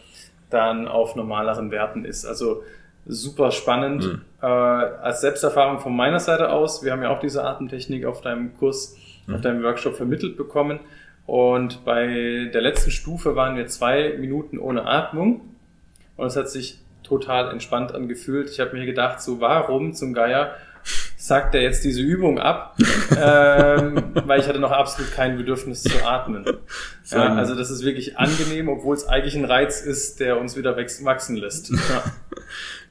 dann 0.51 0.88
auf 0.88 1.16
normaleren 1.16 1.70
Werten 1.70 2.05
ist. 2.05 2.24
Also 2.24 2.62
super 3.07 3.51
spannend. 3.51 4.05
Mhm. 4.05 4.20
Äh, 4.40 4.46
als 4.46 5.20
Selbsterfahrung 5.20 5.80
von 5.80 5.94
meiner 5.94 6.20
Seite 6.20 6.51
aus, 6.51 6.82
wir 6.82 6.92
haben 6.92 7.03
ja 7.03 7.11
auch 7.11 7.20
diese 7.20 7.44
Atemtechnik 7.44 8.07
auf 8.07 8.22
deinem 8.22 8.57
Kurs, 8.57 8.96
mhm. 9.26 9.34
auf 9.34 9.40
deinem 9.42 9.62
Workshop 9.62 9.96
vermittelt 9.96 10.36
bekommen. 10.36 10.80
Und 11.28 11.84
bei 11.84 12.48
der 12.54 12.62
letzten 12.62 12.90
Stufe 12.90 13.36
waren 13.36 13.54
wir 13.54 13.66
zwei 13.66 14.14
Minuten 14.18 14.58
ohne 14.58 14.86
Atmung. 14.86 15.42
Und 16.16 16.26
es 16.26 16.36
hat 16.36 16.48
sich 16.48 16.78
total 17.02 17.50
entspannt 17.50 17.94
angefühlt. 17.94 18.48
Ich 18.48 18.60
habe 18.60 18.74
mir 18.74 18.86
gedacht, 18.86 19.20
so 19.20 19.38
warum 19.38 19.92
zum 19.92 20.14
Geier 20.14 20.56
sagt 21.18 21.54
er 21.54 21.60
jetzt 21.60 21.84
diese 21.84 22.00
Übung 22.00 22.38
ab, 22.38 22.78
ähm, 23.10 24.04
weil 24.24 24.40
ich 24.40 24.48
hatte 24.48 24.58
noch 24.58 24.70
absolut 24.70 25.12
kein 25.12 25.36
Bedürfnis 25.36 25.82
zu 25.82 26.02
atmen. 26.02 26.46
Ja, 27.10 27.34
also 27.34 27.54
das 27.54 27.70
ist 27.70 27.84
wirklich 27.84 28.16
angenehm, 28.16 28.70
obwohl 28.70 28.96
es 28.96 29.06
eigentlich 29.06 29.36
ein 29.36 29.44
Reiz 29.44 29.82
ist, 29.82 30.20
der 30.20 30.40
uns 30.40 30.56
wieder 30.56 30.78
wachsen 30.78 31.36
lässt. 31.36 31.70
Ja, 31.70 32.04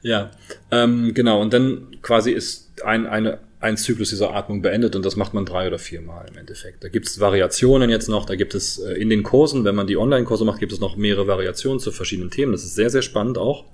ja 0.02 0.30
ähm, 0.70 1.12
genau. 1.12 1.40
Und 1.40 1.52
dann 1.52 1.96
quasi 2.02 2.30
ist 2.30 2.84
ein, 2.84 3.08
eine, 3.08 3.40
ein 3.60 3.76
Zyklus 3.76 4.10
dieser 4.10 4.34
Atmung 4.34 4.62
beendet 4.62 4.94
und 4.94 5.04
das 5.04 5.16
macht 5.16 5.34
man 5.34 5.44
drei 5.44 5.66
oder 5.66 5.78
vier 5.78 6.00
Mal 6.00 6.26
im 6.30 6.38
Endeffekt. 6.38 6.84
Da 6.84 6.88
gibt 6.88 7.08
es 7.08 7.18
Variationen 7.18 7.90
jetzt 7.90 8.08
noch, 8.08 8.24
da 8.24 8.36
gibt 8.36 8.54
es 8.54 8.78
äh, 8.78 8.92
in 8.92 9.10
den 9.10 9.24
Kursen, 9.24 9.64
wenn 9.64 9.74
man 9.74 9.86
die 9.86 9.96
Online-Kurse 9.96 10.44
macht, 10.44 10.60
gibt 10.60 10.72
es 10.72 10.80
noch 10.80 10.96
mehrere 10.96 11.26
Variationen 11.26 11.80
zu 11.80 11.90
verschiedenen 11.90 12.30
Themen. 12.30 12.52
Das 12.52 12.62
ist 12.62 12.76
sehr, 12.76 12.90
sehr 12.90 13.02
spannend 13.02 13.36
auch. 13.36 13.64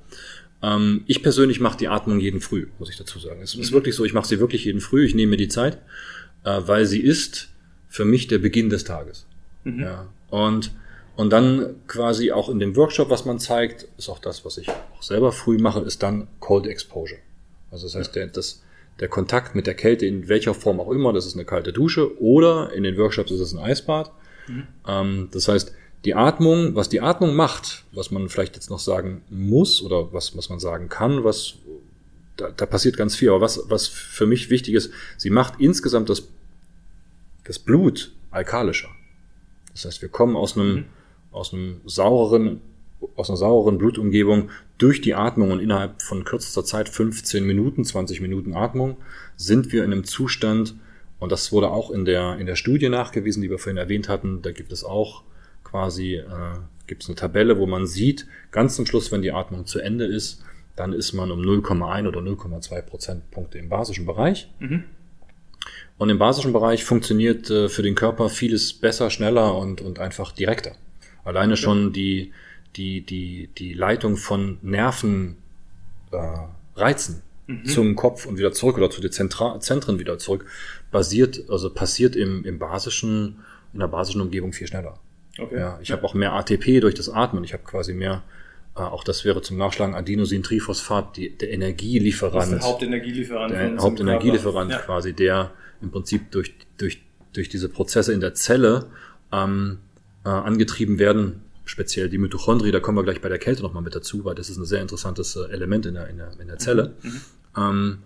Ähm, 0.62 1.04
ich 1.06 1.22
persönlich 1.22 1.60
mache 1.60 1.76
die 1.76 1.88
Atmung 1.88 2.18
jeden 2.18 2.40
Früh, 2.40 2.66
muss 2.78 2.88
ich 2.88 2.96
dazu 2.96 3.18
sagen. 3.18 3.42
Es 3.42 3.54
ist 3.54 3.70
mhm. 3.70 3.74
wirklich 3.74 3.94
so, 3.94 4.04
ich 4.04 4.14
mache 4.14 4.26
sie 4.26 4.40
wirklich 4.40 4.64
jeden 4.64 4.80
Früh, 4.80 5.04
ich 5.04 5.14
nehme 5.14 5.30
mir 5.30 5.36
die 5.36 5.48
Zeit, 5.48 5.78
äh, 6.44 6.60
weil 6.64 6.86
sie 6.86 7.00
ist 7.00 7.50
für 7.88 8.06
mich 8.06 8.26
der 8.26 8.38
Beginn 8.38 8.70
des 8.70 8.84
Tages. 8.84 9.26
Mhm. 9.64 9.80
Ja. 9.80 10.08
Und, 10.30 10.72
und 11.16 11.30
dann 11.30 11.76
quasi 11.86 12.32
auch 12.32 12.48
in 12.48 12.58
dem 12.58 12.74
Workshop, 12.74 13.10
was 13.10 13.26
man 13.26 13.38
zeigt, 13.38 13.86
ist 13.98 14.08
auch 14.08 14.18
das, 14.18 14.46
was 14.46 14.56
ich 14.56 14.70
auch 14.70 15.02
selber 15.02 15.30
früh 15.30 15.58
mache, 15.58 15.80
ist 15.80 16.02
dann 16.02 16.26
Cold 16.40 16.66
Exposure. 16.66 17.20
Also 17.70 17.86
das 17.86 17.96
heißt, 17.96 18.16
der, 18.16 18.28
das, 18.28 18.63
der 19.00 19.08
Kontakt 19.08 19.54
mit 19.54 19.66
der 19.66 19.74
Kälte 19.74 20.06
in 20.06 20.28
welcher 20.28 20.54
Form 20.54 20.80
auch 20.80 20.90
immer, 20.90 21.12
das 21.12 21.26
ist 21.26 21.34
eine 21.34 21.44
kalte 21.44 21.72
Dusche 21.72 22.20
oder 22.20 22.72
in 22.72 22.84
den 22.84 22.96
Workshops 22.96 23.30
ist 23.30 23.40
es 23.40 23.52
ein 23.52 23.58
Eisbad. 23.58 24.12
Mhm. 24.46 24.66
Ähm, 24.86 25.28
das 25.32 25.48
heißt, 25.48 25.72
die 26.04 26.14
Atmung, 26.14 26.74
was 26.74 26.88
die 26.88 27.00
Atmung 27.00 27.34
macht, 27.34 27.84
was 27.92 28.10
man 28.10 28.28
vielleicht 28.28 28.54
jetzt 28.56 28.70
noch 28.70 28.78
sagen 28.78 29.22
muss 29.30 29.82
oder 29.82 30.12
was, 30.12 30.36
was 30.36 30.48
man 30.50 30.60
sagen 30.60 30.88
kann, 30.88 31.24
was 31.24 31.54
da, 32.36 32.50
da 32.50 32.66
passiert 32.66 32.96
ganz 32.96 33.16
viel. 33.16 33.30
Aber 33.30 33.40
was, 33.40 33.68
was 33.68 33.88
für 33.88 34.26
mich 34.26 34.50
wichtig 34.50 34.74
ist, 34.74 34.90
sie 35.16 35.30
macht 35.30 35.54
insgesamt 35.58 36.10
das, 36.10 36.28
das 37.44 37.58
Blut 37.58 38.12
alkalischer. 38.30 38.88
Das 39.72 39.86
heißt, 39.86 40.02
wir 40.02 40.08
kommen 40.08 40.36
aus 40.36 40.56
einem, 40.56 40.74
mhm. 40.74 40.84
aus 41.32 41.52
einem 41.52 41.80
saureren, 41.86 42.60
aus 43.16 43.30
einer 43.30 43.36
saureren 43.36 43.78
Blutumgebung 43.78 44.50
durch 44.78 45.00
die 45.00 45.14
Atmung 45.14 45.50
und 45.50 45.60
innerhalb 45.60 46.02
von 46.02 46.24
kürzester 46.24 46.64
Zeit, 46.64 46.88
15 46.88 47.44
Minuten, 47.44 47.84
20 47.84 48.20
Minuten 48.20 48.54
Atmung, 48.54 48.96
sind 49.36 49.72
wir 49.72 49.84
in 49.84 49.92
einem 49.92 50.04
Zustand, 50.04 50.74
und 51.18 51.32
das 51.32 51.52
wurde 51.52 51.70
auch 51.70 51.90
in 51.90 52.04
der, 52.04 52.36
in 52.38 52.46
der 52.46 52.56
Studie 52.56 52.88
nachgewiesen, 52.88 53.42
die 53.42 53.50
wir 53.50 53.58
vorhin 53.58 53.78
erwähnt 53.78 54.08
hatten, 54.08 54.42
da 54.42 54.52
gibt 54.52 54.72
es 54.72 54.84
auch 54.84 55.22
quasi 55.62 56.16
äh, 56.16 56.58
gibt 56.86 57.02
es 57.02 57.08
eine 57.08 57.16
Tabelle, 57.16 57.58
wo 57.58 57.66
man 57.66 57.86
sieht, 57.86 58.26
ganz 58.50 58.76
zum 58.76 58.86
Schluss, 58.86 59.10
wenn 59.12 59.22
die 59.22 59.32
Atmung 59.32 59.66
zu 59.66 59.80
Ende 59.80 60.04
ist, 60.04 60.42
dann 60.76 60.92
ist 60.92 61.12
man 61.12 61.30
um 61.30 61.40
0,1 61.40 62.08
oder 62.08 62.20
0,2 62.20 62.82
Prozentpunkte 62.82 63.58
im 63.58 63.68
basischen 63.68 64.06
Bereich. 64.06 64.50
Mhm. 64.58 64.84
Und 65.96 66.10
im 66.10 66.18
basischen 66.18 66.52
Bereich 66.52 66.84
funktioniert 66.84 67.48
äh, 67.50 67.68
für 67.68 67.82
den 67.82 67.94
Körper 67.94 68.28
vieles 68.28 68.72
besser, 68.72 69.10
schneller 69.10 69.56
und, 69.56 69.80
und 69.80 69.98
einfach 69.98 70.32
direkter. 70.32 70.72
Alleine 71.24 71.56
schon 71.56 71.92
die, 71.92 72.32
die, 72.76 73.00
die, 73.02 73.48
die 73.56 73.72
Leitung 73.74 74.16
von 74.16 74.58
Nervenreizen 74.62 75.36
äh, 76.12 76.80
Reizen 76.80 77.22
mhm. 77.46 77.64
zum 77.66 77.96
Kopf 77.96 78.26
und 78.26 78.38
wieder 78.38 78.52
zurück 78.52 78.76
oder 78.76 78.90
zu 78.90 79.00
den 79.00 79.12
Zentra 79.12 79.60
Zentren 79.60 79.98
wieder 79.98 80.18
zurück, 80.18 80.46
basiert, 80.90 81.44
also 81.48 81.70
passiert 81.70 82.16
im, 82.16 82.44
im 82.44 82.58
basischen, 82.58 83.40
in 83.72 83.80
der 83.80 83.88
basischen 83.88 84.20
Umgebung 84.20 84.52
viel 84.52 84.66
schneller. 84.66 84.98
Okay. 85.38 85.58
Ja, 85.58 85.78
ich 85.82 85.88
ja. 85.88 85.96
habe 85.96 86.04
auch 86.06 86.14
mehr 86.14 86.32
ATP 86.32 86.80
durch 86.80 86.94
das 86.94 87.08
Atmen. 87.08 87.44
Ich 87.44 87.52
habe 87.52 87.64
quasi 87.64 87.92
mehr, 87.92 88.22
äh, 88.76 88.80
auch 88.80 89.04
das 89.04 89.24
wäre 89.24 89.42
zum 89.42 89.56
Nachschlagen 89.56 89.94
Adenosintriphosphat, 89.94 91.16
die, 91.16 91.30
der 91.36 91.52
Energielieferant. 91.52 92.36
Das 92.36 92.52
ist 92.52 92.62
der 92.62 92.68
Hauptenergielieferant. 92.68 93.52
Der 93.52 93.76
Hauptenergielieferant 93.78 94.70
ja. 94.70 94.78
quasi, 94.78 95.12
der 95.12 95.52
im 95.82 95.90
Prinzip 95.90 96.30
durch, 96.30 96.54
durch, 96.78 97.02
durch 97.32 97.48
diese 97.48 97.68
Prozesse 97.68 98.12
in 98.12 98.20
der 98.20 98.34
Zelle 98.34 98.86
ähm, 99.32 99.78
äh, 100.24 100.28
angetrieben 100.28 100.98
werden, 100.98 101.42
speziell 101.64 102.08
die 102.08 102.18
Mitochondrie, 102.18 102.70
da 102.70 102.80
kommen 102.80 102.98
wir 102.98 103.04
gleich 103.04 103.20
bei 103.20 103.28
der 103.28 103.38
Kälte 103.38 103.62
nochmal 103.62 103.82
mit 103.82 103.94
dazu, 103.94 104.24
weil 104.24 104.34
das 104.34 104.50
ist 104.50 104.56
ein 104.56 104.64
sehr 104.64 104.82
interessantes 104.82 105.36
äh, 105.36 105.50
Element 105.50 105.86
in 105.86 105.94
der, 105.94 106.08
in 106.08 106.18
der, 106.18 106.30
in 106.38 106.48
der 106.48 106.58
Zelle. 106.58 106.94
Mhm. 107.02 107.10
mhm. 107.10 107.20
Ähm, 107.56 107.98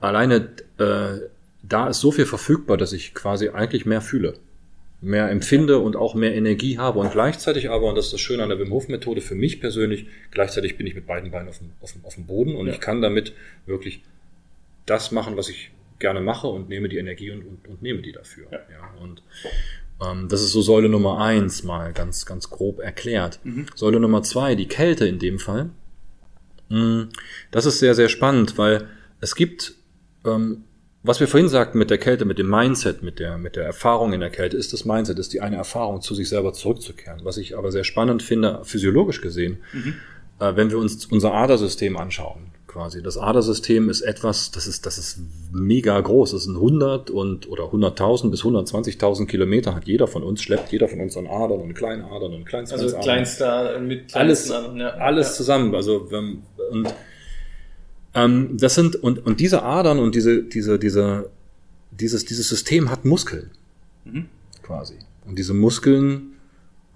alleine 0.00 0.48
äh, 0.78 1.28
da 1.62 1.88
ist 1.88 2.00
so 2.00 2.12
viel 2.12 2.26
verfügbar, 2.26 2.76
dass 2.76 2.92
ich 2.92 3.14
quasi 3.14 3.48
eigentlich 3.48 3.84
mehr 3.84 4.00
fühle 4.00 4.34
mehr 5.00 5.30
empfinde 5.30 5.78
und 5.78 5.96
auch 5.96 6.14
mehr 6.14 6.34
Energie 6.34 6.78
habe 6.78 6.98
und 6.98 7.12
gleichzeitig 7.12 7.70
aber, 7.70 7.88
und 7.88 7.94
das 7.94 8.06
ist 8.06 8.14
das 8.14 8.20
Schöne 8.20 8.42
an 8.42 8.48
der 8.48 8.58
Wim 8.58 8.70
Hof 8.70 8.88
Methode 8.88 9.20
für 9.20 9.36
mich 9.36 9.60
persönlich, 9.60 10.06
gleichzeitig 10.32 10.76
bin 10.76 10.86
ich 10.86 10.94
mit 10.94 11.06
beiden 11.06 11.30
Beinen 11.30 11.48
auf 11.48 11.58
dem, 11.58 11.70
auf 11.80 11.92
dem, 11.92 12.04
auf 12.04 12.14
dem 12.14 12.26
Boden 12.26 12.56
und 12.56 12.66
ja. 12.66 12.72
ich 12.72 12.80
kann 12.80 13.00
damit 13.00 13.32
wirklich 13.66 14.02
das 14.86 15.12
machen, 15.12 15.36
was 15.36 15.48
ich 15.48 15.70
gerne 16.00 16.20
mache 16.20 16.48
und 16.48 16.68
nehme 16.68 16.88
die 16.88 16.98
Energie 16.98 17.30
und, 17.30 17.42
und, 17.42 17.68
und 17.68 17.82
nehme 17.82 18.02
die 18.02 18.12
dafür. 18.12 18.46
Ja. 18.50 18.58
ja 18.58 18.94
und 19.00 19.22
das 20.28 20.42
ist 20.42 20.52
so 20.52 20.62
Säule 20.62 20.88
Nummer 20.88 21.18
eins 21.18 21.64
mal 21.64 21.92
ganz, 21.92 22.24
ganz 22.26 22.50
grob 22.50 22.78
erklärt. 22.78 23.40
Mhm. 23.44 23.66
Säule 23.74 24.00
Nummer 24.00 24.22
zwei, 24.22 24.54
die 24.54 24.68
Kälte 24.68 25.06
in 25.06 25.18
dem 25.18 25.38
Fall. 25.38 25.70
Mm, 26.68 27.04
das 27.50 27.66
ist 27.66 27.80
sehr, 27.80 27.94
sehr 27.94 28.08
spannend, 28.08 28.58
weil 28.58 28.88
es 29.20 29.34
gibt 29.34 29.74
ähm, 30.24 30.64
was 31.02 31.20
wir 31.20 31.28
vorhin 31.28 31.48
sagten 31.48 31.78
mit 31.78 31.90
der 31.90 31.98
Kälte, 31.98 32.24
mit 32.24 32.38
dem 32.38 32.50
Mindset, 32.50 33.02
mit 33.02 33.20
der, 33.20 33.38
mit 33.38 33.56
der 33.56 33.64
Erfahrung 33.64 34.12
in 34.12 34.20
der 34.20 34.30
Kälte, 34.30 34.56
ist 34.56 34.72
das 34.72 34.84
Mindset, 34.84 35.18
ist 35.18 35.32
die 35.32 35.40
eine 35.40 35.56
Erfahrung, 35.56 36.02
zu 36.02 36.14
sich 36.14 36.28
selber 36.28 36.52
zurückzukehren. 36.52 37.20
Was 37.22 37.36
ich 37.38 37.56
aber 37.56 37.70
sehr 37.70 37.84
spannend 37.84 38.22
finde, 38.22 38.60
physiologisch 38.64 39.20
gesehen, 39.20 39.58
mhm. 39.72 39.94
äh, 40.40 40.56
wenn 40.56 40.70
wir 40.70 40.78
uns 40.78 41.06
unser 41.06 41.32
Adersystem 41.34 41.96
anschauen, 41.96 42.47
quasi. 42.68 43.02
Das 43.02 43.18
Adersystem 43.18 43.88
ist 43.90 44.02
etwas, 44.02 44.52
das 44.52 44.66
ist, 44.68 44.86
das 44.86 44.98
ist 44.98 45.18
mega 45.50 45.98
groß. 46.00 46.32
Das 46.32 46.44
sind 46.44 46.54
100 46.54 47.10
und, 47.10 47.48
oder 47.48 47.64
100.000 47.64 48.30
bis 48.30 48.42
120.000 48.42 49.26
Kilometer 49.26 49.74
hat 49.74 49.86
jeder 49.86 50.06
von 50.06 50.22
uns, 50.22 50.42
schleppt 50.42 50.70
jeder 50.70 50.86
von 50.86 51.00
uns 51.00 51.16
an 51.16 51.26
Adern 51.26 51.60
und 51.60 51.74
kleine 51.74 52.04
Adern 52.04 52.34
und 52.34 52.44
kleinste 52.44 52.76
Also 52.76 52.88
Adern. 52.88 53.00
kleinster 53.00 53.80
mit 53.80 54.14
Alles, 54.14 54.50
Adern, 54.50 54.76
ja. 54.78 54.90
alles 54.90 55.36
zusammen. 55.36 55.74
Also, 55.74 56.10
wenn, 56.10 56.42
und, 56.70 56.94
ähm, 58.14 58.56
das 58.60 58.74
sind, 58.74 58.96
und, 58.96 59.26
und 59.26 59.40
diese 59.40 59.62
Adern 59.62 59.98
und 59.98 60.14
diese, 60.14 60.44
diese, 60.44 60.78
diese, 60.78 61.30
dieses, 61.90 62.24
dieses 62.24 62.48
System 62.48 62.90
hat 62.90 63.04
Muskeln. 63.04 63.50
Mhm. 64.04 64.26
Quasi. 64.62 64.94
Und 65.26 65.38
diese 65.38 65.54
Muskeln, 65.54 66.34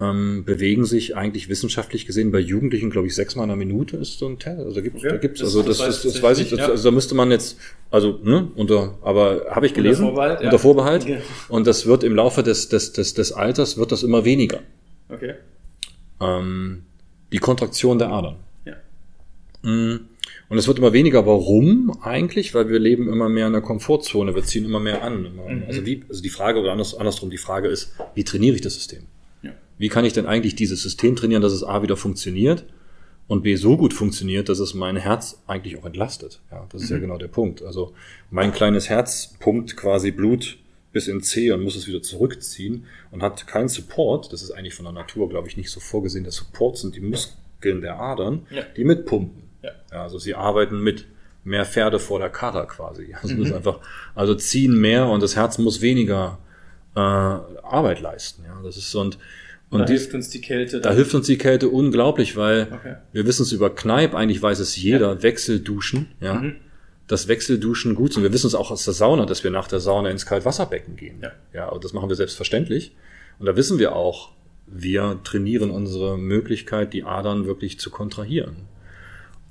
ähm, 0.03 0.43
bewegen 0.43 0.85
sich 0.85 1.15
eigentlich 1.15 1.47
wissenschaftlich 1.49 2.05
gesehen 2.05 2.31
bei 2.31 2.39
Jugendlichen, 2.39 2.89
glaube 2.89 3.07
ich, 3.07 3.15
sechsmal 3.15 3.45
in 3.45 3.51
einer 3.51 3.57
Minute 3.57 3.95
ist 3.97 4.19
so 4.19 4.27
ein 4.27 4.37
Test. 4.39 4.59
Also 4.59 4.75
da 4.75 4.81
gibt 4.81 4.97
Okay, 4.97 5.07
da 5.09 5.17
gibt's, 5.17 5.39
das- 5.39 5.47
also 5.55 5.61
das 5.63 5.77
das, 5.77 5.87
weiß 5.87 5.93
das, 5.95 6.03
das 6.03 6.15
ich 6.15 6.23
weiß 6.23 6.37
ich, 6.39 6.43
nicht, 6.45 6.53
das, 6.53 6.59
ja. 6.59 6.67
also 6.71 6.83
da 6.83 6.91
müsste 6.91 7.15
man 7.15 7.31
jetzt, 7.31 7.57
also, 7.91 8.19
ne, 8.23 8.49
unter, 8.55 8.97
aber 9.01 9.45
habe 9.51 9.65
ich 9.65 9.73
gelesen. 9.73 10.05
Vorbehalt, 10.07 10.39
ja. 10.41 10.45
Unter 10.47 10.59
Vorbehalt. 10.59 11.07
Ja. 11.07 11.17
Und 11.47 11.67
das 11.67 11.85
wird 11.85 12.03
im 12.03 12.15
Laufe 12.15 12.43
des, 12.43 12.69
des, 12.69 12.91
des, 12.93 13.13
des 13.13 13.31
Alters 13.31 13.77
wird 13.77 13.91
das 13.91 14.03
immer 14.03 14.25
weniger. 14.25 14.59
Okay. 15.09 15.35
Ähm, 16.21 16.83
die 17.31 17.37
Kontraktion 17.39 17.97
der 17.99 18.09
Adern. 18.09 18.35
Ja. 18.65 18.75
Mm. 19.69 20.01
Und 20.49 20.57
es 20.57 20.67
wird 20.67 20.77
immer 20.77 20.93
weniger. 20.93 21.25
Warum 21.25 21.97
eigentlich? 22.03 22.53
Weil 22.53 22.69
wir 22.69 22.79
leben 22.79 23.11
immer 23.11 23.29
mehr 23.29 23.47
in 23.47 23.53
der 23.53 23.61
Komfortzone. 23.61 24.35
Wir 24.35 24.43
ziehen 24.43 24.65
immer 24.65 24.79
mehr 24.79 25.03
an. 25.03 25.25
Immer, 25.25 25.47
Mhm. 25.49 25.63
Also 25.67 25.85
wie, 25.85 26.03
also 26.09 26.21
die 26.21 26.29
Frage 26.29 26.59
oder 26.59 26.71
anders, 26.71 26.93
andersrum, 26.95 27.29
die 27.29 27.37
Frage 27.37 27.67
ist, 27.69 27.93
wie 28.15 28.23
trainiere 28.23 28.55
ich 28.55 28.61
das 28.61 28.75
System? 28.75 29.03
Ja. 29.43 29.51
Wie 29.77 29.89
kann 29.89 30.05
ich 30.05 30.13
denn 30.13 30.25
eigentlich 30.25 30.55
dieses 30.55 30.81
System 30.81 31.15
trainieren, 31.15 31.41
dass 31.41 31.53
es 31.53 31.63
A 31.63 31.81
wieder 31.83 31.97
funktioniert 31.97 32.65
und 33.27 33.43
B 33.43 33.55
so 33.55 33.77
gut 33.77 33.93
funktioniert, 33.93 34.49
dass 34.49 34.59
es 34.59 34.73
mein 34.73 34.95
Herz 34.97 35.41
eigentlich 35.47 35.77
auch 35.77 35.85
entlastet? 35.85 36.41
Ja, 36.51 36.65
das 36.71 36.83
ist 36.83 36.89
ja 36.89 36.99
genau 36.99 37.17
der 37.17 37.27
Punkt. 37.27 37.61
Also 37.61 37.93
mein 38.31 38.51
kleines 38.53 38.89
Herz 38.89 39.35
pumpt 39.39 39.75
quasi 39.77 40.11
Blut 40.11 40.57
bis 40.91 41.07
in 41.07 41.21
C 41.21 41.51
und 41.51 41.61
muss 41.63 41.75
es 41.75 41.87
wieder 41.87 42.01
zurückziehen 42.01 42.85
und 43.11 43.23
hat 43.23 43.47
keinen 43.47 43.67
Support. 43.69 44.31
Das 44.31 44.43
ist 44.43 44.51
eigentlich 44.51 44.75
von 44.75 44.85
der 44.85 44.93
Natur, 44.93 45.27
glaube 45.29 45.47
ich, 45.47 45.57
nicht 45.57 45.71
so 45.71 45.79
vorgesehen. 45.79 46.23
Der 46.23 46.33
Support 46.33 46.77
sind 46.77 46.95
die 46.95 47.01
Muskeln 47.01 47.81
der 47.81 47.99
Adern, 47.99 48.45
Ja. 48.51 48.61
die 48.77 48.83
mitpumpen. 48.83 49.41
Ja. 49.63 49.71
Ja, 49.91 50.03
also 50.03 50.19
sie 50.19 50.35
arbeiten 50.35 50.81
mit 50.81 51.05
mehr 51.43 51.65
Pferde 51.65 51.99
vor 51.99 52.19
der 52.19 52.29
Karre 52.29 52.67
quasi. 52.67 53.15
Also 53.21 53.35
ist 53.41 53.51
einfach, 53.53 53.79
also 54.13 54.35
ziehen 54.35 54.79
mehr 54.79 55.07
und 55.07 55.23
das 55.23 55.35
Herz 55.35 55.57
muss 55.57 55.81
weniger 55.81 56.37
äh, 56.95 56.99
Arbeit 56.99 58.01
leisten. 58.01 58.43
Ja, 58.45 58.59
das 58.63 58.77
ist 58.77 58.93
und 58.95 59.15
Und 59.15 59.21
und 59.69 59.79
da 59.81 59.85
dies, 59.85 60.01
hilft 60.01 60.13
uns 60.15 60.29
die 60.29 60.41
Kälte. 60.41 60.79
da 60.81 60.89
dann. 60.89 60.95
hilft 60.97 61.13
uns 61.15 61.25
die 61.27 61.37
Kälte 61.37 61.69
unglaublich, 61.69 62.35
weil 62.37 62.67
Okay. 62.71 62.95
wir 63.11 63.25
wissen 63.25 63.43
es 63.43 63.51
über 63.51 63.69
Kneipp, 63.73 64.13
eigentlich 64.13 64.41
weiß 64.41 64.59
es 64.59 64.75
jeder, 64.77 65.23
Wechselduschen, 65.23 66.07
ja. 66.21 66.35
Mhm. 66.35 66.55
Das 67.07 67.27
Wechselduschen 67.27 67.95
gut 67.95 68.13
sind. 68.13 68.23
Wir 68.23 68.31
wissen 68.31 68.47
es 68.47 68.55
auch 68.55 68.71
aus 68.71 68.85
der 68.85 68.93
Sauna, 68.93 69.25
dass 69.25 69.43
wir 69.43 69.51
nach 69.51 69.67
der 69.67 69.81
Sauna 69.81 70.09
ins 70.09 70.25
Kaltwasserbecken 70.25 70.95
gehen. 70.95 71.19
Ja. 71.21 71.31
ja, 71.53 71.67
und 71.69 71.83
das 71.83 71.91
machen 71.91 72.07
wir 72.07 72.15
selbstverständlich. 72.15 72.95
Und 73.39 73.45
da 73.45 73.57
wissen 73.57 73.77
wir 73.77 73.93
auch, 73.93 74.31
wir 74.67 75.19
trainieren 75.25 75.69
unsere 75.69 76.17
Möglichkeit, 76.17 76.93
die 76.93 77.03
Adern 77.03 77.45
wirklich 77.45 77.77
zu 77.77 77.89
kontrahieren. 77.89 78.55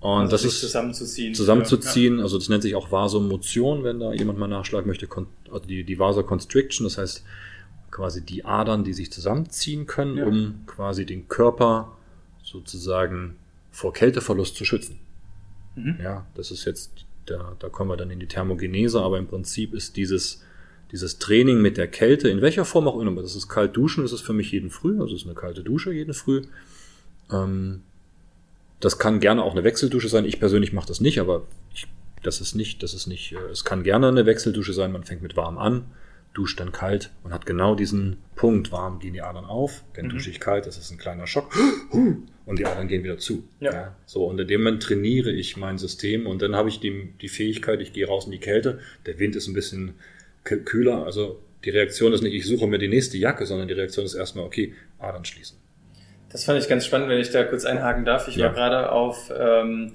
Und 0.03 0.23
Also 0.23 0.33
das 0.33 0.45
ist 0.45 0.61
zusammenzuziehen. 0.61 1.33
zusammenzuziehen. 1.35 2.21
Also 2.21 2.37
das 2.37 2.49
nennt 2.49 2.63
sich 2.63 2.75
auch 2.75 2.91
Vasomotion, 2.91 3.85
wenn 3.85 4.01
da 4.01 4.13
jemand 4.13 4.39
mal 4.39 4.49
nachschlagen 4.49 4.89
möchte, 4.89 5.09
also 5.51 5.65
die, 5.65 5.85
die 5.85 5.99
Vasoconstriction, 5.99 6.85
das 6.85 6.99
heißt 6.99 7.25
quasi 7.93 8.25
die 8.25 8.45
Adern, 8.45 8.83
die 8.85 8.95
sich 8.95 9.13
zusammenziehen 9.13 9.87
können, 9.87 10.17
Ja. 10.17 10.27
um 10.27 10.63
quasi 10.67 11.07
den 11.07 11.29
Körper 11.29 11.93
sozusagen 12.43 13.37
vor 13.71 13.93
Kälteverlust 13.93 14.57
zu 14.57 14.65
schützen. 14.65 14.99
Mhm. 15.77 15.99
Ja, 16.03 16.27
das 16.35 16.51
ist 16.51 16.65
jetzt, 16.65 16.91
da, 17.27 17.55
da 17.61 17.69
kommen 17.69 17.89
wir 17.91 17.97
dann 17.97 18.11
in 18.11 18.19
die 18.19 18.27
Thermogenese, 18.27 19.01
aber 19.01 19.19
im 19.19 19.29
Prinzip 19.29 19.73
ist 19.73 19.97
dieses, 19.97 20.43
dieses 20.91 21.19
Training 21.19 21.63
mit 21.63 21.77
der 21.77 21.87
Kälte, 21.87 22.29
in 22.29 22.41
welcher 22.43 22.65
Form 22.65 22.89
auch 22.89 22.99
immer, 22.99 23.23
das 23.23 23.37
ist 23.37 23.49
kalt 23.49 23.77
duschen, 23.77 24.03
das 24.03 24.13
ist 24.13 24.23
für 24.23 24.33
mich 24.33 24.51
jeden 24.51 24.71
Früh, 24.71 25.01
also 25.01 25.15
es 25.15 25.21
ist 25.23 25.27
eine 25.27 25.37
kalte 25.37 25.63
Dusche 25.63 25.93
jeden 25.93 26.13
Früh. 26.13 26.43
Ähm, 27.31 27.83
das 28.83 28.99
kann 28.99 29.21
gerne 29.21 29.43
auch 29.43 29.53
eine 29.53 29.65
Wechseldusche 29.65 30.09
sein. 30.09 30.25
Ich 30.27 30.39
persönlich 30.41 30.73
mache 30.73 30.89
das 30.89 31.01
nicht, 31.01 31.19
aber 31.21 31.47
ich, 31.75 31.87
das 32.23 32.41
ist 32.41 32.55
nicht, 32.55 32.83
das 32.83 32.93
ist 32.95 33.07
nicht, 33.07 33.33
äh, 33.33 33.51
es 33.51 33.65
kann 33.65 33.83
gerne 33.83 34.09
eine 34.09 34.27
Wechseldusche 34.27 34.73
sein. 34.75 34.93
Man 34.93 35.05
fängt 35.05 35.23
mit 35.23 35.37
warm 35.37 35.57
an, 35.59 35.85
duscht 36.35 36.61
dann 36.61 36.73
kalt 36.73 37.11
und 37.25 37.33
hat 37.33 37.47
genau 37.47 37.75
diesen 37.75 38.17
Punkt. 38.37 38.73
Warm 38.73 38.99
gehen 39.01 39.13
die 39.15 39.23
Adern 39.23 39.45
auf, 39.45 39.83
dann 39.95 40.07
Mhm. 40.07 40.11
dusche 40.11 40.31
ich 40.31 40.41
kalt, 40.41 40.67
das 40.67 40.79
ist 40.79 40.91
ein 40.91 40.99
kleiner 40.99 41.27
Schock 41.27 41.55
und 42.47 42.59
die 42.59 42.67
Adern 42.67 42.89
gehen 42.89 43.05
wieder 43.05 43.19
zu. 43.19 43.45
Ja. 43.61 43.95
So, 44.07 44.25
und 44.27 44.39
in 44.41 44.49
dem 44.49 44.63
Moment 44.63 44.83
trainiere 44.83 45.31
ich 45.31 45.57
mein 45.57 45.79
System 45.79 46.27
und 46.27 46.41
dann 46.43 46.57
habe 46.57 46.69
ich 46.69 46.81
die, 46.81 47.13
die 47.21 47.29
Fähigkeit, 47.29 47.81
ich 47.81 47.93
gehe 47.93 48.07
raus 48.07 48.25
in 48.27 48.33
die 48.33 48.39
Kälte, 48.39 48.81
der 49.07 49.19
Wind 49.19 49.37
ist 49.37 49.47
ein 49.47 49.55
bisschen 49.55 49.95
kü- 50.45 50.65
kühler, 50.65 51.05
also 51.05 51.39
die 51.65 51.71
Reaktion 51.71 52.13
ist 52.13 52.23
nicht, 52.23 52.35
ich 52.35 52.47
suche 52.47 52.67
mir 52.67 52.79
die 52.79 52.89
nächste 52.89 53.17
Jacke, 53.19 53.47
sondern 53.47 53.69
die 53.69 53.75
Reaktion 53.75 54.05
ist 54.05 54.15
erstmal, 54.15 54.45
okay, 54.45 54.75
Adern 54.99 55.25
schließen. 55.25 55.59
Das 56.33 56.45
fand 56.45 56.59
ich 56.59 56.69
ganz 56.69 56.87
spannend, 56.87 57.09
wenn 57.09 57.19
ich 57.19 57.31
da 57.31 57.45
kurz 57.45 57.65
einhaken 57.65 58.05
darf. 58.05 58.27
Ich 58.29 58.37
Ja. 58.37 58.47
war 58.47 58.55
gerade 58.55 58.91
auf 58.93 59.31
ähm, 59.37 59.93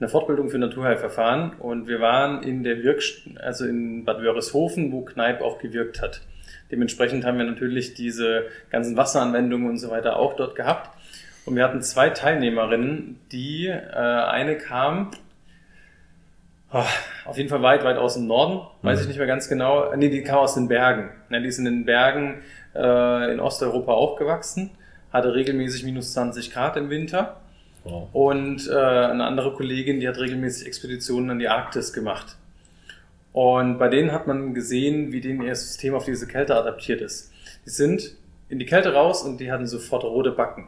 einer 0.00 0.08
Fortbildung 0.08 0.48
für 0.50 0.58
Naturheilverfahren 0.58 1.54
und 1.58 1.88
wir 1.88 2.00
waren 2.00 2.42
in 2.42 2.62
der 2.62 2.82
Wirk 2.82 3.02
also 3.40 3.64
in 3.64 4.04
Bad 4.04 4.20
Wörishofen, 4.20 4.92
wo 4.92 5.02
Kneipp 5.02 5.40
auch 5.40 5.58
gewirkt 5.58 6.00
hat. 6.02 6.20
Dementsprechend 6.70 7.24
haben 7.24 7.38
wir 7.38 7.46
natürlich 7.46 7.94
diese 7.94 8.44
ganzen 8.70 8.96
Wasseranwendungen 8.96 9.68
und 9.68 9.78
so 9.78 9.90
weiter 9.90 10.16
auch 10.16 10.36
dort 10.36 10.54
gehabt. 10.54 10.90
Und 11.46 11.56
wir 11.56 11.64
hatten 11.64 11.80
zwei 11.80 12.10
Teilnehmerinnen, 12.10 13.18
die 13.32 13.66
äh, 13.68 13.72
eine 13.94 14.58
kam 14.58 15.10
oh, 16.72 16.84
auf 17.24 17.38
jeden 17.38 17.48
Fall 17.48 17.62
weit, 17.62 17.84
weit 17.84 17.96
aus 17.96 18.14
dem 18.14 18.26
Norden, 18.26 18.60
weiß 18.82 18.98
Mhm. 18.98 19.02
ich 19.02 19.08
nicht 19.08 19.18
mehr 19.18 19.26
ganz 19.26 19.48
genau. 19.48 19.94
Nee, 19.96 20.10
die 20.10 20.22
kam 20.22 20.38
aus 20.38 20.54
den 20.54 20.68
Bergen. 20.68 21.08
Ja, 21.30 21.40
die 21.40 21.46
ist 21.48 21.58
in 21.58 21.64
den 21.64 21.86
Bergen 21.86 22.42
äh, 22.74 23.32
in 23.32 23.40
Osteuropa 23.40 23.92
aufgewachsen, 23.92 24.70
hatte 25.12 25.34
regelmäßig 25.34 25.84
minus 25.84 26.12
20 26.12 26.52
Grad 26.52 26.76
im 26.76 26.90
Winter. 26.90 27.36
Wow. 27.84 28.08
Und 28.12 28.68
äh, 28.68 28.72
eine 28.74 29.24
andere 29.24 29.52
Kollegin, 29.54 30.00
die 30.00 30.08
hat 30.08 30.18
regelmäßig 30.18 30.66
Expeditionen 30.66 31.30
an 31.30 31.38
die 31.38 31.48
Arktis 31.48 31.92
gemacht. 31.92 32.36
Und 33.32 33.78
bei 33.78 33.88
denen 33.88 34.12
hat 34.12 34.26
man 34.26 34.52
gesehen, 34.54 35.12
wie 35.12 35.20
denen 35.20 35.42
ihr 35.42 35.54
System 35.54 35.94
auf 35.94 36.04
diese 36.04 36.26
Kälte 36.26 36.56
adaptiert 36.56 37.00
ist. 37.00 37.32
Die 37.64 37.70
sind 37.70 38.16
in 38.48 38.58
die 38.58 38.66
Kälte 38.66 38.94
raus 38.94 39.22
und 39.22 39.38
die 39.38 39.52
hatten 39.52 39.66
sofort 39.66 40.04
rote 40.04 40.32
Backen. 40.32 40.66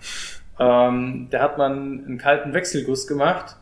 Ähm, 0.59 1.29
da 1.31 1.41
hat 1.41 1.59
man 1.59 2.05
einen 2.07 2.19
kalten 2.19 2.53
Wechselguss 2.53 3.07
gemacht, 3.07 3.57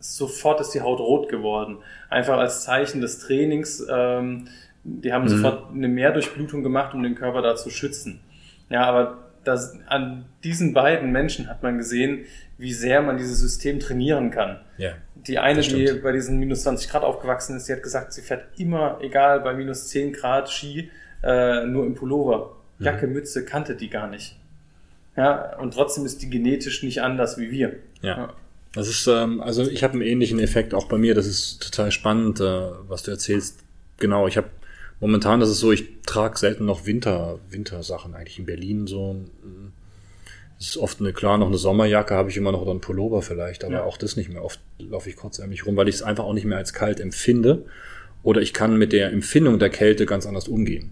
sofort 0.00 0.60
ist 0.60 0.70
die 0.70 0.80
Haut 0.80 0.98
rot 1.00 1.28
geworden. 1.28 1.78
Einfach 2.08 2.38
als 2.38 2.64
Zeichen 2.64 3.00
des 3.00 3.18
Trainings. 3.18 3.86
Ähm, 3.90 4.48
die 4.82 5.12
haben 5.12 5.24
Mhm. 5.24 5.28
sofort 5.28 5.70
eine 5.74 5.88
Mehrdurchblutung 5.88 6.62
gemacht, 6.62 6.94
um 6.94 7.02
den 7.02 7.14
Körper 7.14 7.42
da 7.42 7.54
zu 7.56 7.68
schützen. 7.70 8.20
Ja, 8.70 8.84
aber 8.86 9.18
das, 9.48 9.76
an 9.86 10.26
diesen 10.44 10.74
beiden 10.74 11.10
Menschen 11.10 11.48
hat 11.48 11.62
man 11.62 11.78
gesehen, 11.78 12.26
wie 12.58 12.72
sehr 12.72 13.02
man 13.02 13.16
dieses 13.16 13.38
System 13.40 13.80
trainieren 13.80 14.30
kann. 14.30 14.60
Ja. 14.76 14.92
Die 15.14 15.38
eine, 15.38 15.60
die 15.60 15.92
bei 16.02 16.12
diesen 16.12 16.38
minus 16.38 16.62
20 16.62 16.90
Grad 16.90 17.02
aufgewachsen 17.02 17.56
ist, 17.56 17.68
die 17.68 17.72
hat 17.72 17.82
gesagt, 17.82 18.12
sie 18.12 18.22
fährt 18.22 18.44
immer, 18.58 18.98
egal 19.00 19.40
bei 19.40 19.54
minus 19.54 19.88
10 19.88 20.12
Grad 20.12 20.48
Ski, 20.50 20.90
äh, 21.22 21.64
nur 21.66 21.86
im 21.86 21.94
Pullover. 21.94 22.56
Mhm. 22.78 22.84
Jacke, 22.84 23.06
Mütze 23.06 23.44
kannte 23.44 23.74
die 23.74 23.90
gar 23.90 24.08
nicht. 24.08 24.38
Ja, 25.16 25.56
und 25.58 25.74
trotzdem 25.74 26.04
ist 26.04 26.22
die 26.22 26.30
genetisch 26.30 26.82
nicht 26.82 27.02
anders 27.02 27.38
wie 27.38 27.50
wir. 27.50 27.76
Ja. 28.02 28.34
Das 28.72 28.88
ist, 28.88 29.06
ähm, 29.08 29.40
also 29.40 29.68
ich 29.68 29.82
habe 29.82 29.94
einen 29.94 30.02
ähnlichen 30.02 30.38
Effekt 30.38 30.74
auch 30.74 30.86
bei 30.86 30.98
mir. 30.98 31.14
Das 31.14 31.26
ist 31.26 31.60
total 31.60 31.90
spannend, 31.90 32.40
äh, 32.40 32.44
was 32.86 33.02
du 33.02 33.10
erzählst. 33.10 33.64
Genau, 33.98 34.28
ich 34.28 34.36
habe 34.36 34.48
momentan, 35.00 35.40
das 35.40 35.50
ist 35.50 35.58
so, 35.60 35.72
ich 35.72 35.84
trage 36.06 36.38
selten 36.38 36.64
noch 36.64 36.86
Winter, 36.86 37.38
Wintersachen 37.50 38.14
eigentlich 38.14 38.38
in 38.38 38.46
Berlin 38.46 38.86
so. 38.86 39.16
Es 40.60 40.70
ist 40.70 40.76
oft 40.76 41.00
eine, 41.00 41.12
klar, 41.12 41.38
noch 41.38 41.46
eine 41.46 41.58
Sommerjacke 41.58 42.14
habe 42.14 42.30
ich 42.30 42.36
immer 42.36 42.50
noch 42.50 42.62
oder 42.62 42.72
ein 42.72 42.80
Pullover 42.80 43.22
vielleicht, 43.22 43.62
aber 43.64 43.74
Ja. 43.74 43.84
auch 43.84 43.96
das 43.96 44.16
nicht 44.16 44.28
mehr. 44.28 44.44
Oft 44.44 44.58
laufe 44.78 45.08
ich 45.08 45.16
kurzärmlich 45.16 45.66
rum, 45.66 45.76
weil 45.76 45.88
ich 45.88 45.96
es 45.96 46.02
einfach 46.02 46.24
auch 46.24 46.32
nicht 46.32 46.46
mehr 46.46 46.58
als 46.58 46.72
kalt 46.72 46.98
empfinde. 47.00 47.64
Oder 48.24 48.40
ich 48.42 48.52
kann 48.52 48.76
mit 48.76 48.92
der 48.92 49.12
Empfindung 49.12 49.60
der 49.60 49.70
Kälte 49.70 50.04
ganz 50.04 50.26
anders 50.26 50.48
umgehen, 50.48 50.90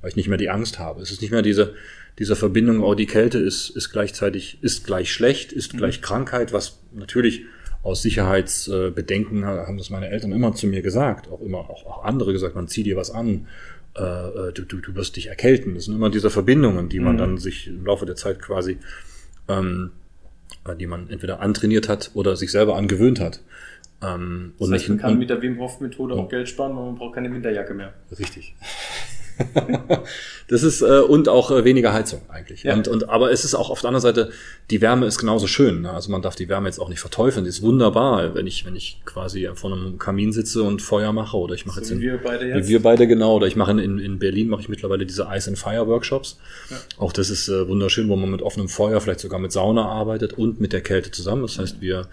weil 0.00 0.10
ich 0.10 0.16
nicht 0.16 0.28
mehr 0.28 0.38
die 0.38 0.50
Angst 0.50 0.78
habe. 0.78 1.02
Es 1.02 1.10
ist 1.10 1.20
nicht 1.20 1.32
mehr 1.32 1.42
diese, 1.42 1.74
diese 2.20 2.36
Verbindung, 2.36 2.80
oh, 2.84 2.94
die 2.94 3.06
Kälte 3.06 3.38
ist, 3.38 3.70
ist 3.70 3.90
gleichzeitig, 3.90 4.58
ist 4.62 4.86
gleich 4.86 5.12
schlecht, 5.12 5.52
ist 5.52 5.76
gleich 5.76 6.00
Krankheit, 6.00 6.52
was 6.52 6.78
natürlich 6.92 7.42
aus 7.82 8.02
Sicherheitsbedenken 8.02 9.44
haben 9.44 9.78
das 9.78 9.90
meine 9.90 10.08
Eltern 10.10 10.32
immer 10.32 10.54
zu 10.54 10.66
mir 10.66 10.82
gesagt, 10.82 11.28
auch 11.30 11.40
immer, 11.40 11.58
auch, 11.58 11.86
auch 11.86 12.04
andere 12.04 12.32
gesagt, 12.32 12.54
man 12.54 12.68
zieh 12.68 12.82
dir 12.82 12.96
was 12.96 13.10
an, 13.10 13.46
äh, 13.96 14.02
äh, 14.02 14.52
du, 14.52 14.62
du, 14.64 14.78
du 14.78 14.94
wirst 14.94 15.16
dich 15.16 15.28
erkälten. 15.28 15.74
Das 15.74 15.84
sind 15.84 15.94
immer 15.94 16.10
diese 16.10 16.30
Verbindungen, 16.30 16.88
die 16.88 17.00
man 17.00 17.14
Mhm. 17.14 17.18
dann 17.18 17.38
sich 17.38 17.68
im 17.68 17.84
Laufe 17.86 18.04
der 18.06 18.16
Zeit 18.16 18.40
quasi, 18.40 18.78
ähm, 19.48 19.92
äh, 20.66 20.74
die 20.76 20.86
man 20.86 21.08
entweder 21.08 21.40
antrainiert 21.40 21.88
hat 21.88 22.10
oder 22.14 22.36
sich 22.36 22.50
selber 22.50 22.76
angewöhnt 22.76 23.20
hat. 23.20 23.40
Ähm, 24.02 24.52
Das 24.58 24.68
und 24.68 24.74
heißt, 24.74 24.88
man 24.90 24.98
kann 24.98 25.18
mit 25.18 25.30
der 25.30 25.40
Wim 25.42 25.58
Hof 25.58 25.80
Methode 25.80 26.14
auch 26.14 26.28
Geld 26.28 26.48
sparen, 26.48 26.76
weil 26.76 26.84
man 26.84 26.94
braucht 26.96 27.14
keine 27.14 27.32
Winterjacke 27.32 27.74
mehr. 27.74 27.94
Richtig. 28.16 28.54
das 30.48 30.62
ist 30.62 30.82
äh, 30.82 31.00
und 31.00 31.28
auch 31.28 31.50
äh, 31.50 31.64
weniger 31.64 31.92
Heizung 31.92 32.22
eigentlich. 32.28 32.62
Ja. 32.62 32.74
Und, 32.74 32.88
und 32.88 33.08
aber 33.08 33.30
es 33.30 33.44
ist 33.44 33.54
auch 33.54 33.70
auf 33.70 33.80
der 33.80 33.88
anderen 33.88 34.02
Seite 34.02 34.30
die 34.70 34.80
Wärme 34.80 35.06
ist 35.06 35.18
genauso 35.18 35.46
schön. 35.46 35.82
Ne? 35.82 35.90
Also 35.90 36.10
man 36.10 36.22
darf 36.22 36.36
die 36.36 36.48
Wärme 36.48 36.68
jetzt 36.68 36.78
auch 36.78 36.88
nicht 36.88 37.00
verteufeln. 37.00 37.44
Die 37.44 37.48
ist 37.48 37.62
wunderbar, 37.62 38.34
wenn 38.34 38.46
ich 38.46 38.64
wenn 38.66 38.76
ich 38.76 39.00
quasi 39.04 39.48
vor 39.54 39.72
einem 39.72 39.98
Kamin 39.98 40.32
sitze 40.32 40.62
und 40.62 40.82
Feuer 40.82 41.12
mache 41.12 41.36
oder 41.36 41.54
ich 41.54 41.66
mache 41.66 41.76
so 41.76 41.80
jetzt 41.82 41.90
in, 41.90 42.00
wir 42.00 42.18
beide 42.18 42.46
jetzt. 42.46 42.68
Wir 42.68 42.82
beide 42.82 43.06
genau 43.06 43.36
oder 43.36 43.46
ich 43.46 43.56
mache 43.56 43.72
in, 43.72 43.98
in 43.98 44.18
Berlin 44.18 44.48
mache 44.48 44.62
ich 44.62 44.68
mittlerweile 44.68 45.06
diese 45.06 45.28
Ice 45.30 45.48
and 45.48 45.58
Fire 45.58 45.86
Workshops. 45.86 46.38
Ja. 46.70 46.76
Auch 46.98 47.12
das 47.12 47.30
ist 47.30 47.48
äh, 47.48 47.68
wunderschön, 47.68 48.08
wo 48.08 48.16
man 48.16 48.30
mit 48.30 48.42
offenem 48.42 48.68
Feuer 48.68 49.00
vielleicht 49.00 49.20
sogar 49.20 49.38
mit 49.38 49.52
Sauna 49.52 49.86
arbeitet 49.86 50.34
und 50.34 50.60
mit 50.60 50.72
der 50.72 50.80
Kälte 50.80 51.10
zusammen. 51.10 51.42
Das 51.42 51.58
heißt 51.58 51.80
wir 51.80 52.08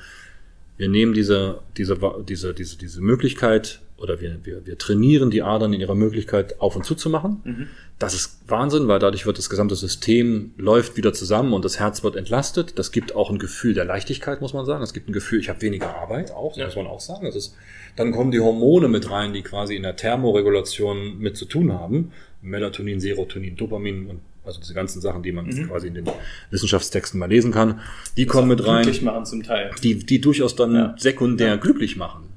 wir 0.77 0.89
nehmen 0.89 1.13
diese, 1.13 1.59
diese, 1.77 1.97
diese, 2.27 2.53
diese, 2.53 2.77
diese 2.77 3.01
Möglichkeit 3.01 3.81
oder 3.97 4.19
wir, 4.19 4.39
wir, 4.43 4.65
wir 4.65 4.77
trainieren 4.77 5.31
die 5.31 5.41
Adern 5.41 5.73
in 5.73 5.79
ihrer 5.79 5.95
Möglichkeit 5.95 6.59
auf 6.59 6.75
und 6.75 6.83
zu 6.83 6.95
zu 6.95 7.09
machen. 7.09 7.41
Mhm. 7.45 7.67
Das 7.97 8.13
ist 8.13 8.41
Wahnsinn, 8.47 8.89
weil 8.89 8.99
dadurch 8.99 9.25
wird 9.25 9.37
das 9.37 9.49
gesamte 9.49 9.75
System 9.75 10.53
läuft 10.57 10.97
wieder 10.97 11.13
zusammen 11.13 11.53
und 11.53 11.63
das 11.63 11.79
Herz 11.79 12.03
wird 12.03 12.17
entlastet. 12.17 12.77
Das 12.77 12.91
gibt 12.91 13.15
auch 13.15 13.29
ein 13.29 13.39
Gefühl 13.39 13.73
der 13.73 13.85
Leichtigkeit, 13.85 14.41
muss 14.41 14.53
man 14.53 14.65
sagen. 14.65 14.83
Es 14.83 14.93
gibt 14.93 15.07
ein 15.07 15.13
Gefühl, 15.13 15.39
ich 15.39 15.47
habe 15.47 15.61
weniger 15.61 15.95
Arbeit, 15.95 16.31
auch, 16.31 16.57
ja. 16.57 16.65
muss 16.65 16.75
man 16.75 16.87
auch 16.87 16.99
sagen. 16.99 17.25
Das 17.25 17.37
ist, 17.37 17.55
dann 17.95 18.11
kommen 18.11 18.31
die 18.31 18.41
Hormone 18.41 18.89
mit 18.89 19.09
rein, 19.09 19.33
die 19.33 19.43
quasi 19.43 19.77
in 19.77 19.83
der 19.83 19.95
Thermoregulation 19.95 21.17
mit 21.19 21.37
zu 21.37 21.45
tun 21.45 21.71
haben. 21.71 22.11
Melatonin, 22.41 22.99
Serotonin, 22.99 23.55
Dopamin 23.55 24.07
und 24.07 24.19
also 24.45 24.59
diese 24.59 24.73
ganzen 24.73 25.01
Sachen, 25.01 25.23
die 25.23 25.31
man 25.31 25.45
mhm. 25.45 25.67
quasi 25.67 25.87
in 25.87 25.95
den 25.95 26.05
Wissenschaftstexten 26.51 27.19
mal 27.19 27.29
lesen 27.29 27.51
kann, 27.51 27.79
die 28.17 28.25
das 28.25 28.31
kommen 28.31 28.47
mit 28.47 28.65
rein. 28.65 28.83
Glücklich 28.83 29.01
machen 29.01 29.25
zum 29.25 29.43
Teil. 29.43 29.71
Die, 29.83 29.95
die 29.95 30.21
durchaus 30.21 30.55
dann 30.55 30.75
ja. 30.75 30.95
sekundär 30.97 31.47
ja. 31.47 31.55
glücklich 31.55 31.95
machen. 31.95 32.29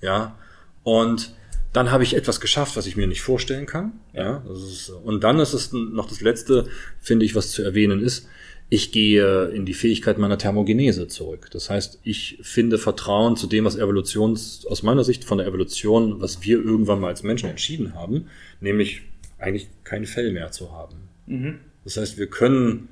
Ja. 0.00 0.36
Und 0.82 1.34
dann 1.72 1.90
habe 1.90 2.04
ich 2.04 2.14
etwas 2.14 2.40
geschafft, 2.40 2.76
was 2.76 2.86
ich 2.86 2.96
mir 2.96 3.06
nicht 3.06 3.22
vorstellen 3.22 3.66
kann. 3.66 3.92
Ja. 4.12 4.44
Ist, 4.52 4.90
und 4.90 5.24
dann 5.24 5.40
ist 5.40 5.54
es 5.54 5.72
noch 5.72 6.08
das 6.08 6.20
letzte, 6.20 6.68
finde 7.00 7.26
ich, 7.26 7.34
was 7.34 7.50
zu 7.50 7.62
erwähnen 7.62 8.00
ist. 8.00 8.28
Ich 8.70 8.92
gehe 8.92 9.46
in 9.48 9.66
die 9.66 9.74
Fähigkeit 9.74 10.16
meiner 10.16 10.38
Thermogenese 10.38 11.08
zurück. 11.08 11.48
Das 11.52 11.70
heißt, 11.70 12.00
ich 12.02 12.38
finde 12.42 12.78
Vertrauen 12.78 13.36
zu 13.36 13.46
dem, 13.46 13.64
was 13.64 13.76
Evolutions, 13.76 14.64
aus 14.66 14.82
meiner 14.82 15.04
Sicht 15.04 15.24
von 15.24 15.38
der 15.38 15.46
Evolution, 15.46 16.20
was 16.20 16.42
wir 16.42 16.64
irgendwann 16.64 17.00
mal 17.00 17.08
als 17.08 17.22
Menschen 17.22 17.50
entschieden 17.50 17.94
haben, 17.94 18.28
nämlich 18.60 19.02
eigentlich 19.38 19.68
kein 19.82 20.06
Fell 20.06 20.32
mehr 20.32 20.50
zu 20.50 20.72
haben. 20.72 21.03
Mhm. 21.26 21.60
Das 21.84 21.96
heißt, 21.96 22.18
wir 22.18 22.28
können 22.28 22.88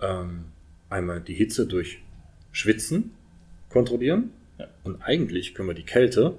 ähm, 0.00 0.46
einmal 0.88 1.20
die 1.20 1.34
Hitze 1.34 1.66
durch 1.66 1.98
Schwitzen 2.52 3.12
kontrollieren 3.68 4.30
ja. 4.58 4.66
und 4.82 5.02
eigentlich 5.02 5.54
können 5.54 5.68
wir 5.68 5.74
die 5.74 5.84
Kälte 5.84 6.34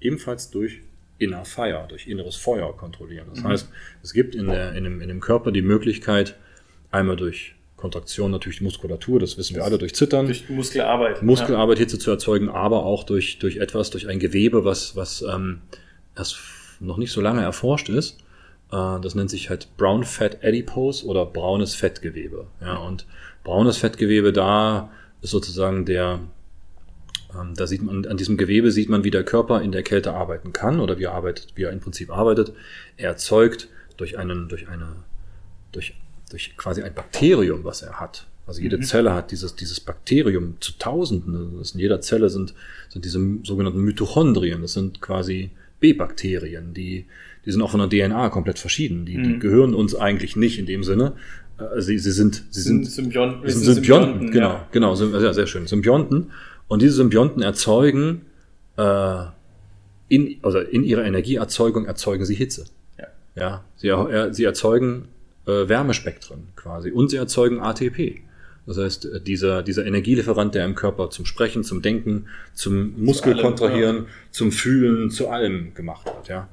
ebenfalls 0.00 0.50
durch 0.50 0.80
Inner 1.18 1.44
Fire, 1.44 1.84
durch 1.88 2.06
inneres 2.06 2.36
Feuer 2.36 2.74
kontrollieren. 2.76 3.26
Das 3.30 3.42
mhm. 3.42 3.48
heißt, 3.48 3.68
es 4.02 4.12
gibt 4.12 4.34
in, 4.34 4.46
der, 4.46 4.72
in, 4.72 4.84
dem, 4.84 5.02
in 5.02 5.08
dem 5.08 5.20
Körper 5.20 5.52
die 5.52 5.62
Möglichkeit, 5.62 6.36
einmal 6.90 7.16
durch 7.16 7.54
Kontraktion 7.76 8.30
natürlich 8.30 8.58
die 8.58 8.64
Muskulatur, 8.64 9.20
das 9.20 9.36
wissen 9.36 9.56
wir 9.56 9.64
alle, 9.64 9.78
durch 9.78 9.94
Zittern. 9.94 10.26
Durch 10.26 10.48
Muskelarbeit. 10.48 11.22
Muskelarbeit, 11.22 11.78
ja. 11.78 11.84
Hitze 11.84 11.98
zu 11.98 12.10
erzeugen, 12.10 12.48
aber 12.48 12.84
auch 12.84 13.04
durch, 13.04 13.38
durch 13.38 13.56
etwas, 13.56 13.90
durch 13.90 14.08
ein 14.08 14.18
Gewebe, 14.18 14.64
was, 14.64 14.96
was 14.96 15.22
ähm, 15.22 15.60
erst 16.16 16.38
noch 16.80 16.96
nicht 16.96 17.12
so 17.12 17.20
lange 17.20 17.42
erforscht 17.42 17.88
ist. 17.88 18.18
Äh, 18.72 19.00
das 19.00 19.14
nennt 19.14 19.30
sich 19.30 19.50
halt 19.50 19.68
Brown 19.76 20.04
Fat 20.04 20.44
Adipose 20.44 21.06
oder 21.06 21.26
braunes 21.26 21.74
Fettgewebe. 21.74 22.46
Ja, 22.60 22.76
und 22.76 23.06
braunes 23.44 23.76
Fettgewebe, 23.76 24.32
da 24.32 24.90
ist 25.22 25.30
sozusagen 25.30 25.84
der, 25.84 26.20
ähm, 27.38 27.54
da 27.56 27.66
sieht 27.66 27.82
man, 27.82 28.06
an 28.06 28.16
diesem 28.16 28.36
Gewebe 28.36 28.70
sieht 28.70 28.88
man, 28.88 29.04
wie 29.04 29.10
der 29.10 29.24
Körper 29.24 29.62
in 29.62 29.72
der 29.72 29.82
Kälte 29.82 30.14
arbeiten 30.14 30.52
kann 30.52 30.80
oder 30.80 30.98
wie 30.98 31.04
er 31.04 31.12
arbeitet, 31.12 31.52
wie 31.54 31.64
er 31.64 31.72
im 31.72 31.80
Prinzip 31.80 32.10
arbeitet. 32.10 32.52
Er 32.96 33.10
erzeugt 33.10 33.68
durch 33.96 34.18
einen, 34.18 34.48
durch 34.48 34.68
eine, 34.68 34.96
durch, 35.72 35.94
durch 36.30 36.56
quasi 36.56 36.82
ein 36.82 36.94
Bakterium, 36.94 37.64
was 37.64 37.82
er 37.82 38.00
hat. 38.00 38.26
Also 38.46 38.62
jede 38.62 38.78
mhm. 38.78 38.82
Zelle 38.82 39.14
hat 39.14 39.30
dieses, 39.30 39.54
dieses 39.54 39.78
Bakterium 39.78 40.56
zu 40.60 40.72
Tausenden. 40.72 41.58
Das 41.58 41.72
in 41.72 41.80
jeder 41.80 42.00
Zelle 42.00 42.30
sind, 42.30 42.54
sind 42.88 43.04
diese 43.04 43.20
sogenannten 43.44 43.80
Mitochondrien. 43.80 44.62
Das 44.62 44.72
sind 44.72 45.00
quasi 45.00 45.50
B-Bakterien, 45.78 46.74
die, 46.74 47.06
die 47.46 47.52
sind 47.52 47.62
auch 47.62 47.70
von 47.70 47.88
der 47.88 47.88
DNA 47.88 48.28
komplett 48.30 48.58
verschieden. 48.58 49.06
Die, 49.06 49.16
mhm. 49.16 49.24
die 49.24 49.38
gehören 49.38 49.74
uns 49.74 49.94
eigentlich 49.94 50.36
nicht 50.36 50.58
in 50.58 50.66
dem 50.66 50.84
Sinne. 50.84 51.14
Äh, 51.58 51.80
sie, 51.80 51.98
sie 51.98 52.12
sind, 52.12 52.44
sie 52.50 52.60
sind, 52.60 52.84
sind 52.84 52.92
Symbionten, 53.04 53.48
sind 53.48 53.64
Symbionten, 53.64 53.74
Symbionten 53.74 54.30
genau, 54.30 54.50
ja. 54.50 54.68
genau, 54.72 54.94
ja, 54.94 55.32
sehr 55.32 55.46
schön, 55.46 55.66
Symbionten. 55.66 56.30
Und 56.68 56.82
diese 56.82 56.94
Symbionten 56.94 57.42
erzeugen, 57.42 58.22
äh, 58.76 59.24
in, 60.08 60.36
also 60.42 60.58
in 60.58 60.84
ihrer 60.84 61.04
Energieerzeugung 61.04 61.86
erzeugen 61.86 62.24
sie 62.24 62.34
Hitze. 62.34 62.66
Ja. 62.98 63.06
Ja, 63.36 63.64
sie, 63.76 63.88
er, 63.88 64.34
sie 64.34 64.44
erzeugen 64.44 65.08
äh, 65.46 65.68
Wärmespektren 65.68 66.48
quasi 66.56 66.90
und 66.90 67.10
sie 67.10 67.16
erzeugen 67.16 67.60
ATP. 67.60 68.22
Das 68.66 68.78
heißt, 68.78 69.04
äh, 69.06 69.20
dieser, 69.20 69.62
dieser 69.62 69.86
Energielieferant, 69.86 70.54
der 70.54 70.64
im 70.64 70.74
Körper 70.74 71.10
zum 71.10 71.26
Sprechen, 71.26 71.64
zum 71.64 71.82
Denken, 71.82 72.26
zum 72.54 73.02
Muskelkontrahieren, 73.02 73.96
ja. 73.96 74.04
zum 74.30 74.52
Fühlen, 74.52 75.10
zu 75.10 75.28
allem 75.28 75.74
gemacht 75.74 76.06
hat. 76.06 76.28
Ja. 76.28 76.48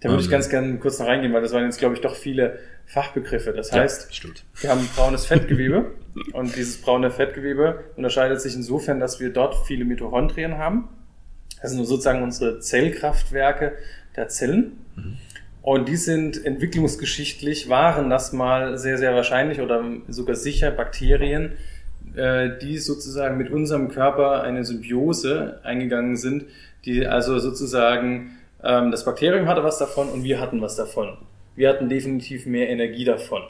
Da 0.00 0.08
würde 0.08 0.20
ich 0.20 0.26
ähm, 0.28 0.32
ganz 0.32 0.48
gerne 0.48 0.78
kurz 0.78 0.98
noch 0.98 1.06
reingehen, 1.06 1.32
weil 1.32 1.42
das 1.42 1.52
waren 1.52 1.64
jetzt, 1.64 1.78
glaube 1.78 1.94
ich, 1.94 2.00
doch 2.00 2.16
viele 2.16 2.58
Fachbegriffe. 2.86 3.52
Das 3.52 3.70
heißt, 3.70 4.10
ja, 4.12 4.30
wir 4.62 4.70
haben 4.70 4.88
braunes 4.96 5.26
Fettgewebe 5.26 5.92
und 6.32 6.56
dieses 6.56 6.80
braune 6.80 7.10
Fettgewebe 7.10 7.84
unterscheidet 7.96 8.40
sich 8.40 8.54
insofern, 8.54 8.98
dass 8.98 9.20
wir 9.20 9.30
dort 9.30 9.66
viele 9.66 9.84
Mitochondrien 9.84 10.58
haben. 10.58 10.88
Das 11.60 11.72
sind 11.72 11.84
sozusagen 11.84 12.22
unsere 12.22 12.60
Zellkraftwerke 12.60 13.74
der 14.16 14.28
Zellen. 14.28 14.78
Mhm. 14.96 15.18
Und 15.62 15.88
die 15.88 15.96
sind 15.96 16.44
entwicklungsgeschichtlich, 16.44 17.68
waren 17.68 18.08
das 18.08 18.32
mal 18.32 18.78
sehr, 18.78 18.96
sehr 18.96 19.14
wahrscheinlich 19.14 19.60
oder 19.60 19.84
sogar 20.08 20.34
sicher 20.34 20.70
Bakterien, 20.70 21.52
äh, 22.16 22.50
die 22.62 22.78
sozusagen 22.78 23.36
mit 23.36 23.50
unserem 23.50 23.88
Körper 23.88 24.42
eine 24.42 24.64
Symbiose 24.64 25.60
eingegangen 25.62 26.16
sind, 26.16 26.46
die 26.86 27.06
also 27.06 27.38
sozusagen 27.38 28.38
ähm, 28.64 28.90
das 28.90 29.04
Bakterium 29.04 29.46
hatte 29.48 29.64
was 29.64 29.78
davon 29.78 30.08
und 30.08 30.24
wir 30.24 30.40
hatten 30.40 30.60
was 30.60 30.76
davon. 30.76 31.16
Wir 31.56 31.68
hatten 31.68 31.88
definitiv 31.88 32.46
mehr 32.46 32.68
Energie 32.68 33.04
davon. 33.04 33.42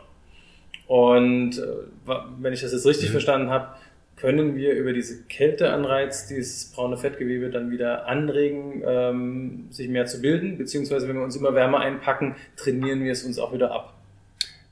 Und 0.86 1.58
äh, 1.58 2.14
wenn 2.40 2.52
ich 2.52 2.62
das 2.62 2.72
jetzt 2.72 2.86
richtig 2.86 3.08
mhm. 3.08 3.12
verstanden 3.12 3.50
habe, 3.50 3.68
können 4.16 4.54
wir 4.54 4.74
über 4.74 4.92
diese 4.92 5.22
Kälteanreiz 5.22 6.26
dieses 6.26 6.72
braune 6.72 6.98
Fettgewebe 6.98 7.48
dann 7.48 7.70
wieder 7.70 8.06
anregen, 8.06 8.82
ähm, 8.86 9.66
sich 9.70 9.88
mehr 9.88 10.04
zu 10.06 10.20
bilden, 10.20 10.58
beziehungsweise 10.58 11.08
wenn 11.08 11.16
wir 11.16 11.24
uns 11.24 11.36
immer 11.36 11.54
wärmer 11.54 11.80
einpacken, 11.80 12.36
trainieren 12.56 13.02
wir 13.02 13.12
es 13.12 13.24
uns 13.24 13.38
auch 13.38 13.54
wieder 13.54 13.70
ab. 13.72 13.94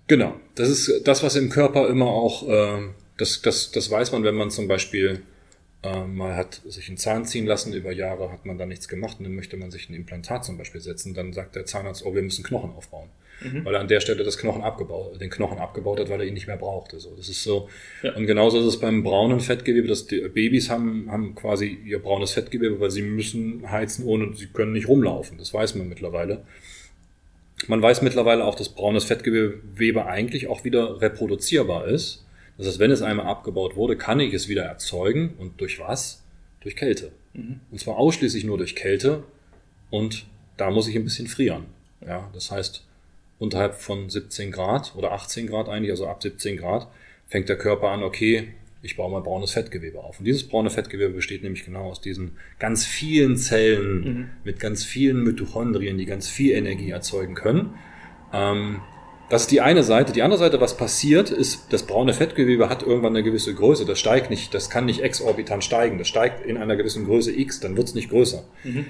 Genau, 0.06 0.34
das 0.54 0.68
ist 0.68 1.06
das, 1.06 1.22
was 1.22 1.36
im 1.36 1.48
Körper 1.48 1.88
immer 1.88 2.08
auch, 2.08 2.46
äh, 2.46 2.88
das, 3.16 3.40
das, 3.40 3.70
das 3.70 3.90
weiß 3.90 4.12
man, 4.12 4.22
wenn 4.22 4.34
man 4.34 4.50
zum 4.50 4.68
Beispiel 4.68 5.22
äh, 5.82 6.04
mal 6.04 6.34
hat 6.34 6.62
sich 6.66 6.88
einen 6.88 6.96
Zahn 6.96 7.24
ziehen 7.24 7.46
lassen, 7.46 7.72
über 7.72 7.92
Jahre 7.92 8.32
hat 8.32 8.46
man 8.46 8.58
da 8.58 8.66
nichts 8.66 8.88
gemacht 8.88 9.18
und 9.18 9.24
dann 9.24 9.34
möchte 9.34 9.56
man 9.56 9.70
sich 9.70 9.88
ein 9.88 9.94
Implantat 9.94 10.44
zum 10.44 10.58
Beispiel 10.58 10.80
setzen, 10.80 11.14
dann 11.14 11.32
sagt 11.32 11.54
der 11.54 11.66
Zahnarzt, 11.66 12.04
oh, 12.04 12.14
wir 12.14 12.22
müssen 12.22 12.44
Knochen 12.44 12.70
aufbauen. 12.70 13.10
Mhm. 13.40 13.64
Weil 13.64 13.74
er 13.74 13.80
an 13.80 13.88
der 13.88 14.00
Stelle 14.00 14.24
das 14.24 14.38
Knochen 14.38 14.62
abgebaut, 14.62 15.20
den 15.20 15.30
Knochen 15.30 15.58
abgebaut 15.58 16.00
hat, 16.00 16.08
weil 16.08 16.20
er 16.20 16.26
ihn 16.26 16.34
nicht 16.34 16.48
mehr 16.48 16.56
brauchte. 16.56 16.98
So, 16.98 17.14
das 17.14 17.28
ist 17.28 17.44
so. 17.44 17.68
Ja. 18.02 18.14
Und 18.16 18.26
genauso 18.26 18.58
ist 18.58 18.64
es 18.64 18.80
beim 18.80 19.04
braunen 19.04 19.38
Fettgewebe, 19.38 19.86
dass 19.86 20.06
die 20.06 20.20
Babys 20.28 20.70
haben, 20.70 21.08
haben 21.10 21.36
quasi 21.36 21.78
ihr 21.84 22.00
braunes 22.00 22.32
Fettgewebe, 22.32 22.80
weil 22.80 22.90
sie 22.90 23.02
müssen 23.02 23.70
heizen 23.70 24.04
ohne, 24.04 24.34
sie 24.34 24.46
können 24.46 24.72
nicht 24.72 24.88
rumlaufen. 24.88 25.38
Das 25.38 25.54
weiß 25.54 25.76
man 25.76 25.88
mittlerweile. 25.88 26.44
Man 27.68 27.82
weiß 27.82 28.02
mittlerweile 28.02 28.44
auch, 28.44 28.54
dass 28.56 28.68
braunes 28.68 29.04
Fettgewebe 29.04 30.06
eigentlich 30.06 30.48
auch 30.48 30.64
wieder 30.64 31.00
reproduzierbar 31.00 31.86
ist. 31.86 32.24
Das 32.58 32.66
heißt, 32.66 32.78
wenn 32.80 32.90
es 32.90 33.02
einmal 33.02 33.26
abgebaut 33.26 33.76
wurde, 33.76 33.96
kann 33.96 34.20
ich 34.20 34.34
es 34.34 34.48
wieder 34.48 34.64
erzeugen. 34.64 35.34
Und 35.38 35.60
durch 35.60 35.78
was? 35.78 36.24
Durch 36.60 36.76
Kälte. 36.76 37.12
Mhm. 37.32 37.60
Und 37.70 37.80
zwar 37.80 37.96
ausschließlich 37.96 38.44
nur 38.44 38.58
durch 38.58 38.74
Kälte. 38.74 39.22
Und 39.90 40.26
da 40.56 40.70
muss 40.70 40.88
ich 40.88 40.96
ein 40.96 41.04
bisschen 41.04 41.28
frieren. 41.28 41.66
Ja, 42.04 42.28
das 42.34 42.50
heißt, 42.50 42.84
unterhalb 43.38 43.76
von 43.76 44.10
17 44.10 44.50
Grad 44.50 44.94
oder 44.96 45.12
18 45.12 45.46
Grad 45.46 45.68
eigentlich, 45.68 45.92
also 45.92 46.06
ab 46.06 46.22
17 46.22 46.56
Grad, 46.56 46.88
fängt 47.26 47.48
der 47.48 47.56
Körper 47.56 47.88
an, 47.88 48.02
okay, 48.02 48.48
ich 48.82 48.96
baue 48.96 49.10
mal 49.10 49.20
braunes 49.20 49.52
Fettgewebe 49.52 49.98
auf. 49.98 50.18
Und 50.18 50.24
dieses 50.24 50.46
braune 50.46 50.70
Fettgewebe 50.70 51.12
besteht 51.12 51.42
nämlich 51.42 51.64
genau 51.64 51.90
aus 51.90 52.00
diesen 52.00 52.32
ganz 52.58 52.84
vielen 52.86 53.36
Zellen 53.36 54.00
mhm. 54.00 54.30
mit 54.44 54.60
ganz 54.60 54.84
vielen 54.84 55.22
Mitochondrien, 55.24 55.98
die 55.98 56.06
ganz 56.06 56.28
viel 56.28 56.54
Energie 56.54 56.90
erzeugen 56.90 57.34
können. 57.34 57.74
Ähm, 58.32 58.80
das 59.28 59.42
ist 59.42 59.50
die 59.50 59.60
eine 59.60 59.82
Seite. 59.82 60.12
Die 60.12 60.22
andere 60.22 60.38
Seite, 60.38 60.60
was 60.60 60.76
passiert, 60.76 61.30
ist, 61.30 61.72
das 61.72 61.86
braune 61.86 62.14
Fettgewebe 62.14 62.68
hat 62.68 62.82
irgendwann 62.82 63.14
eine 63.14 63.22
gewisse 63.22 63.54
Größe. 63.54 63.84
Das 63.84 63.98
steigt 63.98 64.30
nicht, 64.30 64.54
das 64.54 64.70
kann 64.70 64.86
nicht 64.86 65.02
exorbitant 65.02 65.62
steigen. 65.62 65.98
Das 65.98 66.08
steigt 66.08 66.46
in 66.46 66.56
einer 66.56 66.76
gewissen 66.76 67.04
Größe 67.04 67.38
X, 67.38 67.60
dann 67.60 67.76
wird 67.76 67.88
es 67.88 67.94
nicht 67.94 68.08
größer. 68.08 68.44
Mhm. 68.64 68.86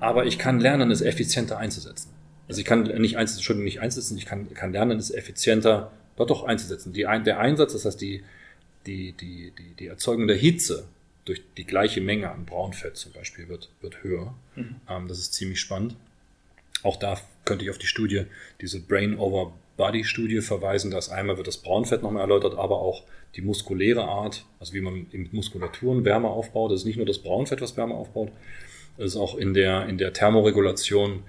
Aber 0.00 0.24
ich 0.24 0.38
kann 0.38 0.60
lernen, 0.60 0.90
es 0.90 1.02
effizienter 1.02 1.58
einzusetzen. 1.58 2.10
Also 2.48 2.60
ich 2.60 2.66
kann 2.66 2.82
nicht 2.82 3.16
einsetzen, 3.16 3.38
Entschuldigung, 3.38 3.64
nicht 3.64 3.80
einsetzen, 3.80 4.16
ich 4.16 4.26
kann, 4.26 4.52
kann 4.54 4.72
lernen, 4.72 4.98
es 4.98 5.10
effizienter 5.10 5.92
dort 6.16 6.30
doch 6.30 6.44
einzusetzen. 6.44 6.92
Die, 6.92 7.02
der 7.24 7.38
Einsatz, 7.38 7.72
das 7.74 7.84
heißt 7.84 8.00
die, 8.00 8.24
die, 8.86 9.12
die, 9.12 9.52
die, 9.56 9.74
die 9.78 9.86
Erzeugung 9.86 10.26
der 10.26 10.36
Hitze 10.36 10.88
durch 11.24 11.42
die 11.56 11.64
gleiche 11.64 12.00
Menge 12.00 12.30
an 12.30 12.46
Braunfett 12.46 12.96
zum 12.96 13.12
Beispiel 13.12 13.48
wird, 13.48 13.70
wird 13.80 14.02
höher. 14.02 14.34
Mhm. 14.56 14.76
Ähm, 14.88 15.08
das 15.08 15.18
ist 15.18 15.34
ziemlich 15.34 15.60
spannend. 15.60 15.96
Auch 16.82 16.96
da 16.96 17.20
könnte 17.44 17.64
ich 17.64 17.70
auf 17.70 17.78
die 17.78 17.86
Studie, 17.86 18.24
diese 18.60 18.80
Brain 18.80 19.18
over 19.18 19.52
Body 19.76 20.04
Studie 20.04 20.40
verweisen. 20.40 20.90
Da 20.90 20.98
ist 20.98 21.10
einmal 21.10 21.36
wird 21.36 21.46
das 21.46 21.58
Braunfett 21.58 22.02
nochmal 22.02 22.22
erläutert, 22.22 22.56
aber 22.56 22.80
auch 22.80 23.04
die 23.34 23.42
muskuläre 23.42 24.04
Art, 24.04 24.44
also 24.60 24.74
wie 24.74 24.80
man 24.80 25.06
in 25.12 25.28
Muskulaturen 25.32 26.04
Wärme 26.04 26.28
aufbaut. 26.28 26.70
Das 26.70 26.80
ist 26.80 26.86
nicht 26.86 26.96
nur 26.96 27.06
das 27.06 27.18
Braunfett, 27.18 27.60
was 27.60 27.76
Wärme 27.76 27.94
aufbaut. 27.94 28.30
Das 28.98 29.06
ist 29.06 29.16
auch 29.16 29.36
in 29.36 29.54
der, 29.54 29.86
in 29.88 29.98
der 29.98 30.12
Thermoregulation 30.12 31.22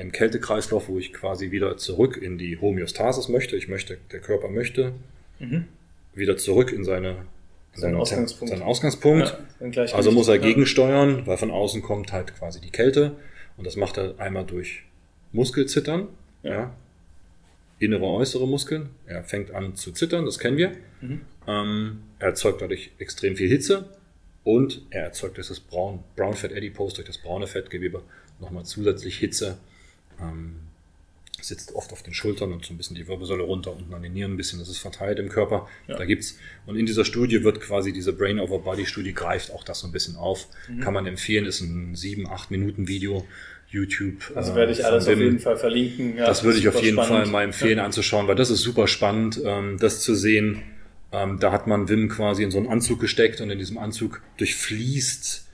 im 0.00 0.12
Kältekreislauf, 0.12 0.88
wo 0.88 0.98
ich 0.98 1.12
quasi 1.12 1.50
wieder 1.50 1.76
zurück 1.76 2.16
in 2.16 2.38
die 2.38 2.60
Homöostasis 2.60 3.28
möchte. 3.28 3.56
Ich 3.56 3.66
möchte, 3.66 3.98
der 4.12 4.20
Körper 4.20 4.48
möchte 4.48 4.92
mhm. 5.40 5.64
wieder 6.14 6.36
zurück 6.36 6.72
in 6.72 6.84
seine 6.84 7.16
seinen 7.74 7.96
Ausgangspunkt. 7.96 8.50
Seinen 8.54 8.62
Ausgangspunkt. 8.62 9.36
Ja, 9.60 9.82
also 9.94 10.12
muss 10.12 10.28
er 10.28 10.38
gegensteuern, 10.38 11.26
weil 11.26 11.36
von 11.36 11.50
außen 11.50 11.82
kommt 11.82 12.12
halt 12.12 12.36
quasi 12.36 12.60
die 12.60 12.70
Kälte. 12.70 13.16
Und 13.56 13.66
das 13.66 13.76
macht 13.76 13.98
er 13.98 14.14
einmal 14.18 14.44
durch 14.44 14.82
Muskelzittern, 15.32 16.08
ja. 16.42 16.52
ja. 16.52 16.70
Innere, 17.84 18.04
äußere 18.04 18.46
Muskeln. 18.46 18.90
Er 19.06 19.24
fängt 19.24 19.50
an 19.52 19.76
zu 19.76 19.92
zittern, 19.92 20.24
das 20.24 20.38
kennen 20.38 20.56
wir. 20.56 20.72
Mhm. 21.00 21.20
Ähm, 21.46 22.02
er 22.18 22.28
erzeugt 22.28 22.62
dadurch 22.62 22.90
extrem 22.98 23.36
viel 23.36 23.48
Hitze 23.48 23.88
und 24.42 24.82
er 24.90 25.04
erzeugt 25.04 25.36
durch 25.36 25.48
das 25.48 25.60
Braun, 25.60 26.04
Brown 26.16 26.34
Fat 26.34 26.52
Adipose, 26.52 26.96
durch 26.96 27.06
das 27.06 27.18
braune 27.18 27.46
Fettgewebe 27.46 28.02
nochmal 28.40 28.64
zusätzlich 28.64 29.18
Hitze. 29.18 29.58
Ähm, 30.20 30.56
sitzt 31.40 31.74
oft 31.74 31.92
auf 31.92 32.02
den 32.02 32.14
Schultern 32.14 32.52
und 32.52 32.64
so 32.64 32.72
ein 32.72 32.76
bisschen 32.76 32.96
die 32.96 33.06
Wirbelsäule 33.06 33.42
runter, 33.42 33.74
unten 33.74 33.92
an 33.92 34.02
den 34.02 34.12
Nieren 34.12 34.32
ein 34.32 34.36
bisschen, 34.36 34.58
das 34.58 34.68
ist 34.68 34.78
verteilt 34.78 35.18
im 35.18 35.28
Körper. 35.28 35.68
Ja. 35.86 35.96
Da 35.96 36.04
gibt's, 36.04 36.38
und 36.66 36.76
in 36.76 36.86
dieser 36.86 37.04
Studie 37.04 37.44
wird 37.44 37.60
quasi 37.60 37.92
diese 37.92 38.12
Brain 38.12 38.38
over 38.38 38.60
Body 38.60 38.86
Studie 38.86 39.12
greift 39.12 39.50
auch 39.50 39.64
das 39.64 39.80
so 39.80 39.86
ein 39.86 39.92
bisschen 39.92 40.16
auf. 40.16 40.48
Mhm. 40.68 40.80
Kann 40.80 40.94
man 40.94 41.06
empfehlen, 41.06 41.44
ist 41.44 41.60
ein 41.60 41.94
sieben, 41.94 42.28
acht 42.28 42.50
Minuten 42.50 42.88
Video. 42.88 43.26
YouTube. 43.74 44.32
Also 44.34 44.54
werde 44.54 44.72
ich 44.72 44.80
äh, 44.80 44.84
alles 44.84 45.08
auf 45.08 45.18
jeden 45.18 45.38
Fall 45.38 45.56
verlinken. 45.56 46.16
Ja, 46.16 46.26
das 46.26 46.44
würde 46.44 46.58
ich 46.58 46.68
auf 46.68 46.80
jeden 46.80 46.94
spannend. 46.94 47.24
Fall 47.24 47.26
mal 47.26 47.42
empfehlen 47.42 47.78
ja. 47.78 47.84
anzuschauen, 47.84 48.28
weil 48.28 48.36
das 48.36 48.50
ist 48.50 48.60
super 48.60 48.86
spannend, 48.86 49.40
ähm, 49.44 49.76
das 49.78 50.00
zu 50.00 50.14
sehen. 50.14 50.62
Ähm, 51.12 51.38
da 51.40 51.52
hat 51.52 51.66
man 51.66 51.88
Wim 51.88 52.08
quasi 52.08 52.42
in 52.42 52.50
so 52.50 52.58
einen 52.58 52.68
Anzug 52.68 53.00
gesteckt 53.00 53.40
und 53.40 53.50
in 53.50 53.58
diesem 53.58 53.78
Anzug 53.78 54.22
durchfließt 54.38 55.46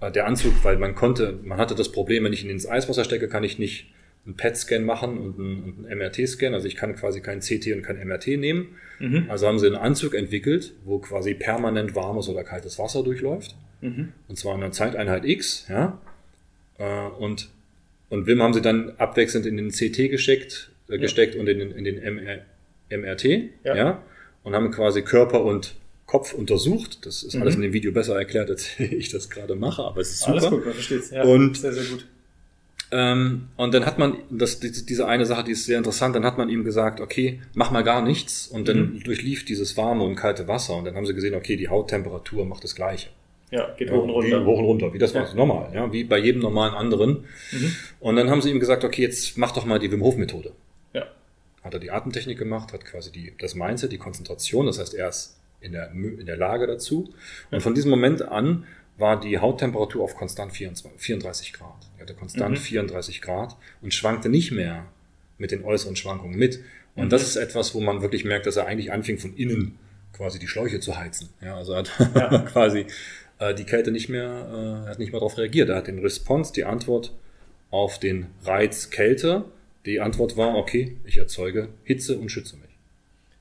äh, 0.00 0.10
der 0.10 0.26
Anzug, 0.26 0.52
weil 0.62 0.78
man 0.78 0.94
konnte, 0.94 1.38
man 1.42 1.58
hatte 1.58 1.74
das 1.74 1.90
Problem, 1.92 2.24
wenn 2.24 2.32
ich 2.32 2.44
ihn 2.44 2.50
ins 2.50 2.66
Eiswasser 2.66 3.04
stecke, 3.04 3.28
kann 3.28 3.44
ich 3.44 3.58
nicht 3.58 3.92
einen 4.26 4.36
PET-Scan 4.36 4.80
machen 4.84 5.18
und 5.18 5.38
einen, 5.38 5.86
einen 5.86 5.98
MRT-Scan. 5.98 6.54
Also 6.54 6.66
ich 6.66 6.76
kann 6.76 6.94
quasi 6.96 7.20
kein 7.20 7.40
CT 7.40 7.72
und 7.74 7.82
kein 7.82 7.96
MRT 8.06 8.28
nehmen. 8.38 8.76
Mhm. 8.98 9.26
Also 9.28 9.46
haben 9.46 9.58
sie 9.58 9.66
einen 9.66 9.76
Anzug 9.76 10.14
entwickelt, 10.14 10.72
wo 10.84 10.98
quasi 10.98 11.34
permanent 11.34 11.94
warmes 11.94 12.28
oder 12.28 12.42
kaltes 12.44 12.78
Wasser 12.78 13.02
durchläuft. 13.02 13.54
Mhm. 13.80 14.12
Und 14.28 14.38
zwar 14.38 14.54
in 14.54 14.62
einer 14.62 14.72
Zeiteinheit 14.72 15.24
X, 15.24 15.66
ja. 15.68 16.00
Äh, 16.78 17.08
und, 17.18 17.50
und 18.08 18.26
Wim 18.26 18.42
haben 18.42 18.54
sie 18.54 18.60
dann 18.60 18.92
abwechselnd 18.98 19.46
in 19.46 19.56
den 19.56 19.70
CT 19.70 20.10
gesteckt, 20.10 20.70
äh, 20.88 20.98
gesteckt 20.98 21.36
und 21.36 21.48
in 21.48 21.58
den, 21.58 21.70
in 21.72 21.84
den 21.84 21.98
MR, 21.98 22.42
MRT, 22.90 23.24
ja. 23.64 23.76
ja. 23.76 24.02
Und 24.42 24.54
haben 24.54 24.70
quasi 24.70 25.02
Körper 25.02 25.42
und 25.42 25.74
Kopf 26.06 26.34
untersucht. 26.34 27.06
Das 27.06 27.22
ist 27.22 27.34
mhm. 27.34 27.42
alles 27.42 27.54
in 27.56 27.62
dem 27.62 27.72
Video 27.72 27.92
besser 27.92 28.16
erklärt, 28.16 28.50
als 28.50 28.68
ich 28.78 29.08
das 29.08 29.30
gerade 29.30 29.54
mache, 29.54 29.82
aber 29.82 30.00
es 30.00 30.10
ist 30.10 30.20
super. 30.20 30.32
Alles 30.32 30.50
gut, 30.50 30.64
man 30.64 30.74
versteht 30.74 31.10
ja, 31.10 31.22
und 31.22 31.56
sehr, 31.56 31.72
sehr 31.72 31.84
gut. 31.84 32.06
Ähm, 32.90 33.48
und 33.56 33.74
dann 33.74 33.86
hat 33.86 33.98
man, 33.98 34.18
das, 34.30 34.60
diese 34.60 35.08
eine 35.08 35.26
Sache, 35.26 35.44
die 35.44 35.52
ist 35.52 35.64
sehr 35.64 35.78
interessant, 35.78 36.14
dann 36.14 36.24
hat 36.24 36.38
man 36.38 36.48
ihm 36.48 36.62
gesagt, 36.62 37.00
okay, 37.00 37.40
mach 37.54 37.70
mal 37.70 37.82
gar 37.82 38.02
nichts 38.02 38.46
und 38.46 38.68
dann 38.68 38.94
mhm. 38.94 39.00
durchlief 39.02 39.44
dieses 39.44 39.76
warme 39.76 40.04
und 40.04 40.14
kalte 40.14 40.46
Wasser 40.46 40.76
und 40.76 40.84
dann 40.84 40.94
haben 40.94 41.06
sie 41.06 41.14
gesehen, 41.14 41.34
okay, 41.34 41.56
die 41.56 41.68
Hauttemperatur 41.68 42.44
macht 42.44 42.62
das 42.62 42.74
Gleiche. 42.74 43.08
Ja, 43.54 43.72
geht 43.76 43.88
hoch 43.92 44.02
und 44.02 44.10
runter. 44.10 44.40
Wie, 44.40 44.44
hoch 44.44 44.58
und 44.58 44.64
runter, 44.64 44.92
wie 44.92 44.98
das 44.98 45.12
ja. 45.12 45.22
war 45.22 45.32
normal, 45.34 45.70
ja, 45.72 45.92
wie 45.92 46.02
bei 46.02 46.18
jedem 46.18 46.42
normalen 46.42 46.74
anderen. 46.74 47.24
Mhm. 47.52 47.76
Und 48.00 48.16
dann 48.16 48.28
haben 48.28 48.42
sie 48.42 48.50
ihm 48.50 48.58
gesagt, 48.58 48.82
okay, 48.82 49.02
jetzt 49.02 49.38
mach 49.38 49.52
doch 49.52 49.64
mal 49.64 49.78
die 49.78 49.92
Wim 49.92 50.02
Hof 50.02 50.16
Methode. 50.16 50.50
Ja. 50.92 51.06
Hat 51.62 51.72
er 51.72 51.78
die 51.78 51.92
Atemtechnik 51.92 52.36
gemacht, 52.36 52.72
hat 52.72 52.84
quasi 52.84 53.12
die, 53.12 53.32
das 53.38 53.54
Mindset, 53.54 53.92
die 53.92 53.98
Konzentration, 53.98 54.66
das 54.66 54.80
heißt, 54.80 54.94
er 54.94 55.08
ist 55.08 55.38
in 55.60 55.70
der, 55.70 55.92
in 55.92 56.26
der 56.26 56.36
Lage 56.36 56.66
dazu. 56.66 57.14
Und 57.52 57.60
von 57.60 57.76
diesem 57.76 57.90
Moment 57.90 58.22
an 58.22 58.64
war 58.98 59.20
die 59.20 59.38
Hauttemperatur 59.38 60.02
auf 60.02 60.16
konstant 60.16 60.52
24, 60.52 61.00
34 61.00 61.52
Grad. 61.52 61.88
Er 61.96 62.02
hatte 62.02 62.14
konstant 62.14 62.58
mhm. 62.58 62.62
34 62.62 63.22
Grad 63.22 63.56
und 63.82 63.94
schwankte 63.94 64.28
nicht 64.28 64.50
mehr 64.50 64.86
mit 65.38 65.52
den 65.52 65.64
äußeren 65.64 65.94
Schwankungen 65.94 66.36
mit. 66.36 66.58
Und 66.96 67.04
mhm. 67.04 67.10
das 67.10 67.22
ist 67.22 67.36
etwas, 67.36 67.72
wo 67.72 67.80
man 67.80 68.02
wirklich 68.02 68.24
merkt, 68.24 68.46
dass 68.46 68.56
er 68.56 68.66
eigentlich 68.66 68.90
anfing 68.90 69.18
von 69.18 69.36
innen 69.36 69.78
quasi 70.12 70.38
die 70.40 70.48
Schläuche 70.48 70.80
zu 70.80 70.96
heizen. 70.96 71.28
Ja, 71.40 71.56
also 71.56 71.72
er 71.72 71.78
hat 71.78 71.90
ja. 72.14 72.38
quasi 72.52 72.86
äh, 73.38 73.54
die 73.54 73.64
Kälte 73.64 73.90
nicht 73.90 74.08
mehr, 74.08 74.84
äh, 74.86 74.88
hat 74.88 74.98
nicht 74.98 75.12
mehr 75.12 75.20
darauf 75.20 75.38
reagiert. 75.38 75.68
Er 75.68 75.76
hat 75.76 75.86
den 75.86 75.98
Response, 75.98 76.52
die 76.52 76.64
Antwort 76.64 77.12
auf 77.70 77.98
den 77.98 78.26
Reiz 78.44 78.90
Kälte. 78.90 79.44
Die 79.86 80.00
Antwort 80.00 80.36
war, 80.36 80.56
okay, 80.56 80.96
ich 81.04 81.18
erzeuge 81.18 81.68
Hitze 81.82 82.18
und 82.18 82.30
schütze 82.30 82.56
mich. 82.56 82.70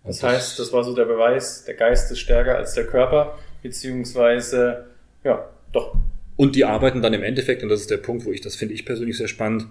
Und 0.04 0.10
das 0.10 0.24
heißt, 0.24 0.60
das 0.60 0.74
war 0.74 0.84
so 0.84 0.94
der 0.96 1.06
Beweis, 1.06 1.64
der 1.66 1.76
Geist 1.76 2.12
ist 2.12 2.20
stärker 2.20 2.58
als 2.58 2.74
der 2.74 2.86
Körper, 2.88 3.40
beziehungsweise 3.62 4.88
ja, 5.24 5.50
doch. 5.72 5.96
Und 6.36 6.56
die 6.56 6.66
arbeiten 6.66 7.02
dann 7.02 7.14
im 7.14 7.24
Endeffekt, 7.24 7.64
und 7.64 7.70
das 7.70 7.82
ist 7.82 7.92
der 7.92 7.98
Punkt, 7.98 8.26
wo 8.26 8.32
ich 8.32 8.42
das 8.42 8.56
finde 8.56 8.74
ich 8.74 8.86
persönlich 8.86 9.18
sehr 9.18 9.28
spannend, 9.28 9.68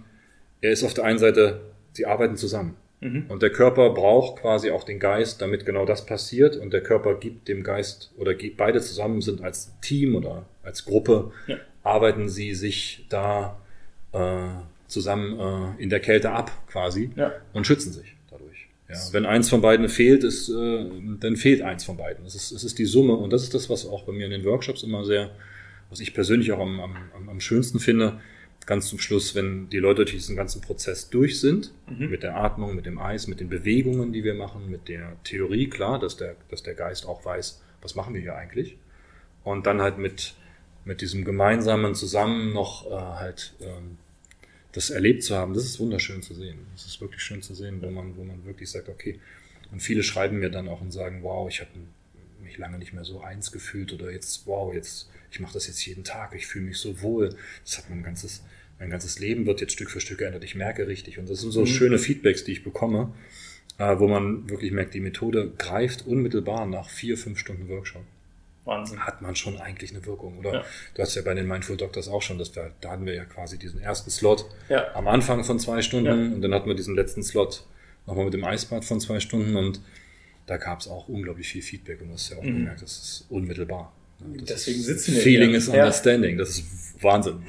er 0.60 0.70
ist 0.70 0.84
auf 0.84 0.94
der 0.94 1.04
einen 1.04 1.18
Seite, 1.18 1.60
sie 1.92 2.06
arbeiten 2.06 2.36
zusammen. 2.36 2.76
Mhm. 3.02 3.24
Und 3.28 3.42
der 3.42 3.50
Körper 3.50 3.90
braucht 3.90 4.40
quasi 4.40 4.70
auch 4.70 4.84
den 4.84 5.00
Geist, 5.00 5.42
damit 5.42 5.66
genau 5.66 5.84
das 5.84 6.06
passiert. 6.06 6.56
Und 6.56 6.72
der 6.72 6.82
Körper 6.82 7.16
gibt 7.16 7.48
dem 7.48 7.64
Geist 7.64 8.12
oder 8.16 8.32
gibt, 8.34 8.56
beide 8.56 8.80
zusammen 8.80 9.20
sind 9.20 9.42
als 9.42 9.72
Team 9.80 10.14
oder 10.14 10.46
als 10.62 10.84
Gruppe, 10.84 11.32
ja. 11.48 11.56
arbeiten 11.82 12.28
sie 12.28 12.54
sich 12.54 13.04
da 13.08 13.58
äh, 14.12 14.46
zusammen 14.86 15.76
äh, 15.78 15.82
in 15.82 15.90
der 15.90 15.98
Kälte 15.98 16.30
ab 16.30 16.52
quasi 16.68 17.10
ja. 17.16 17.32
und 17.52 17.66
schützen 17.66 17.92
sich 17.92 18.14
dadurch. 18.30 18.68
Ja, 18.88 18.96
wenn 19.12 19.26
eins 19.26 19.48
von 19.48 19.60
beiden 19.60 19.88
fehlt, 19.88 20.22
ist, 20.22 20.48
äh, 20.48 20.86
dann 21.18 21.36
fehlt 21.36 21.62
eins 21.62 21.84
von 21.84 21.96
beiden. 21.96 22.24
Es 22.24 22.36
ist, 22.36 22.52
es 22.52 22.62
ist 22.62 22.78
die 22.78 22.84
Summe 22.84 23.14
und 23.14 23.32
das 23.32 23.42
ist 23.42 23.54
das, 23.54 23.68
was 23.68 23.84
auch 23.84 24.04
bei 24.04 24.12
mir 24.12 24.26
in 24.26 24.30
den 24.30 24.44
Workshops 24.44 24.84
immer 24.84 25.04
sehr, 25.04 25.30
was 25.90 25.98
ich 25.98 26.14
persönlich 26.14 26.52
auch 26.52 26.60
am, 26.60 26.78
am, 26.78 27.28
am 27.28 27.40
schönsten 27.40 27.80
finde, 27.80 28.20
ganz 28.66 28.88
zum 28.88 28.98
Schluss, 28.98 29.34
wenn 29.34 29.68
die 29.68 29.78
Leute 29.78 30.04
durch 30.04 30.12
diesen 30.12 30.36
ganzen 30.36 30.60
Prozess 30.60 31.10
durch 31.10 31.40
sind, 31.40 31.72
mhm. 31.88 32.10
mit 32.10 32.22
der 32.22 32.36
Atmung, 32.36 32.74
mit 32.74 32.86
dem 32.86 32.98
Eis, 32.98 33.26
mit 33.26 33.40
den 33.40 33.48
Bewegungen, 33.48 34.12
die 34.12 34.24
wir 34.24 34.34
machen, 34.34 34.70
mit 34.70 34.88
der 34.88 35.16
Theorie, 35.24 35.68
klar, 35.68 35.98
dass 35.98 36.16
der, 36.16 36.36
dass 36.48 36.62
der 36.62 36.74
Geist 36.74 37.06
auch 37.06 37.24
weiß, 37.24 37.62
was 37.80 37.94
machen 37.94 38.14
wir 38.14 38.20
hier 38.20 38.36
eigentlich. 38.36 38.76
Und 39.44 39.66
dann 39.66 39.80
halt 39.80 39.98
mit, 39.98 40.34
mit 40.84 41.00
diesem 41.00 41.24
gemeinsamen 41.24 41.94
Zusammen 41.94 42.52
noch 42.52 42.86
äh, 42.86 42.94
halt 42.94 43.54
ähm, 43.60 43.98
das 44.72 44.90
erlebt 44.90 45.22
zu 45.22 45.36
haben, 45.36 45.54
das 45.54 45.64
ist 45.64 45.78
wunderschön 45.78 46.22
zu 46.22 46.34
sehen. 46.34 46.66
Das 46.72 46.86
ist 46.86 47.00
wirklich 47.00 47.22
schön 47.22 47.42
zu 47.42 47.54
sehen, 47.54 47.82
wo 47.82 47.90
man, 47.90 48.16
wo 48.16 48.24
man 48.24 48.44
wirklich 48.46 48.70
sagt, 48.70 48.88
okay. 48.88 49.20
Und 49.70 49.80
viele 49.80 50.02
schreiben 50.02 50.38
mir 50.38 50.50
dann 50.50 50.68
auch 50.68 50.80
und 50.80 50.92
sagen, 50.92 51.22
wow, 51.22 51.48
ich 51.48 51.60
habe 51.60 51.70
mich 52.42 52.58
lange 52.58 52.78
nicht 52.78 52.92
mehr 52.92 53.04
so 53.04 53.20
eins 53.20 53.52
gefühlt 53.52 53.92
oder 53.92 54.10
jetzt, 54.10 54.46
wow, 54.46 54.74
jetzt, 54.74 55.08
ich 55.30 55.40
mache 55.40 55.54
das 55.54 55.66
jetzt 55.66 55.84
jeden 55.86 56.04
Tag, 56.04 56.34
ich 56.34 56.46
fühle 56.46 56.66
mich 56.66 56.78
so 56.78 57.00
wohl. 57.02 57.34
Das 57.64 57.78
hat 57.78 57.90
mein 57.90 58.02
ganzes, 58.02 58.42
mein 58.78 58.90
ganzes 58.90 59.18
Leben 59.18 59.46
wird 59.46 59.60
jetzt 59.60 59.72
Stück 59.72 59.90
für 59.90 60.00
Stück 60.00 60.18
geändert. 60.18 60.44
Ich 60.44 60.54
merke 60.54 60.86
richtig. 60.86 61.18
Und 61.18 61.28
das 61.28 61.40
sind 61.40 61.52
so 61.52 61.60
mhm. 61.60 61.66
schöne 61.66 61.98
Feedbacks, 61.98 62.44
die 62.44 62.52
ich 62.52 62.64
bekomme, 62.64 63.12
äh, 63.78 63.98
wo 63.98 64.08
man 64.08 64.48
wirklich 64.50 64.72
merkt, 64.72 64.94
die 64.94 65.00
Methode 65.00 65.52
greift 65.58 66.06
unmittelbar 66.06 66.66
nach 66.66 66.88
vier, 66.88 67.16
fünf 67.16 67.38
Stunden 67.38 67.68
Workshop. 67.68 68.04
Wahnsinn. 68.64 69.00
hat 69.00 69.22
man 69.22 69.34
schon 69.34 69.58
eigentlich 69.58 69.90
eine 69.90 70.04
Wirkung. 70.06 70.38
Oder 70.38 70.54
ja. 70.54 70.64
du 70.94 71.02
hast 71.02 71.14
ja 71.14 71.22
bei 71.22 71.34
den 71.34 71.46
Mindful 71.46 71.76
Doctors 71.76 72.08
auch 72.08 72.22
schon, 72.22 72.38
dass 72.38 72.54
wir, 72.54 72.72
da 72.80 72.92
hatten 72.92 73.06
wir 73.06 73.14
ja 73.14 73.24
quasi 73.24 73.58
diesen 73.58 73.80
ersten 73.80 74.10
Slot 74.10 74.44
ja. 74.68 74.94
am 74.94 75.08
Anfang 75.08 75.42
von 75.44 75.58
zwei 75.58 75.82
Stunden 75.82 76.06
ja. 76.06 76.12
und 76.12 76.42
dann 76.42 76.54
hatten 76.54 76.68
wir 76.68 76.76
diesen 76.76 76.94
letzten 76.94 77.22
Slot 77.22 77.64
nochmal 78.06 78.24
mit 78.26 78.34
dem 78.34 78.44
Eisbad 78.44 78.84
von 78.84 79.00
zwei 79.00 79.20
Stunden 79.20 79.56
und 79.56 79.80
da 80.46 80.56
gab 80.56 80.80
es 80.80 80.88
auch 80.88 81.08
unglaublich 81.08 81.48
viel 81.48 81.62
Feedback 81.62 82.00
und 82.00 82.08
du 82.08 82.14
hast 82.14 82.30
ja 82.30 82.38
auch 82.38 82.42
mhm. 82.42 82.58
gemerkt, 82.58 82.82
das 82.82 82.92
ist 82.92 83.26
unmittelbar. 83.30 83.92
Das 84.18 84.44
Deswegen 84.44 84.80
sitzen 84.80 85.14
wir 85.14 85.22
Feeling 85.22 85.50
hier. 85.50 85.58
is 85.58 85.68
understanding, 85.68 86.38
das 86.38 86.50
ist 86.50 87.02
Wahnsinn. 87.02 87.42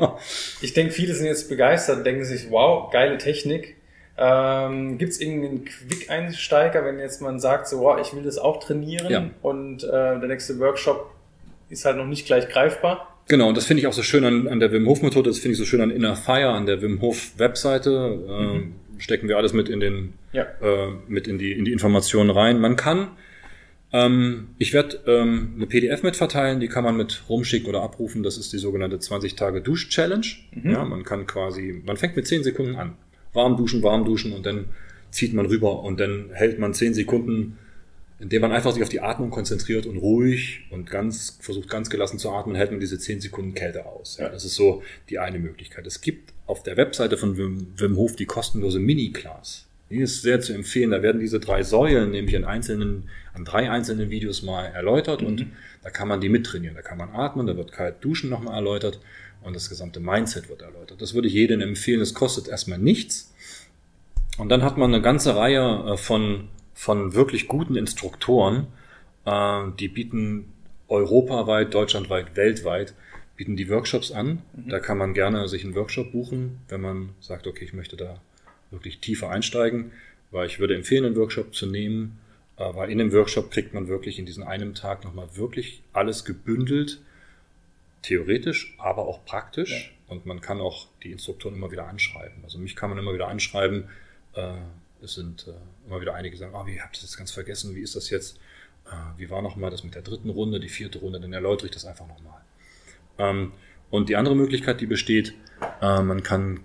ich 0.60 0.72
denke, 0.72 0.92
viele 0.92 1.14
sind 1.14 1.26
jetzt 1.26 1.48
begeistert, 1.48 2.04
denken 2.04 2.24
sich, 2.24 2.50
wow, 2.50 2.90
geile 2.90 3.18
Technik. 3.18 3.76
Ähm, 4.18 4.98
Gibt 4.98 5.12
es 5.12 5.20
irgendeinen 5.20 5.64
Quick-Einsteiger, 5.64 6.84
wenn 6.84 6.98
jetzt 6.98 7.20
man 7.20 7.38
sagt, 7.38 7.68
so, 7.68 7.80
wow, 7.80 8.00
ich 8.00 8.14
will 8.14 8.22
das 8.22 8.38
auch 8.38 8.64
trainieren 8.64 9.10
ja. 9.10 9.30
und 9.42 9.84
äh, 9.84 9.88
der 9.88 10.26
nächste 10.26 10.58
Workshop 10.58 11.10
ist 11.68 11.84
halt 11.84 11.96
noch 11.96 12.06
nicht 12.06 12.26
gleich 12.26 12.48
greifbar? 12.48 13.12
Genau, 13.28 13.48
und 13.48 13.56
das 13.56 13.66
finde 13.66 13.82
ich 13.82 13.86
auch 13.86 13.92
so 13.92 14.02
schön 14.02 14.24
an, 14.24 14.48
an 14.48 14.60
der 14.60 14.72
Wim 14.72 14.86
Hof 14.86 15.02
Methode, 15.02 15.30
das 15.30 15.38
finde 15.38 15.52
ich 15.52 15.58
so 15.58 15.64
schön 15.64 15.80
an 15.80 15.90
Inner 15.90 16.16
Fire, 16.16 16.50
an 16.50 16.64
der 16.64 16.80
Wim 16.80 17.00
Hof 17.00 17.38
Webseite. 17.38 17.90
Äh, 17.90 18.42
mhm. 18.42 18.74
Stecken 18.98 19.28
wir 19.28 19.36
alles 19.36 19.52
mit 19.52 19.68
in 19.68 19.80
den, 19.80 20.14
ja. 20.32 20.44
äh, 20.60 20.92
mit 21.08 21.28
in 21.28 21.38
die, 21.38 21.52
in 21.52 21.64
die 21.64 21.72
Informationen 21.72 22.30
rein. 22.30 22.60
Man 22.60 22.76
kann, 22.76 23.08
ähm, 23.92 24.48
ich 24.58 24.72
werde 24.72 25.00
ähm, 25.06 25.54
eine 25.56 25.66
PDF 25.66 26.02
mitverteilen, 26.02 26.60
die 26.60 26.68
kann 26.68 26.84
man 26.84 26.96
mit 26.96 27.22
rumschicken 27.28 27.68
oder 27.68 27.82
abrufen. 27.82 28.22
Das 28.22 28.38
ist 28.38 28.52
die 28.52 28.58
sogenannte 28.58 28.98
20 28.98 29.34
Tage 29.34 29.60
Dusch 29.60 29.88
Challenge. 29.88 30.26
Mhm. 30.52 30.70
Ja, 30.70 30.84
man 30.84 31.04
kann 31.04 31.26
quasi, 31.26 31.82
man 31.84 31.96
fängt 31.96 32.16
mit 32.16 32.26
10 32.26 32.42
Sekunden 32.42 32.76
an 32.76 32.96
warm 33.36 33.56
duschen, 33.56 33.84
warm 33.84 34.04
duschen 34.04 34.32
und 34.32 34.44
dann 34.44 34.64
zieht 35.10 35.32
man 35.32 35.46
rüber 35.46 35.84
und 35.84 36.00
dann 36.00 36.30
hält 36.32 36.58
man 36.58 36.74
zehn 36.74 36.94
Sekunden 36.94 37.58
indem 38.18 38.42
man 38.42 38.52
einfach 38.52 38.72
sich 38.72 38.82
auf 38.82 38.88
die 38.88 39.00
Atmung 39.00 39.30
konzentriert 39.30 39.86
und 39.86 39.98
ruhig 39.98 40.64
und 40.70 40.88
ganz 40.88 41.38
versucht 41.40 41.68
ganz 41.68 41.90
gelassen 41.90 42.18
zu 42.18 42.30
atmen, 42.30 42.56
hält 42.56 42.70
man 42.70 42.80
diese 42.80 42.98
10 42.98 43.20
Sekunden 43.20 43.54
Kälte 43.54 43.84
aus. 43.86 44.16
Ja, 44.18 44.28
das 44.28 44.44
ist 44.44 44.54
so 44.54 44.82
die 45.10 45.18
eine 45.18 45.38
Möglichkeit. 45.38 45.86
Es 45.86 46.00
gibt 46.00 46.32
auf 46.46 46.62
der 46.62 46.76
Webseite 46.76 47.18
von 47.18 47.36
Wim, 47.36 47.68
Wim 47.76 47.96
Hof 47.96 48.16
die 48.16 48.26
kostenlose 48.26 48.78
Mini-Class. 48.78 49.66
Die 49.90 49.98
ist 49.98 50.22
sehr 50.22 50.40
zu 50.40 50.52
empfehlen. 50.52 50.90
Da 50.90 51.02
werden 51.02 51.20
diese 51.20 51.38
drei 51.38 51.62
Säulen 51.62 52.10
nämlich 52.10 52.34
in 52.34 52.44
einzelnen, 52.44 53.08
an 53.34 53.44
drei 53.44 53.70
einzelnen 53.70 54.10
Videos 54.10 54.42
mal 54.42 54.64
erläutert 54.64 55.20
mhm. 55.20 55.26
und 55.26 55.46
da 55.82 55.90
kann 55.90 56.08
man 56.08 56.20
die 56.20 56.28
mittrainieren. 56.28 56.74
Da 56.74 56.82
kann 56.82 56.98
man 56.98 57.10
atmen, 57.10 57.46
da 57.46 57.56
wird 57.56 57.72
kalt 57.72 57.96
duschen 58.00 58.30
nochmal 58.30 58.54
erläutert 58.54 58.98
und 59.42 59.54
das 59.54 59.68
gesamte 59.68 60.00
Mindset 60.00 60.48
wird 60.48 60.62
erläutert. 60.62 61.00
Das 61.00 61.14
würde 61.14 61.28
ich 61.28 61.34
jedem 61.34 61.60
empfehlen. 61.60 62.00
Es 62.00 62.14
kostet 62.14 62.48
erstmal 62.48 62.78
nichts. 62.78 63.32
Und 64.38 64.48
dann 64.48 64.62
hat 64.62 64.76
man 64.76 64.92
eine 64.92 65.02
ganze 65.02 65.36
Reihe 65.36 65.92
äh, 65.92 65.96
von 65.96 66.48
von 66.76 67.14
wirklich 67.14 67.48
guten 67.48 67.74
Instruktoren, 67.74 68.66
äh, 69.24 69.62
die 69.80 69.88
bieten 69.88 70.52
europaweit, 70.88 71.72
deutschlandweit, 71.72 72.36
weltweit, 72.36 72.94
bieten 73.34 73.56
die 73.56 73.70
Workshops 73.70 74.12
an. 74.12 74.42
Mhm. 74.54 74.68
Da 74.68 74.78
kann 74.78 74.98
man 74.98 75.14
gerne 75.14 75.48
sich 75.48 75.64
einen 75.64 75.74
Workshop 75.74 76.12
buchen, 76.12 76.60
wenn 76.68 76.82
man 76.82 77.08
sagt, 77.18 77.46
okay, 77.46 77.64
ich 77.64 77.72
möchte 77.72 77.96
da 77.96 78.20
wirklich 78.70 79.00
tiefer 79.00 79.30
einsteigen, 79.30 79.92
weil 80.30 80.46
ich 80.46 80.60
würde 80.60 80.76
empfehlen, 80.76 81.06
einen 81.06 81.16
Workshop 81.16 81.54
zu 81.54 81.66
nehmen, 81.66 82.18
äh, 82.58 82.74
weil 82.74 82.90
in 82.90 82.98
dem 82.98 83.10
Workshop 83.10 83.50
kriegt 83.50 83.72
man 83.72 83.88
wirklich 83.88 84.18
in 84.18 84.26
diesem 84.26 84.44
einen 84.44 84.74
Tag 84.74 85.02
nochmal 85.02 85.34
wirklich 85.34 85.82
alles 85.94 86.26
gebündelt, 86.26 87.00
theoretisch, 88.02 88.76
aber 88.78 89.08
auch 89.08 89.24
praktisch. 89.24 89.94
Ja. 90.08 90.14
Und 90.14 90.26
man 90.26 90.42
kann 90.42 90.60
auch 90.60 90.88
die 91.02 91.10
Instruktoren 91.10 91.56
immer 91.56 91.72
wieder 91.72 91.88
anschreiben. 91.88 92.44
Also 92.44 92.58
mich 92.58 92.76
kann 92.76 92.90
man 92.90 92.98
immer 92.98 93.14
wieder 93.14 93.28
anschreiben, 93.28 93.84
äh, 94.34 94.52
es 95.02 95.14
sind 95.14 95.48
äh, 95.48 95.52
immer 95.86 96.00
wieder 96.00 96.14
einige, 96.14 96.36
sagen, 96.36 96.54
oh, 96.54 96.66
wie 96.66 96.80
habt 96.80 96.98
ihr 96.98 97.02
das 97.02 97.16
ganz 97.16 97.30
vergessen, 97.30 97.74
wie 97.74 97.80
ist 97.80 97.96
das 97.96 98.10
jetzt? 98.10 98.38
Äh, 98.86 99.18
wie 99.18 99.30
war 99.30 99.42
nochmal 99.42 99.70
das 99.70 99.84
mit 99.84 99.94
der 99.94 100.02
dritten 100.02 100.30
Runde, 100.30 100.60
die 100.60 100.68
vierte 100.68 100.98
Runde? 100.98 101.20
Dann 101.20 101.32
erläutere 101.32 101.66
ich 101.66 101.72
das 101.72 101.84
einfach 101.84 102.06
nochmal. 102.06 102.40
Ähm, 103.18 103.52
und 103.90 104.08
die 104.08 104.16
andere 104.16 104.34
Möglichkeit, 104.34 104.80
die 104.80 104.86
besteht, 104.86 105.34
äh, 105.80 106.02
man 106.02 106.22
kann 106.22 106.60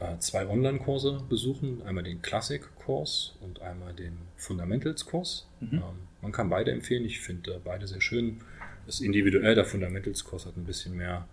äh, 0.00 0.18
zwei 0.18 0.46
Online-Kurse 0.46 1.22
besuchen, 1.28 1.82
einmal 1.82 2.04
den 2.04 2.22
Classic-Kurs 2.22 3.34
und 3.40 3.60
einmal 3.62 3.94
den 3.94 4.18
Fundamentals-Kurs. 4.36 5.46
Mhm. 5.60 5.68
Ähm, 5.72 5.82
man 6.22 6.32
kann 6.32 6.48
beide 6.50 6.72
empfehlen, 6.72 7.04
ich 7.04 7.20
finde 7.20 7.60
beide 7.64 7.86
sehr 7.86 8.00
schön. 8.00 8.40
Das 8.86 9.00
individuell, 9.00 9.54
der 9.54 9.64
Fundamentals-Kurs 9.64 10.46
hat 10.46 10.56
ein 10.56 10.64
bisschen 10.64 10.96
mehr 10.96 11.26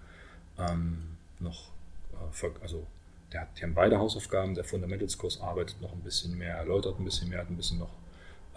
ähm, 0.58 1.18
noch, 1.40 1.72
äh, 2.14 2.48
also 2.62 2.86
der 3.34 3.42
hat, 3.42 3.58
die 3.58 3.64
haben 3.64 3.74
beide 3.74 4.00
Hausaufgaben. 4.00 4.56
Der 4.56 4.64
Fundamentals-Kurs 4.64 5.42
arbeitet 5.42 5.82
noch 5.82 5.94
ein 5.94 6.02
bisschen 6.02 6.38
mehr, 6.38 6.56
erläutert 6.56 7.00
ein 7.00 7.06
bisschen 7.06 7.30
mehr, 7.30 7.40
hat 7.40 7.50
ein 7.50 7.58
bisschen 7.58 7.80
noch 7.80 7.92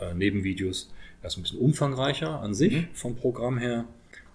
äh, 0.00 0.14
Nebenvideos. 0.14 0.90
Er 1.22 1.28
ist 1.28 1.36
ein 1.36 1.42
bisschen 1.42 1.58
umfangreicher 1.58 2.40
an 2.40 2.54
sich 2.54 2.72
mhm. 2.72 2.88
vom 2.92 3.16
Programm 3.16 3.58
her. 3.58 3.84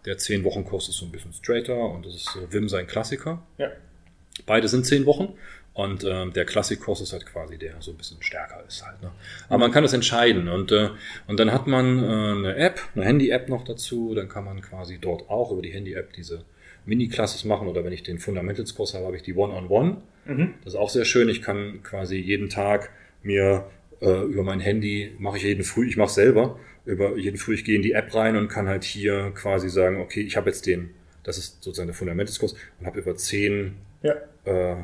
Der 0.05 0.17
10-Wochen-Kurs 0.17 0.89
ist 0.89 0.97
so 0.97 1.05
ein 1.05 1.11
bisschen 1.11 1.31
straighter 1.31 1.89
und 1.89 2.05
das 2.05 2.15
ist 2.15 2.25
so 2.25 2.51
Wim 2.51 2.67
sein 2.67 2.87
Klassiker. 2.87 3.41
Ja. 3.57 3.71
Beide 4.45 4.67
sind 4.67 4.85
10 4.85 5.05
Wochen 5.05 5.33
und 5.73 6.03
äh, 6.03 6.29
der 6.29 6.45
Klassik-Kurs 6.45 7.01
ist 7.01 7.13
halt 7.13 7.25
quasi 7.25 7.57
der 7.57 7.81
so 7.81 7.91
ein 7.91 7.97
bisschen 7.97 8.21
stärker 8.21 8.63
ist 8.67 8.85
halt. 8.85 9.01
Ne? 9.01 9.11
Aber 9.47 9.59
man 9.59 9.71
kann 9.71 9.83
das 9.83 9.93
entscheiden 9.93 10.49
und, 10.49 10.71
äh, 10.71 10.89
und 11.27 11.39
dann 11.39 11.51
hat 11.51 11.67
man 11.67 12.03
äh, 12.03 12.07
eine 12.07 12.55
App, 12.57 12.81
eine 12.95 13.05
Handy-App 13.05 13.47
noch 13.47 13.63
dazu. 13.63 14.13
Dann 14.13 14.27
kann 14.27 14.43
man 14.43 14.61
quasi 14.61 14.99
dort 14.99 15.29
auch 15.29 15.51
über 15.51 15.61
die 15.61 15.71
Handy-App 15.71 16.13
diese 16.13 16.43
Mini-Classes 16.85 17.45
machen 17.45 17.67
oder 17.67 17.83
wenn 17.83 17.93
ich 17.93 18.03
den 18.03 18.19
Fundamentals-Kurs 18.19 18.93
habe, 18.93 19.05
habe 19.05 19.15
ich 19.15 19.23
die 19.23 19.35
One-on-One. 19.35 19.97
Mhm. 20.25 20.53
Das 20.63 20.73
ist 20.73 20.79
auch 20.79 20.89
sehr 20.89 21.05
schön. 21.05 21.29
Ich 21.29 21.41
kann 21.41 21.81
quasi 21.83 22.17
jeden 22.17 22.49
Tag 22.49 22.91
mir 23.21 23.65
äh, 24.01 24.23
über 24.23 24.43
mein 24.43 24.59
Handy, 24.59 25.11
mache 25.17 25.37
ich 25.37 25.43
jeden 25.43 25.63
Früh, 25.63 25.87
ich 25.87 25.97
mache 25.97 26.11
selber, 26.11 26.59
über 26.85 27.17
jeden 27.17 27.37
Früh, 27.37 27.55
ich 27.55 27.63
gehe 27.63 27.75
in 27.75 27.81
die 27.81 27.93
App 27.93 28.13
rein 28.13 28.35
und 28.35 28.49
kann 28.49 28.67
halt 28.67 28.83
hier 28.83 29.31
quasi 29.33 29.69
sagen, 29.69 30.01
okay, 30.01 30.21
ich 30.21 30.35
habe 30.35 30.49
jetzt 30.49 30.65
den, 30.65 30.89
das 31.23 31.37
ist 31.37 31.63
sozusagen 31.63 31.87
der 31.87 31.95
Fundamentals-Kurs 31.95 32.55
und 32.79 32.85
habe 32.85 32.99
über 32.99 33.15
zehn 33.15 33.75
ja. 34.01 34.15
äh, 34.45 34.75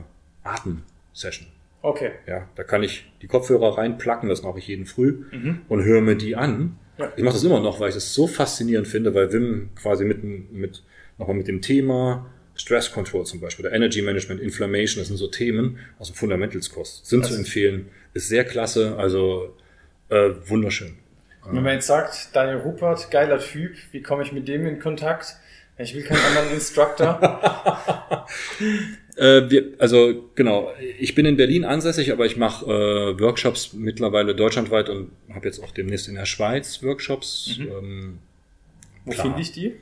Atem-Session. 0.44 1.48
Okay. 1.82 2.12
Ja, 2.28 2.50
da 2.56 2.64
kann 2.64 2.84
ich 2.84 3.12
die 3.22 3.28
Kopfhörer 3.28 3.78
reinplacken, 3.78 4.30
das 4.30 4.44
mache 4.44 4.60
ich 4.60 4.68
jeden 4.68 4.86
Früh 4.86 5.26
mhm. 5.32 5.62
und 5.70 5.84
höre 5.84 6.02
mir 6.02 6.16
die 6.16 6.36
an. 6.36 6.78
Ja. 6.98 7.12
Ich 7.16 7.24
mache 7.24 7.36
das 7.36 7.44
immer 7.44 7.62
noch, 7.62 7.80
weil 7.80 7.90
ich 7.90 7.96
das 7.96 8.14
so 8.14 8.28
faszinierend 8.28 8.88
finde, 8.88 9.14
weil 9.14 9.32
Wim 9.32 9.70
quasi 9.76 10.04
mit, 10.04 10.24
mit 10.24 10.84
nochmal 11.20 11.36
mit 11.36 11.48
dem 11.48 11.62
Thema 11.62 12.26
Stress 12.56 12.92
Control 12.92 13.26
zum 13.26 13.40
Beispiel 13.40 13.66
oder 13.66 13.76
Energy 13.76 14.02
Management, 14.02 14.42
Inflammation, 14.42 15.00
das 15.00 15.08
sind 15.08 15.18
so 15.18 15.28
Themen 15.28 15.80
aus 16.00 16.08
dem 16.08 16.16
Fundamentals-Kurs. 16.16 17.02
Sind 17.04 17.22
also, 17.22 17.36
zu 17.36 17.40
empfehlen, 17.40 17.90
ist 18.14 18.28
sehr 18.28 18.44
klasse, 18.44 18.98
also 18.98 19.56
äh, 20.10 20.32
wunderschön. 20.48 20.98
Wenn 21.46 21.64
man 21.64 21.74
jetzt 21.76 21.88
sagt, 21.88 22.36
Daniel 22.36 22.58
Rupert, 22.58 23.10
geiler 23.12 23.40
Typ, 23.40 23.76
wie 23.92 24.02
komme 24.02 24.24
ich 24.24 24.32
mit 24.32 24.48
dem 24.48 24.68
in 24.68 24.80
Kontakt? 24.80 25.36
Ich 25.78 25.96
will 25.96 26.04
keinen 26.04 26.20
anderen 26.20 26.52
Instructor. 26.52 27.20
äh, 29.16 29.50
wir, 29.50 29.74
also 29.80 30.30
genau, 30.36 30.74
ich 31.00 31.16
bin 31.16 31.26
in 31.26 31.38
Berlin 31.38 31.64
ansässig, 31.64 32.12
aber 32.12 32.26
ich 32.26 32.36
mache 32.36 32.66
äh, 32.66 33.20
Workshops 33.20 33.72
mittlerweile 33.74 34.36
deutschlandweit 34.36 34.90
und 34.90 35.12
habe 35.34 35.48
jetzt 35.48 35.64
auch 35.64 35.72
demnächst 35.72 36.10
in 36.10 36.16
der 36.16 36.26
Schweiz 36.26 36.84
Workshops. 36.84 37.58
Mhm. 37.58 37.68
Ähm, 37.68 38.18
Wo 39.06 39.12
finde 39.14 39.42
ich 39.42 39.54
die? 39.54 39.78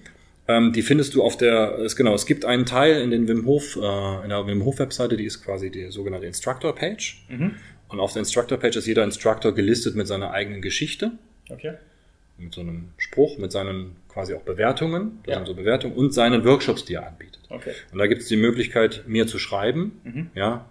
Ähm, 0.48 0.72
die 0.72 0.82
findest 0.82 1.14
du 1.14 1.24
auf 1.24 1.36
der, 1.36 1.78
ist 1.80 1.96
genau, 1.96 2.14
es 2.14 2.26
gibt 2.26 2.46
einen 2.46 2.66
Teil 2.66 3.02
in 3.02 3.12
den 3.12 3.28
Wim 3.28 3.46
Hof, 3.46 3.76
äh, 3.76 4.24
in 4.24 4.30
der 4.30 4.48
Wim 4.48 4.64
Hof 4.64 4.80
Webseite, 4.80 5.18
die 5.18 5.26
ist 5.26 5.44
quasi 5.44 5.70
die 5.70 5.92
sogenannte 5.92 6.26
Instructor 6.26 6.74
Page. 6.74 7.22
Mhm. 7.28 7.56
Und 7.90 8.00
auf 8.00 8.14
der 8.14 8.22
Instructor 8.22 8.58
Page 8.58 8.78
ist 8.78 8.88
jeder 8.88 9.04
Instructor 9.04 9.54
gelistet 9.54 9.96
mit 9.96 10.08
seiner 10.08 10.32
eigenen 10.32 10.62
Geschichte. 10.62 11.12
Okay. 11.50 11.74
Mit 12.38 12.54
so 12.54 12.62
einem 12.62 12.90
Spruch, 12.98 13.38
mit 13.38 13.52
seinen 13.52 13.96
quasi 14.10 14.34
auch 14.36 14.42
Bewertungen, 14.42 15.20
das 15.24 15.34
ja. 15.34 15.36
sind 15.38 15.48
so 15.48 15.56
Bewertungen 15.56 15.96
und 15.96 16.14
seinen 16.14 16.46
Workshops, 16.46 16.86
die 16.86 16.96
er 16.96 17.08
anbietet. 17.08 17.42
Okay. 17.50 17.72
Und 17.92 17.98
da 17.98 18.08
gibt 18.08 18.22
es 18.22 18.28
die 18.28 18.38
Möglichkeit, 18.38 19.04
mir 19.08 19.28
zu 19.28 19.40
schreiben, 19.40 20.00
mhm. 20.04 20.30
ja, 20.36 20.66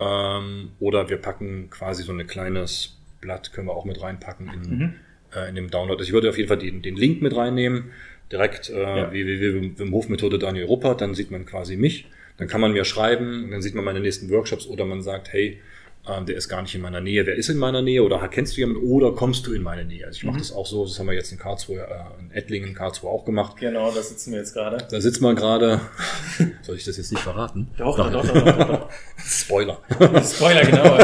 ähm, 0.00 0.70
oder 0.80 1.08
wir 1.08 1.18
packen 1.18 1.70
quasi 1.70 2.02
so 2.02 2.12
ein 2.12 2.26
kleines 2.26 2.96
Blatt, 3.20 3.52
können 3.52 3.68
wir 3.68 3.74
auch 3.74 3.84
mit 3.84 4.02
reinpacken 4.02 4.50
in, 4.52 4.78
mhm. 4.78 4.94
äh, 5.34 5.48
in 5.48 5.54
dem 5.54 5.70
Download. 5.70 5.98
Also 5.98 6.08
ich 6.08 6.12
würde 6.12 6.28
auf 6.28 6.36
jeden 6.36 6.48
Fall 6.48 6.58
den, 6.58 6.82
den 6.82 6.96
Link 6.96 7.22
mit 7.22 7.34
reinnehmen 7.34 7.92
direkt 8.30 8.70
äh, 8.70 8.82
ja. 8.82 9.12
www.wim 9.12 10.38
Daniel 10.38 10.66
Ruppert, 10.66 11.00
dann 11.00 11.14
sieht 11.14 11.30
man 11.30 11.46
quasi 11.46 11.76
mich. 11.76 12.06
Dann 12.36 12.48
kann 12.48 12.60
man 12.60 12.72
mir 12.72 12.84
schreiben, 12.84 13.48
dann 13.50 13.62
sieht 13.62 13.74
man 13.74 13.84
meine 13.84 14.00
nächsten 14.00 14.28
Workshops 14.30 14.66
oder 14.66 14.84
man 14.84 15.02
sagt, 15.02 15.32
hey, 15.32 15.60
äh, 16.06 16.24
der 16.24 16.36
ist 16.36 16.48
gar 16.48 16.62
nicht 16.62 16.74
in 16.74 16.80
meiner 16.80 17.00
Nähe. 17.00 17.24
Wer 17.26 17.34
ist 17.34 17.48
in 17.48 17.56
meiner 17.56 17.80
Nähe 17.80 18.02
oder 18.02 18.26
kennst 18.28 18.56
du 18.56 18.60
jemanden 18.60 18.86
oder 18.86 19.12
kommst 19.12 19.46
du 19.46 19.52
in 19.52 19.62
meine 19.62 19.84
Nähe? 19.84 20.06
Also 20.06 20.18
ich 20.18 20.24
mache 20.24 20.36
mhm. 20.36 20.40
das 20.40 20.52
auch 20.52 20.66
so, 20.66 20.84
das 20.84 20.98
haben 20.98 21.06
wir 21.06 21.14
jetzt 21.14 21.32
in 21.32 21.38
Karlsruhe, 21.38 21.80
äh, 21.80 22.20
in 22.20 22.30
Ettlingen, 22.32 22.74
Karlsruhe 22.74 23.10
auch 23.10 23.24
gemacht. 23.24 23.56
Genau, 23.58 23.90
da 23.90 24.02
sitzen 24.02 24.32
wir 24.32 24.40
jetzt 24.40 24.52
gerade. 24.52 24.86
Da 24.90 25.00
sitzen 25.00 25.22
wir 25.22 25.34
gerade. 25.34 25.80
Soll 26.62 26.76
ich 26.76 26.84
das 26.84 26.96
jetzt 26.96 27.10
nicht 27.10 27.22
verraten? 27.22 27.68
Doch, 27.78 27.96
doch, 27.96 28.10
doch, 28.10 28.26
doch, 28.26 28.44
doch, 28.44 28.68
doch. 28.68 28.90
Spoiler. 29.24 29.78
Spoiler, 30.22 30.64
genau. 30.64 30.98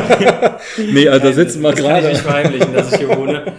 nee, 0.92 1.08
also 1.08 1.26
da 1.26 1.32
sitzen 1.32 1.62
wir 1.62 1.72
gerade. 1.72 2.08
Ich 2.08 2.12
nicht 2.14 2.22
verheimlichen, 2.22 2.74
dass 2.74 2.92
ich 2.92 2.98
hier 2.98 3.16
wohne. 3.16 3.54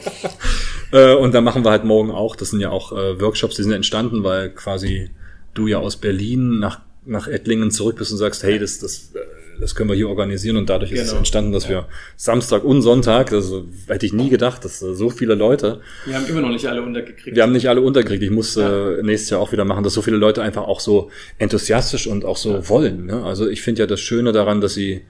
Äh, 0.91 1.13
und 1.15 1.33
da 1.33 1.41
machen 1.41 1.63
wir 1.63 1.71
halt 1.71 1.83
morgen 1.83 2.11
auch, 2.11 2.35
das 2.35 2.51
sind 2.51 2.59
ja 2.59 2.69
auch 2.69 2.91
äh, 2.91 3.19
Workshops, 3.19 3.55
die 3.55 3.63
sind 3.63 3.71
entstanden, 3.71 4.23
weil 4.23 4.49
quasi 4.49 5.09
du 5.53 5.67
ja 5.67 5.79
aus 5.79 5.97
Berlin 5.97 6.59
nach, 6.59 6.81
nach 7.05 7.27
Ettlingen 7.27 7.71
zurück 7.71 7.97
bist 7.97 8.11
und 8.11 8.17
sagst, 8.17 8.43
hey, 8.43 8.59
das, 8.59 8.79
das, 8.79 9.11
äh, 9.15 9.19
das 9.59 9.75
können 9.75 9.89
wir 9.89 9.95
hier 9.95 10.09
organisieren 10.09 10.57
und 10.57 10.69
dadurch 10.69 10.89
genau. 10.89 11.01
ist 11.01 11.07
es 11.07 11.11
genau. 11.11 11.19
entstanden, 11.19 11.51
dass 11.51 11.65
ja. 11.65 11.69
wir 11.69 11.87
Samstag 12.17 12.63
und 12.63 12.81
Sonntag, 12.81 13.31
also 13.31 13.65
hätte 13.87 14.05
ich 14.05 14.13
nie 14.13 14.29
gedacht, 14.29 14.65
dass 14.65 14.79
so 14.79 15.09
viele 15.09 15.35
Leute. 15.35 15.81
Wir 16.05 16.15
haben 16.15 16.25
immer 16.25 16.41
noch 16.41 16.49
nicht 16.49 16.65
alle 16.65 16.81
untergekriegt. 16.81 17.35
Wir 17.35 17.43
haben 17.43 17.51
nicht 17.51 17.69
alle 17.69 17.81
untergekriegt. 17.81 18.23
Ich 18.23 18.31
muss 18.31 18.55
ja. 18.55 18.93
äh, 18.93 19.03
nächstes 19.03 19.29
Jahr 19.29 19.39
auch 19.39 19.51
wieder 19.51 19.65
machen, 19.65 19.83
dass 19.83 19.93
so 19.93 20.01
viele 20.01 20.17
Leute 20.17 20.41
einfach 20.41 20.63
auch 20.63 20.79
so 20.79 21.09
enthusiastisch 21.37 22.07
und 22.07 22.25
auch 22.25 22.37
so 22.37 22.53
ja. 22.53 22.69
wollen. 22.69 23.05
Ne? 23.05 23.23
Also 23.23 23.47
ich 23.47 23.61
finde 23.61 23.81
ja 23.81 23.87
das 23.87 23.99
Schöne 23.99 24.31
daran, 24.31 24.61
dass 24.61 24.73
sie 24.73 25.01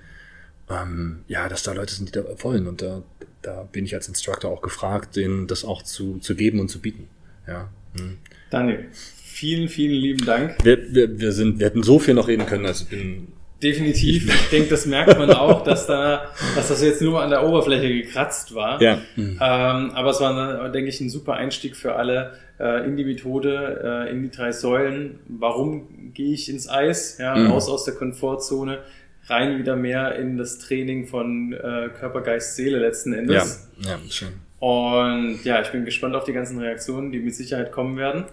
ähm, 0.72 1.24
ja, 1.28 1.50
dass 1.50 1.64
da 1.64 1.74
Leute 1.74 1.94
sind, 1.94 2.10
die 2.10 2.14
da 2.14 2.24
wollen 2.44 2.68
und 2.68 2.82
da 2.82 3.04
da 3.42 3.68
bin 3.72 3.86
ich 3.86 3.96
als 3.96 4.08
Instructor 4.08 4.52
auch 4.52 4.62
gefragt, 4.62 5.16
denen 5.16 5.48
das 5.48 5.66
auch 5.66 5.82
zu, 5.84 6.20
zu 6.20 6.36
geben 6.36 6.60
und 6.60 6.70
zu 6.70 6.80
bieten. 6.80 7.08
Ja. 7.48 7.70
Hm. 7.98 8.18
Daniel, 8.50 8.86
vielen, 8.94 9.68
vielen 9.68 9.96
lieben 9.96 10.26
Dank. 10.26 10.58
Wir, 10.64 10.94
wir, 10.94 11.20
wir, 11.20 11.32
sind, 11.32 11.60
wir 11.60 11.66
hätten 11.66 11.84
so 11.84 12.00
viel 12.00 12.14
noch 12.14 12.28
reden 12.28 12.46
können. 12.46 12.66
Also 12.66 12.86
bin 12.86 13.28
Definitiv. 13.62 14.26
Ich, 14.26 14.34
ich 14.34 14.50
denke, 14.50 14.70
das 14.70 14.88
merkt 14.88 15.20
man 15.20 15.30
auch, 15.32 15.64
dass 15.64 15.86
da, 15.86 16.32
dass 16.56 16.70
das 16.70 16.82
jetzt 16.82 17.00
nur 17.00 17.22
an 17.22 17.30
der 17.30 17.48
Oberfläche 17.48 17.90
gekratzt 17.90 18.56
war. 18.56 18.82
Ja. 18.82 18.98
Mhm. 19.16 19.38
Ähm, 19.40 19.92
aber 19.92 20.10
es 20.10 20.20
war, 20.20 20.70
denke 20.70 20.90
ich, 20.90 21.00
ein 21.00 21.12
super 21.12 21.34
Einstieg 21.34 21.76
für 21.76 21.94
alle 21.96 22.34
äh, 22.60 22.84
in 22.88 22.98
die 22.98 23.04
Methode, 23.04 24.08
äh, 24.08 24.12
in 24.12 24.24
die 24.24 24.32
drei 24.32 24.52
Säulen. 24.52 25.20
Warum 25.28 26.12
gehe 26.14 26.34
ich 26.34 26.50
ins 26.50 26.68
Eis? 26.68 27.20
Ja, 27.20 27.36
mhm. 27.36 27.52
raus 27.52 27.70
aus 27.70 27.86
der 27.86 27.94
Komfortzone 27.94 28.80
rein 29.28 29.58
wieder 29.60 29.76
mehr 29.76 30.16
in 30.16 30.38
das 30.38 30.60
Training 30.60 31.08
von 31.08 31.54
äh, 31.54 31.90
Körper, 32.00 32.22
Geist, 32.22 32.56
Seele 32.56 32.80
letzten 32.80 33.14
Endes. 33.14 33.70
Ja, 33.80 33.92
ja, 33.92 34.00
schön. 34.10 34.34
Und 34.60 35.44
ja, 35.44 35.62
ich 35.62 35.70
bin 35.72 35.86
gespannt 35.86 36.16
auf 36.16 36.24
die 36.24 36.34
ganzen 36.34 36.60
Reaktionen, 36.60 37.12
die 37.12 37.20
mit 37.20 37.36
Sicherheit 37.36 37.72
kommen 37.72 37.98
werden. 37.98 38.26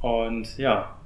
Und 0.00 0.56
ja, 0.58 0.96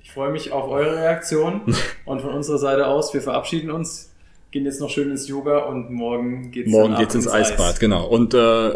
ich 0.00 0.10
freue 0.10 0.30
mich 0.30 0.52
auf 0.52 0.68
eure 0.68 0.96
Reaktion. 0.96 1.62
und 2.04 2.20
von 2.20 2.30
unserer 2.30 2.58
Seite 2.58 2.86
aus, 2.86 3.14
wir 3.14 3.22
verabschieden 3.22 3.70
uns, 3.70 4.12
gehen 4.50 4.64
jetzt 4.64 4.80
noch 4.80 4.90
schön 4.90 5.10
ins 5.10 5.28
Yoga 5.28 5.58
und 5.58 5.90
morgen 5.90 6.50
geht's, 6.50 6.70
morgen 6.70 6.96
geht's 6.96 7.14
ins, 7.14 7.26
ins 7.26 7.34
Eisbad. 7.34 7.74
Eis. 7.74 7.78
Genau. 7.78 8.06
Und 8.06 8.34
äh, 8.34 8.74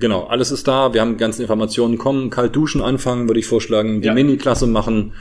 Genau, 0.00 0.26
alles 0.26 0.52
ist 0.52 0.68
da. 0.68 0.94
Wir 0.94 1.00
haben 1.00 1.12
die 1.12 1.18
ganzen 1.18 1.42
Informationen. 1.42 1.98
Kommen, 1.98 2.30
kalt 2.30 2.54
duschen 2.54 2.80
anfangen, 2.80 3.28
würde 3.28 3.40
ich 3.40 3.46
vorschlagen. 3.46 4.00
Die 4.00 4.06
Ja. 4.06 4.14
Mini-Klasse 4.14 4.66
machen 4.66 5.12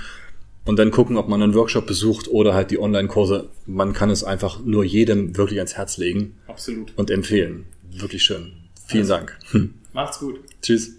und 0.67 0.77
dann 0.77 0.91
gucken, 0.91 1.17
ob 1.17 1.29
man 1.29 1.41
einen 1.41 1.55
Workshop 1.55 1.87
besucht 1.87 2.27
oder 2.27 2.53
halt 2.53 2.71
die 2.71 2.79
Online-Kurse. 2.79 3.49
Man 3.65 3.93
kann 3.93 4.09
es 4.09 4.23
einfach 4.23 4.59
nur 4.63 4.83
jedem 4.83 5.37
wirklich 5.37 5.59
ans 5.59 5.75
Herz 5.77 5.97
legen 5.97 6.35
Absolut. 6.47 6.91
und 6.97 7.09
empfehlen. 7.09 7.65
Wirklich 7.89 8.23
schön. 8.23 8.51
Vielen 8.85 9.07
Dank. 9.07 9.37
Hm. 9.51 9.73
Macht's 9.93 10.19
gut. 10.19 10.39
Tschüss. 10.61 10.97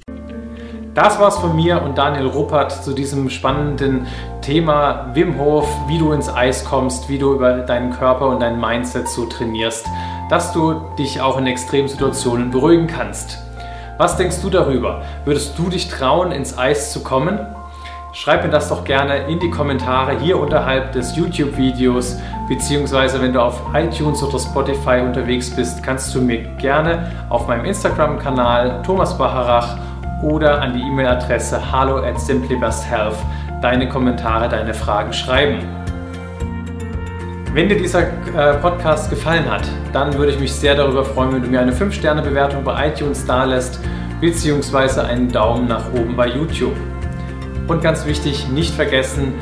Das 0.94 1.20
war's 1.20 1.38
von 1.38 1.54
mir 1.54 1.82
und 1.82 1.96
Daniel 1.96 2.26
Ruppert 2.26 2.82
zu 2.82 2.92
diesem 2.92 3.30
spannenden 3.30 4.06
Thema 4.40 5.14
Wim 5.14 5.38
Hof, 5.38 5.68
wie 5.86 5.98
du 5.98 6.12
ins 6.12 6.28
Eis 6.28 6.64
kommst, 6.64 7.08
wie 7.08 7.18
du 7.18 7.34
über 7.34 7.58
deinen 7.58 7.92
Körper 7.92 8.28
und 8.28 8.40
dein 8.40 8.58
Mindset 8.58 9.06
so 9.06 9.26
trainierst, 9.26 9.86
dass 10.30 10.52
du 10.52 10.80
dich 10.98 11.20
auch 11.20 11.38
in 11.38 11.46
Extremsituationen 11.46 12.50
beruhigen 12.50 12.86
kannst. 12.88 13.38
Was 13.98 14.16
denkst 14.16 14.40
du 14.42 14.50
darüber? 14.50 15.04
Würdest 15.24 15.58
du 15.58 15.68
dich 15.68 15.88
trauen, 15.88 16.32
ins 16.32 16.56
Eis 16.56 16.92
zu 16.92 17.02
kommen? 17.02 17.38
Schreib 18.20 18.42
mir 18.42 18.50
das 18.50 18.68
doch 18.68 18.82
gerne 18.82 19.28
in 19.28 19.38
die 19.38 19.48
Kommentare 19.48 20.18
hier 20.18 20.40
unterhalb 20.40 20.90
des 20.90 21.14
YouTube-Videos, 21.14 22.18
beziehungsweise 22.48 23.22
wenn 23.22 23.32
du 23.32 23.40
auf 23.40 23.62
iTunes 23.74 24.20
oder 24.24 24.40
Spotify 24.40 25.02
unterwegs 25.04 25.54
bist, 25.54 25.84
kannst 25.84 26.12
du 26.16 26.20
mir 26.20 26.42
gerne 26.56 27.12
auf 27.28 27.46
meinem 27.46 27.64
Instagram-Kanal 27.64 28.82
Thomas 28.82 29.16
Bacharach 29.16 29.76
oder 30.20 30.60
an 30.60 30.74
die 30.74 30.80
E-Mail-Adresse 30.80 31.70
hallo 31.70 31.98
at 31.98 32.18
simplybesthealth 32.18 33.14
deine 33.62 33.88
Kommentare, 33.88 34.48
deine 34.48 34.74
Fragen 34.74 35.12
schreiben. 35.12 35.60
Wenn 37.54 37.68
dir 37.68 37.78
dieser 37.78 38.00
äh, 38.02 38.54
Podcast 38.60 39.10
gefallen 39.10 39.48
hat, 39.48 39.68
dann 39.92 40.12
würde 40.14 40.32
ich 40.32 40.40
mich 40.40 40.52
sehr 40.52 40.74
darüber 40.74 41.04
freuen, 41.04 41.34
wenn 41.34 41.42
du 41.42 41.48
mir 41.48 41.60
eine 41.60 41.72
5-Sterne-Bewertung 41.72 42.64
bei 42.64 42.88
iTunes 42.88 43.24
dalässt, 43.24 43.78
beziehungsweise 44.20 45.04
einen 45.04 45.30
Daumen 45.30 45.68
nach 45.68 45.92
oben 45.92 46.16
bei 46.16 46.26
YouTube. 46.26 46.74
Und 47.68 47.82
ganz 47.82 48.06
wichtig, 48.06 48.48
nicht 48.48 48.74
vergessen, 48.74 49.34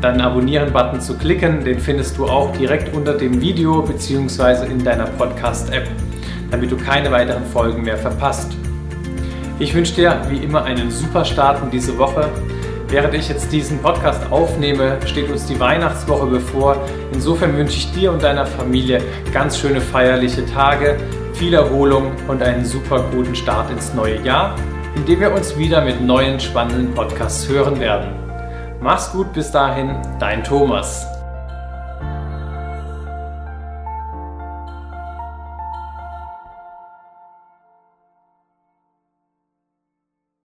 deinen 0.00 0.20
Abonnieren-Button 0.20 1.00
zu 1.00 1.16
klicken. 1.16 1.64
Den 1.64 1.78
findest 1.78 2.18
du 2.18 2.26
auch 2.26 2.52
direkt 2.56 2.92
unter 2.92 3.14
dem 3.14 3.40
Video 3.40 3.82
beziehungsweise 3.82 4.66
in 4.66 4.82
deiner 4.82 5.06
Podcast-App, 5.06 5.88
damit 6.50 6.72
du 6.72 6.76
keine 6.76 7.10
weiteren 7.12 7.44
Folgen 7.44 7.82
mehr 7.82 7.96
verpasst. 7.96 8.52
Ich 9.60 9.74
wünsche 9.74 9.94
dir 9.94 10.20
wie 10.28 10.38
immer 10.38 10.64
einen 10.64 10.90
super 10.90 11.24
Start 11.24 11.62
in 11.62 11.70
diese 11.70 11.96
Woche. 11.98 12.28
Während 12.88 13.14
ich 13.14 13.28
jetzt 13.28 13.52
diesen 13.52 13.78
Podcast 13.78 14.20
aufnehme, 14.30 14.98
steht 15.06 15.30
uns 15.30 15.46
die 15.46 15.58
Weihnachtswoche 15.60 16.26
bevor. 16.26 16.76
Insofern 17.12 17.56
wünsche 17.56 17.76
ich 17.76 17.92
dir 17.92 18.10
und 18.10 18.24
deiner 18.24 18.44
Familie 18.44 19.00
ganz 19.32 19.56
schöne 19.56 19.80
feierliche 19.80 20.44
Tage, 20.46 20.96
viel 21.32 21.54
Erholung 21.54 22.10
und 22.26 22.42
einen 22.42 22.64
super 22.64 23.04
guten 23.14 23.36
Start 23.36 23.70
ins 23.70 23.94
neue 23.94 24.20
Jahr, 24.22 24.56
in 24.94 25.06
dem 25.06 25.20
wir 25.20 25.32
uns 25.32 25.56
wieder 25.56 25.82
mit 25.82 26.00
neuen 26.00 26.38
spannenden 26.38 26.94
Podcasts 26.94 27.48
hören 27.48 27.80
werden. 27.80 28.10
Mach's 28.80 29.12
gut 29.12 29.32
bis 29.32 29.50
dahin, 29.50 29.96
dein 30.18 30.44
Thomas. 30.44 31.11